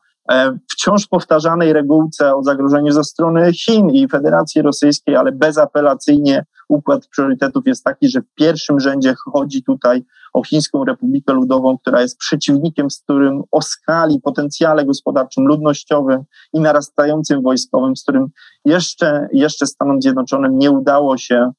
wciąż 0.72 1.08
powtarzanej 1.08 1.74
regułce 1.74 2.36
o 2.36 2.44
zagrożeniu 2.44 2.92
ze 2.92 3.04
strony 3.04 3.54
Chin 3.54 3.90
i 3.90 4.08
Federacji 4.08 4.62
Rosyjskiej, 4.62 5.16
ale 5.16 5.32
bezapelacyjnie 5.32 6.46
układ 6.70 7.08
priorytetów 7.16 7.68
jest 7.68 7.84
taki, 7.84 8.10
że 8.10 8.22
w 8.22 8.34
pierwszym 8.36 8.80
rzędzie 8.80 9.16
chodzi 9.34 9.64
tutaj 9.64 10.06
o 10.34 10.44
Chińską 10.44 10.86
Republikę 10.86 11.34
Ludową, 11.34 11.78
która 11.78 12.02
jest 12.02 12.18
przeciwnikiem, 12.18 12.92
z 12.92 13.02
którym 13.02 13.42
o 13.52 13.62
skali, 13.62 14.22
potencjale 14.22 14.86
gospodarczym, 14.86 15.46
ludnościowym 15.48 16.24
i 16.54 16.60
narastającym 16.60 17.42
wojskowym, 17.42 17.96
z 17.96 18.04
którym 18.04 18.28
jeszcze, 18.66 19.28
jeszcze 19.34 19.68
Stanom 19.68 20.02
Zjednoczonym 20.02 20.58
nie 20.58 20.72
udało 20.72 21.18
się 21.18 21.52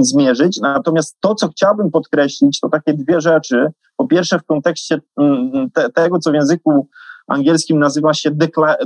zmierzyć. 0.00 0.60
Natomiast 0.60 1.16
to, 1.20 1.34
co 1.34 1.48
chciałbym 1.48 1.90
podkreślić, 1.90 2.60
to 2.60 2.68
takie 2.68 2.94
dwie 2.94 3.20
rzeczy. 3.20 3.66
Po 3.96 4.06
pierwsze, 4.06 4.38
w 4.38 4.44
kontekście 4.44 5.00
mm, 5.20 5.70
te, 5.70 5.90
tego, 5.90 6.18
co 6.18 6.30
w 6.30 6.34
języku 6.34 6.88
angielskim 7.28 7.78
nazywa 7.78 8.14
się 8.14 8.30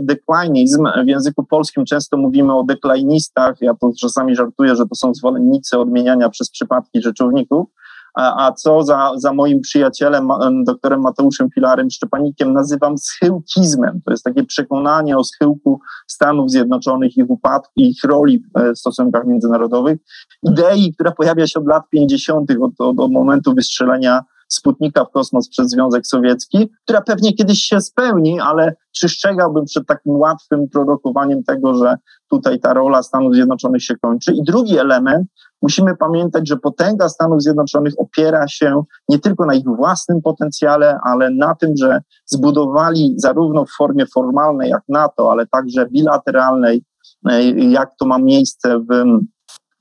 deklinizm. 0.01 0.85
W 1.05 1.09
języku 1.09 1.45
polskim 1.45 1.85
często 1.85 2.17
mówimy 2.17 2.57
o 2.57 2.65
deklinistach. 2.65 3.57
Ja 3.61 3.75
to 3.75 3.91
czasami 4.01 4.37
żartuję, 4.37 4.77
że 4.77 4.87
to 4.87 4.95
są 4.95 5.15
zwolennicy 5.15 5.79
odmieniania 5.79 6.29
przez 6.29 6.51
przypadki 6.51 7.03
rzeczowników. 7.03 7.69
A, 8.15 8.47
a 8.47 8.53
co 8.53 8.83
za, 8.83 9.13
za 9.17 9.33
moim 9.33 9.61
przyjacielem, 9.61 10.29
doktorem 10.65 11.01
Mateuszem 11.01 11.51
Filarem 11.51 11.91
Szczepanikiem, 11.91 12.53
nazywam 12.53 12.99
schyłkizmem. 12.99 14.01
To 14.05 14.11
jest 14.11 14.25
takie 14.25 14.45
przekonanie 14.45 15.19
o 15.19 15.25
schyłku 15.25 15.81
Stanów 16.07 16.51
Zjednoczonych, 16.51 17.17
ich 17.17 17.31
upadku, 17.31 17.73
ich 17.77 18.05
roli 18.05 18.43
w 18.75 18.79
stosunkach 18.79 19.27
międzynarodowych. 19.27 19.99
Idei, 20.43 20.95
która 20.95 21.13
pojawia 21.13 21.47
się 21.47 21.61
od 21.61 21.67
lat 21.67 21.83
50., 21.91 22.51
od, 22.61 22.73
od, 22.79 23.01
od 23.01 23.13
momentu 23.13 23.55
wystrzelenia 23.55 24.23
Sputnika 24.49 25.05
w 25.05 25.11
kosmos 25.11 25.49
przez 25.49 25.71
Związek 25.71 26.07
Sowiecki, 26.07 26.71
która 26.85 27.01
pewnie 27.01 27.33
kiedyś 27.33 27.59
się 27.59 27.81
spełni, 27.81 28.41
ale 28.41 28.75
przestrzegałbym 28.93 29.65
przed 29.65 29.87
takim 29.87 30.17
łatwym 30.17 30.69
prorokowaniem 30.69 31.45
tego, 31.45 31.75
że 31.75 31.97
tutaj 32.31 32.61
ta 32.61 32.75
rola 32.75 33.03
Stanów 33.03 33.35
Zjednoczonych 33.35 33.83
się 33.83 33.97
kończy. 33.97 34.33
I 34.33 34.43
drugi 34.43 34.79
element, 34.79 35.29
musimy 35.63 35.97
pamiętać, 35.97 36.49
że 36.49 36.57
potęga 36.57 37.09
Stanów 37.09 37.43
Zjednoczonych 37.43 37.95
opiera 37.99 38.49
się 38.49 38.83
nie 39.09 39.19
tylko 39.19 39.47
na 39.47 39.55
ich 39.55 39.65
własnym 39.65 40.23
potencjale, 40.23 40.99
ale 41.03 41.31
na 41.31 41.55
tym, 41.55 41.73
że 41.77 42.01
zbudowali 42.27 43.15
zarówno 43.17 43.65
w 43.65 43.71
formie 43.79 44.07
formalnej 44.07 44.71
jak 44.71 44.83
NATO, 44.89 45.33
ale 45.33 45.47
także 45.47 45.87
bilateralnej, 45.87 46.83
e, 47.31 47.43
jak 47.51 47.91
to 47.99 48.07
ma 48.07 48.19
miejsce 48.19 48.79
w 48.79 49.05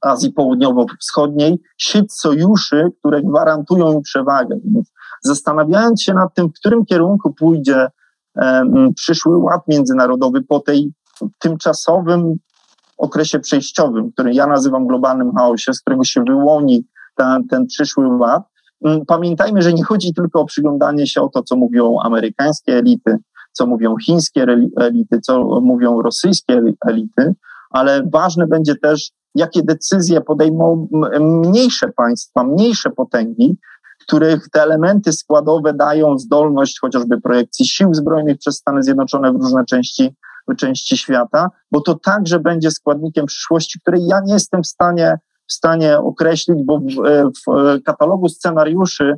Azji 0.06 0.32
Południowo-Wschodniej, 0.32 1.60
sieć 1.78 2.14
sojuszy, 2.14 2.91
które 2.99 3.22
gwarantują 3.22 3.93
im 3.93 4.01
przewagę. 4.01 4.60
Zastanawiając 5.24 6.01
się 6.01 6.14
nad 6.14 6.34
tym, 6.34 6.49
w 6.49 6.53
którym 6.53 6.86
kierunku 6.86 7.34
pójdzie 7.34 7.88
przyszły 8.95 9.38
ład 9.38 9.62
międzynarodowy 9.68 10.41
po 10.41 10.60
tej 10.60 10.93
tymczasowym 11.39 12.36
okresie 12.97 13.39
przejściowym, 13.39 14.12
który 14.12 14.34
ja 14.34 14.47
nazywam 14.47 14.88
globalnym 14.88 15.32
chaosie, 15.36 15.74
z 15.74 15.82
którego 15.82 16.03
się 16.03 16.24
wyłoni 16.24 16.88
ten, 17.16 17.47
ten 17.47 17.66
przyszły 17.66 18.18
ład. 18.18 18.43
Pamiętajmy, 19.08 19.62
że 19.62 19.74
nie 19.74 19.84
chodzi 19.84 20.14
tylko 20.14 20.41
o 20.41 20.45
przyglądanie 20.45 21.08
się 21.08 21.22
o 21.22 21.30
to, 21.30 21.43
co 21.43 21.56
mówią 21.56 21.97
amerykańskie 22.03 22.78
elity, 22.78 23.18
co 23.51 23.68
mówią 23.68 23.95
chińskie 23.97 24.45
elity, 24.80 25.20
co 25.22 25.62
mówią 25.62 26.01
rosyjskie 26.01 26.62
elity, 26.88 27.36
ale 27.70 28.03
ważne 28.14 28.47
będzie 28.47 28.76
też 28.76 29.12
jakie 29.36 29.64
decyzje 29.64 30.22
podejmą 30.22 30.88
mniejsze 31.20 31.88
państwa, 31.88 32.44
mniejsze 32.44 32.90
potęgi, 32.90 33.58
których 34.08 34.50
te 34.50 34.62
elementy 34.62 35.12
składowe 35.12 35.74
dają 35.74 36.18
zdolność 36.18 36.80
chociażby 36.80 37.22
projekcji 37.22 37.66
sił 37.66 37.94
zbrojnych 37.94 38.38
przez 38.38 38.56
Stany 38.56 38.84
Zjednoczone 38.84 39.32
w 39.32 39.36
różne 39.36 39.66
części, 39.66 40.16
części 40.58 40.98
świata, 40.98 41.48
bo 41.72 41.82
to 41.82 41.96
także 41.96 42.40
będzie 42.40 42.72
składnikiem 42.72 43.26
przyszłości, 43.26 43.80
której 43.80 44.06
ja 44.08 44.22
nie 44.26 44.34
jestem 44.34 44.64
w 44.64 44.68
stanie, 44.68 45.18
w 45.48 45.54
stanie 45.54 45.98
określić, 45.98 46.64
bo 46.64 46.80
w, 46.80 46.94
w 47.48 47.84
katalogu 47.84 48.30
scenariuszy 48.30 49.14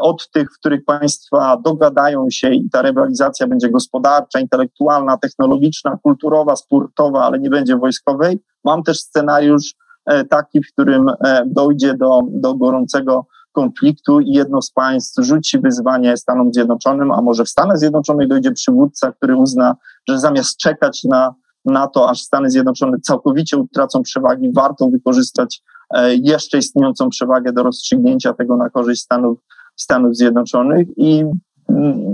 od 0.00 0.30
tych, 0.30 0.48
w 0.52 0.58
których 0.58 0.84
państwa 0.84 1.56
dogadają 1.64 2.26
się 2.30 2.54
i 2.54 2.70
ta 2.70 2.82
rywalizacja 2.82 3.46
będzie 3.46 3.70
gospodarcza, 3.70 4.40
intelektualna, 4.40 5.16
technologiczna, 5.16 5.98
kulturowa, 6.02 6.56
sportowa, 6.56 7.24
ale 7.24 7.38
nie 7.38 7.50
będzie 7.50 7.76
wojskowej, 7.76 8.40
Mam 8.64 8.82
też 8.82 9.00
scenariusz 9.00 9.74
e, 10.06 10.24
taki, 10.24 10.62
w 10.62 10.72
którym 10.72 11.08
e, 11.08 11.42
dojdzie 11.46 11.94
do, 11.94 12.20
do 12.28 12.54
gorącego 12.54 13.26
konfliktu 13.52 14.20
i 14.20 14.32
jedno 14.32 14.62
z 14.62 14.70
państw 14.70 15.24
rzuci 15.24 15.58
wyzwanie 15.58 16.16
Stanom 16.16 16.54
Zjednoczonym, 16.54 17.12
a 17.12 17.22
może 17.22 17.44
w 17.44 17.48
Stanach 17.48 17.78
Zjednoczonych 17.78 18.28
dojdzie 18.28 18.52
przywódca, 18.52 19.12
który 19.12 19.36
uzna, 19.36 19.76
że 20.08 20.18
zamiast 20.18 20.56
czekać 20.56 21.04
na, 21.04 21.34
na 21.64 21.86
to, 21.86 22.10
aż 22.10 22.20
Stany 22.20 22.50
Zjednoczone 22.50 23.00
całkowicie 23.00 23.56
utracą 23.56 24.02
przewagi, 24.02 24.52
warto 24.52 24.88
wykorzystać 24.88 25.62
e, 25.90 26.14
jeszcze 26.14 26.58
istniejącą 26.58 27.08
przewagę 27.08 27.52
do 27.52 27.62
rozstrzygnięcia 27.62 28.32
tego 28.32 28.56
na 28.56 28.70
korzyść 28.70 29.02
Stanów, 29.02 29.38
Stanów 29.76 30.16
Zjednoczonych 30.16 30.88
i, 30.96 31.24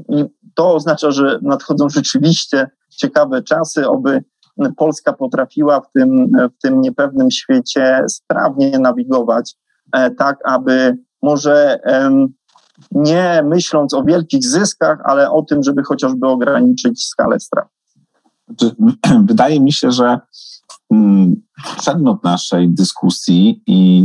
i 0.09 0.25
to 0.55 0.75
oznacza, 0.75 1.11
że 1.11 1.39
nadchodzą 1.43 1.89
rzeczywiście 1.89 2.71
ciekawe 2.91 3.43
czasy, 3.43 3.89
oby 3.89 4.25
Polska 4.77 5.13
potrafiła 5.13 5.81
w 5.81 5.93
tym, 5.93 6.33
w 6.59 6.63
tym 6.63 6.81
niepewnym 6.81 7.31
świecie 7.31 8.05
sprawnie 8.09 8.79
nawigować, 8.79 9.57
e, 9.93 10.11
tak 10.11 10.39
aby 10.45 10.99
może 11.23 11.81
nie 12.91 13.43
myśląc 13.45 13.95
o 13.95 14.05
wielkich 14.05 14.45
zyskach, 14.45 14.99
ale 15.05 15.31
o 15.31 15.43
tym, 15.43 15.63
żeby 15.63 15.83
chociażby 15.83 16.27
ograniczyć 16.27 17.05
skalę 17.05 17.41
strat. 17.41 17.69
Wydaje 19.29 19.61
mi 19.61 19.73
się, 19.73 19.91
że 19.91 20.19
przedmiot 21.79 22.25
naszej 22.25 22.69
dyskusji 22.69 23.63
i 23.67 24.05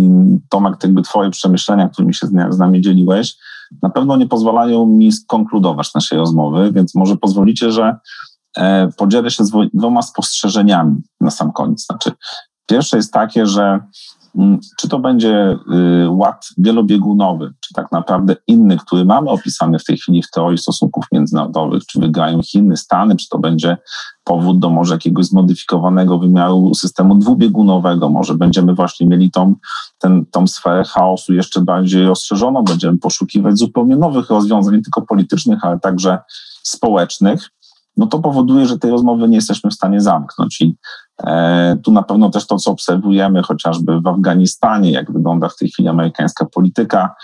Tomek, 0.49 0.75
jakby 0.83 1.01
twoje 1.01 1.29
przemyślenia, 1.29 1.89
którymi 1.89 2.13
się 2.13 2.27
z 2.49 2.59
nami 2.59 2.81
dzieliłeś, 2.81 3.35
na 3.81 3.89
pewno 3.89 4.17
nie 4.17 4.27
pozwalają 4.27 4.85
mi 4.85 5.11
skonkludować 5.11 5.93
naszej 5.93 6.17
rozmowy, 6.17 6.71
więc 6.71 6.95
może 6.95 7.17
pozwolicie, 7.17 7.71
że 7.71 7.95
E, 8.57 8.89
podzielę 8.97 9.31
się 9.31 9.45
z 9.45 9.51
dwoma 9.73 10.01
spostrzeżeniami 10.01 10.95
na 11.21 11.31
sam 11.31 11.51
koniec. 11.51 11.85
Znaczy, 11.85 12.11
pierwsze 12.65 12.97
jest 12.97 13.13
takie, 13.13 13.45
że 13.45 13.63
mm, 13.63 13.81
czy 14.77 14.89
to 14.89 14.99
będzie 14.99 15.57
y, 16.05 16.09
ład 16.09 16.47
wielobiegunowy, 16.57 17.53
czy 17.59 17.73
tak 17.73 17.91
naprawdę 17.91 18.35
inny, 18.47 18.77
który 18.77 19.05
mamy 19.05 19.29
opisany 19.29 19.79
w 19.79 19.83
tej 19.83 19.97
chwili 19.97 20.23
w 20.23 20.31
teorii 20.31 20.57
stosunków 20.57 21.05
międzynarodowych, 21.11 21.85
czy 21.85 21.99
wygrają 21.99 22.41
Chiny, 22.41 22.77
Stany, 22.77 23.15
czy 23.15 23.29
to 23.29 23.39
będzie 23.39 23.77
powód 24.23 24.59
do 24.59 24.69
może 24.69 24.93
jakiegoś 24.93 25.25
zmodyfikowanego 25.25 26.19
wymiaru 26.19 26.73
systemu 26.73 27.15
dwubiegunowego, 27.15 28.09
może 28.09 28.35
będziemy 28.35 28.75
właśnie 28.75 29.07
mieli 29.07 29.31
tą, 29.31 29.55
ten, 29.97 30.25
tą 30.25 30.47
sferę 30.47 30.83
chaosu 30.83 31.33
jeszcze 31.33 31.61
bardziej 31.61 32.05
rozszerzoną, 32.05 32.63
będziemy 32.63 32.97
poszukiwać 32.97 33.57
zupełnie 33.57 33.95
nowych 33.95 34.29
rozwiązań, 34.29 34.75
nie 34.75 34.81
tylko 34.81 35.01
politycznych, 35.01 35.65
ale 35.65 35.79
także 35.79 36.17
społecznych 36.63 37.49
no 37.97 38.07
to 38.07 38.19
powoduje, 38.19 38.65
że 38.65 38.79
tej 38.79 38.91
rozmowy 38.91 39.27
nie 39.27 39.35
jesteśmy 39.35 39.69
w 39.69 39.73
stanie 39.73 40.01
zamknąć. 40.01 40.61
I 40.61 40.77
tu 41.83 41.91
na 41.91 42.03
pewno 42.03 42.29
też 42.29 42.47
to, 42.47 42.57
co 42.57 42.71
obserwujemy 42.71 43.43
chociażby 43.43 44.01
w 44.01 44.07
Afganistanie, 44.07 44.91
jak 44.91 45.11
wygląda 45.11 45.49
w 45.49 45.55
tej 45.55 45.69
chwili 45.69 45.87
amerykańska 45.89 46.45
polityka. 46.45 47.15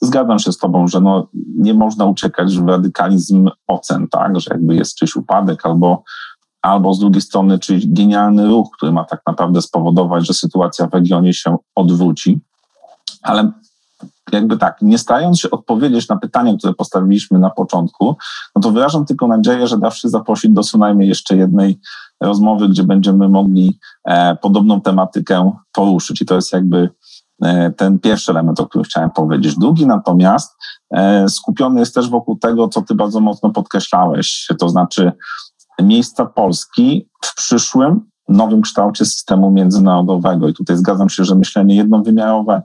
Zgadzam 0.00 0.38
się 0.38 0.52
z 0.52 0.58
Tobą, 0.58 0.88
że 0.88 1.00
no, 1.00 1.26
nie 1.56 1.74
można 1.74 2.04
uciekać 2.04 2.58
w 2.58 2.68
radykalizm 2.68 3.50
ocen, 3.66 4.08
tak, 4.08 4.40
że 4.40 4.50
jakby 4.50 4.74
jest 4.74 4.96
czyjś 4.96 5.16
upadek 5.16 5.66
albo, 5.66 6.02
albo 6.62 6.94
z 6.94 6.98
drugiej 6.98 7.22
strony 7.22 7.58
czyjś 7.58 7.86
genialny 7.86 8.46
ruch, 8.46 8.68
który 8.76 8.92
ma 8.92 9.04
tak 9.04 9.22
naprawdę 9.26 9.62
spowodować, 9.62 10.26
że 10.26 10.34
sytuacja 10.34 10.86
w 10.86 10.94
regionie 10.94 11.34
się 11.34 11.56
odwróci. 11.74 12.40
Ale 13.22 13.52
jakby 14.32 14.58
tak, 14.58 14.82
nie 14.82 14.98
starając 14.98 15.40
się 15.40 15.50
odpowiedzieć 15.50 16.08
na 16.08 16.16
pytania, 16.16 16.56
które 16.58 16.74
postawiliśmy 16.74 17.38
na 17.38 17.50
początku, 17.50 18.16
no 18.56 18.62
to 18.62 18.70
wyrażam 18.70 19.06
tylko 19.06 19.26
nadzieję, 19.26 19.66
że 19.66 19.78
da 19.78 19.90
się 19.90 20.08
zaprosić 20.08 20.52
do 20.52 20.62
co 20.62 20.78
najmniej 20.78 21.08
jeszcze 21.08 21.36
jednej 21.36 21.80
rozmowy, 22.22 22.68
gdzie 22.68 22.84
będziemy 22.84 23.28
mogli 23.28 23.78
e, 24.04 24.36
podobną 24.36 24.80
tematykę 24.80 25.52
poruszyć. 25.72 26.22
I 26.22 26.26
to 26.26 26.34
jest 26.34 26.52
jakby 26.52 26.90
e, 27.42 27.70
ten 27.70 27.98
pierwszy 27.98 28.32
element, 28.32 28.60
o 28.60 28.66
którym 28.66 28.84
chciałem 28.84 29.10
powiedzieć. 29.10 29.58
Drugi 29.58 29.86
natomiast 29.86 30.56
e, 30.94 31.28
skupiony 31.28 31.80
jest 31.80 31.94
też 31.94 32.10
wokół 32.10 32.38
tego, 32.38 32.68
co 32.68 32.82
ty 32.82 32.94
bardzo 32.94 33.20
mocno 33.20 33.50
podkreślałeś, 33.50 34.48
to 34.58 34.68
znaczy 34.68 35.12
miejsca 35.82 36.26
Polski 36.26 37.08
w 37.24 37.34
przyszłym 37.34 38.12
nowym 38.28 38.62
kształcie 38.62 39.04
systemu 39.04 39.50
międzynarodowego. 39.50 40.48
I 40.48 40.54
tutaj 40.54 40.76
zgadzam 40.76 41.08
się, 41.08 41.24
że 41.24 41.34
myślenie 41.34 41.76
jednowymiarowe 41.76 42.62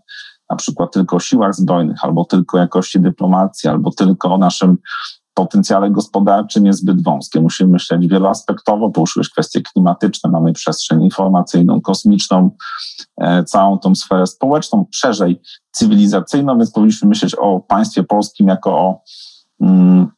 na 0.49 0.55
przykład 0.55 0.93
tylko 0.93 1.15
o 1.15 1.19
siłach 1.19 1.55
zbrojnych, 1.55 1.97
albo 2.03 2.25
tylko 2.25 2.57
jakości 2.57 2.99
dyplomacji, 2.99 3.69
albo 3.69 3.91
tylko 3.91 4.33
o 4.33 4.37
naszym 4.37 4.77
potencjale 5.37 5.91
gospodarczym 5.91 6.65
jest 6.65 6.79
zbyt 6.79 7.03
wąskie. 7.03 7.41
Musimy 7.41 7.69
myśleć 7.69 8.07
wieloaspektowo, 8.07 8.89
poruszyłeś 8.89 9.29
kwestie 9.29 9.61
klimatyczne, 9.61 10.29
mamy 10.29 10.53
przestrzeń 10.53 11.03
informacyjną, 11.03 11.81
kosmiczną, 11.81 12.51
e, 13.21 13.43
całą 13.43 13.79
tą 13.79 13.95
sferę 13.95 14.27
społeczną, 14.27 14.85
szerzej 14.91 15.41
cywilizacyjną, 15.71 16.57
więc 16.57 16.71
powinniśmy 16.71 17.09
myśleć 17.09 17.35
o 17.35 17.59
państwie 17.59 18.03
polskim 18.03 18.47
jako 18.47 18.71
o 18.71 19.01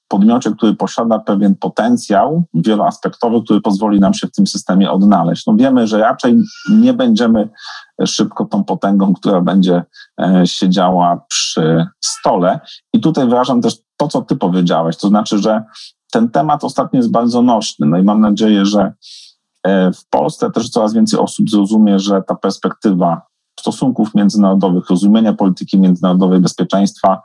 podmiocie, 0.08 0.52
który 0.52 0.74
posiada 0.74 1.20
pewien 1.20 1.56
potencjał 1.56 2.44
wieloaspektowy, 2.54 3.42
który 3.44 3.62
pozwoli 3.62 4.00
nam 4.00 4.14
się 4.14 4.28
w 4.28 4.32
tym 4.32 4.48
systemie 4.48 4.92
odnaleźć. 4.92 5.46
No 5.48 5.56
wiemy, 5.56 5.88
że 5.88 5.98
raczej 5.98 6.42
nie 6.72 6.94
będziemy 6.94 7.50
szybko 8.06 8.46
tą 8.46 8.64
potęgą, 8.64 9.14
która 9.14 9.42
będzie 9.42 9.84
e, 10.22 10.42
siedziała 10.46 11.22
przy 11.30 11.88
stole. 12.04 12.60
I 12.94 13.00
tutaj 13.00 13.28
wyrażam 13.30 13.62
też 13.62 13.76
to, 13.98 14.08
co 14.08 14.22
ty 14.22 14.36
powiedziałeś, 14.36 14.98
to 14.98 15.08
znaczy, 15.08 15.38
że 15.38 15.64
ten 16.12 16.30
temat 16.30 16.64
ostatnio 16.64 16.98
jest 16.98 17.12
bardzo 17.12 17.42
nośny. 17.42 17.88
No 17.88 17.98
i 17.98 18.04
mam 18.04 18.22
nadzieję, 18.22 18.66
że 18.66 18.94
e, 19.64 19.92
w 19.92 20.10
Polsce 20.10 20.52
też 20.52 20.70
coraz 20.70 20.94
więcej 20.94 21.20
osób 21.20 21.50
zrozumie, 21.50 22.00
że 22.00 22.22
ta 22.28 22.36
perspektywa 22.36 23.22
stosunków 23.60 24.16
międzynarodowych, 24.16 24.90
rozumienia 24.90 25.34
polityki 25.34 25.80
międzynarodowej, 25.80 26.40
bezpieczeństwa 26.40 27.22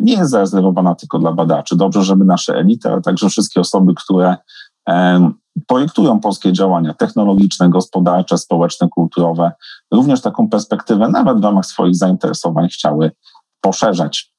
nie 0.00 0.12
jest 0.12 0.30
zarezerwowana 0.30 0.94
tylko 0.94 1.18
dla 1.18 1.32
badaczy. 1.32 1.76
Dobrze, 1.76 2.02
żeby 2.02 2.24
nasze 2.24 2.54
elity, 2.54 2.88
ale 2.90 3.00
także 3.00 3.28
wszystkie 3.28 3.60
osoby, 3.60 3.94
które 3.94 4.36
projektują 5.66 6.20
polskie 6.20 6.52
działania 6.52 6.94
technologiczne, 6.94 7.68
gospodarcze, 7.68 8.38
społeczne, 8.38 8.88
kulturowe, 8.88 9.52
również 9.90 10.20
taką 10.20 10.48
perspektywę, 10.48 11.08
nawet 11.08 11.40
w 11.40 11.44
ramach 11.44 11.66
swoich 11.66 11.96
zainteresowań, 11.96 12.68
chciały 12.68 13.12
poszerzać. 13.60 14.32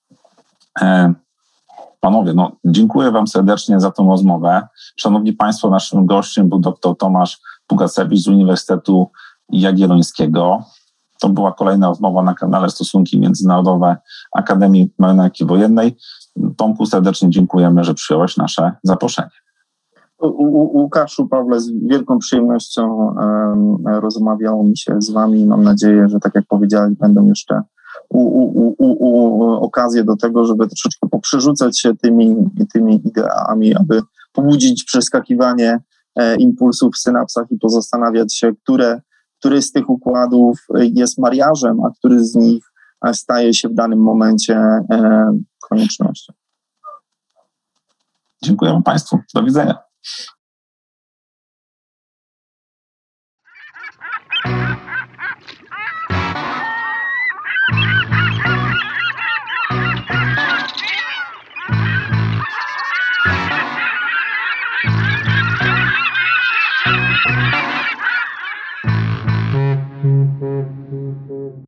Panowie, 1.99 2.34
no, 2.34 2.51
dziękuję 2.65 3.11
Wam 3.11 3.28
serdecznie 3.28 3.80
za 3.80 3.91
tę 3.91 4.05
rozmowę. 4.09 4.67
Szanowni 4.95 5.34
Państwo, 5.34 5.69
naszym 5.69 6.05
gościem 6.05 6.49
był 6.49 6.59
dr 6.59 6.97
Tomasz 6.97 7.39
Pugacewicz 7.67 8.19
z 8.19 8.28
Uniwersytetu 8.28 9.11
Jagiellońskiego. 9.49 10.63
To 11.26 11.30
była 11.30 11.53
kolejna 11.53 11.88
rozmowa 11.88 12.23
na 12.23 12.34
kanale 12.34 12.69
Stosunki 12.69 13.19
Międzynarodowe 13.19 13.97
Akademii 14.32 14.93
Marynarki 14.99 15.45
Wojennej. 15.45 15.97
Tomku, 16.57 16.86
serdecznie 16.86 17.30
dziękujemy, 17.30 17.84
że 17.84 17.93
przyjąłeś 17.93 18.38
nasze 18.38 18.71
zaproszenie. 18.84 19.30
Łukaszu, 20.73 21.28
Pawle, 21.28 21.59
z 21.59 21.71
wielką 21.71 22.19
przyjemnością 22.19 22.95
um, 22.97 23.78
rozmawiało 23.88 24.63
mi 24.63 24.78
się 24.78 25.01
z 25.01 25.11
Wami 25.11 25.41
i 25.41 25.45
mam 25.45 25.63
nadzieję, 25.63 26.09
że 26.09 26.19
tak 26.19 26.36
jak 26.36 26.45
powiedziałeś, 26.47 26.93
będą 26.99 27.26
jeszcze 27.26 27.61
u, 28.09 28.19
u, 28.19 28.76
u, 28.80 29.43
okazje 29.53 30.03
do 30.03 30.15
tego, 30.15 30.45
żeby 30.45 30.67
troszeczkę 30.67 31.09
poprzerzucać 31.09 31.80
się 31.80 31.95
tymi, 31.95 32.36
tymi 32.73 33.01
ideami, 33.07 33.76
aby 33.76 34.01
pobudzić 34.34 34.84
przeskakiwanie 34.84 35.80
e, 36.15 36.36
impulsów 36.36 36.93
w 36.93 36.99
synapsach 36.99 37.45
i 37.51 37.59
pozastanawiać 37.59 38.36
się, 38.36 38.51
które, 38.63 39.01
który 39.46 39.62
z 39.62 39.72
tych 39.72 39.89
układów 39.89 40.60
jest 40.74 41.18
mariażem, 41.18 41.78
a 41.86 41.89
który 41.98 42.26
z 42.26 42.36
nich 42.36 42.72
staje 43.14 43.54
się 43.54 43.70
w 43.70 43.74
danym 43.74 44.00
momencie 44.00 44.56
e, 44.56 45.32
koniecznością. 45.70 46.34
Dziękuję 48.43 48.82
Państwu. 48.86 49.20
Do 49.34 49.43
widzenia. 49.43 49.78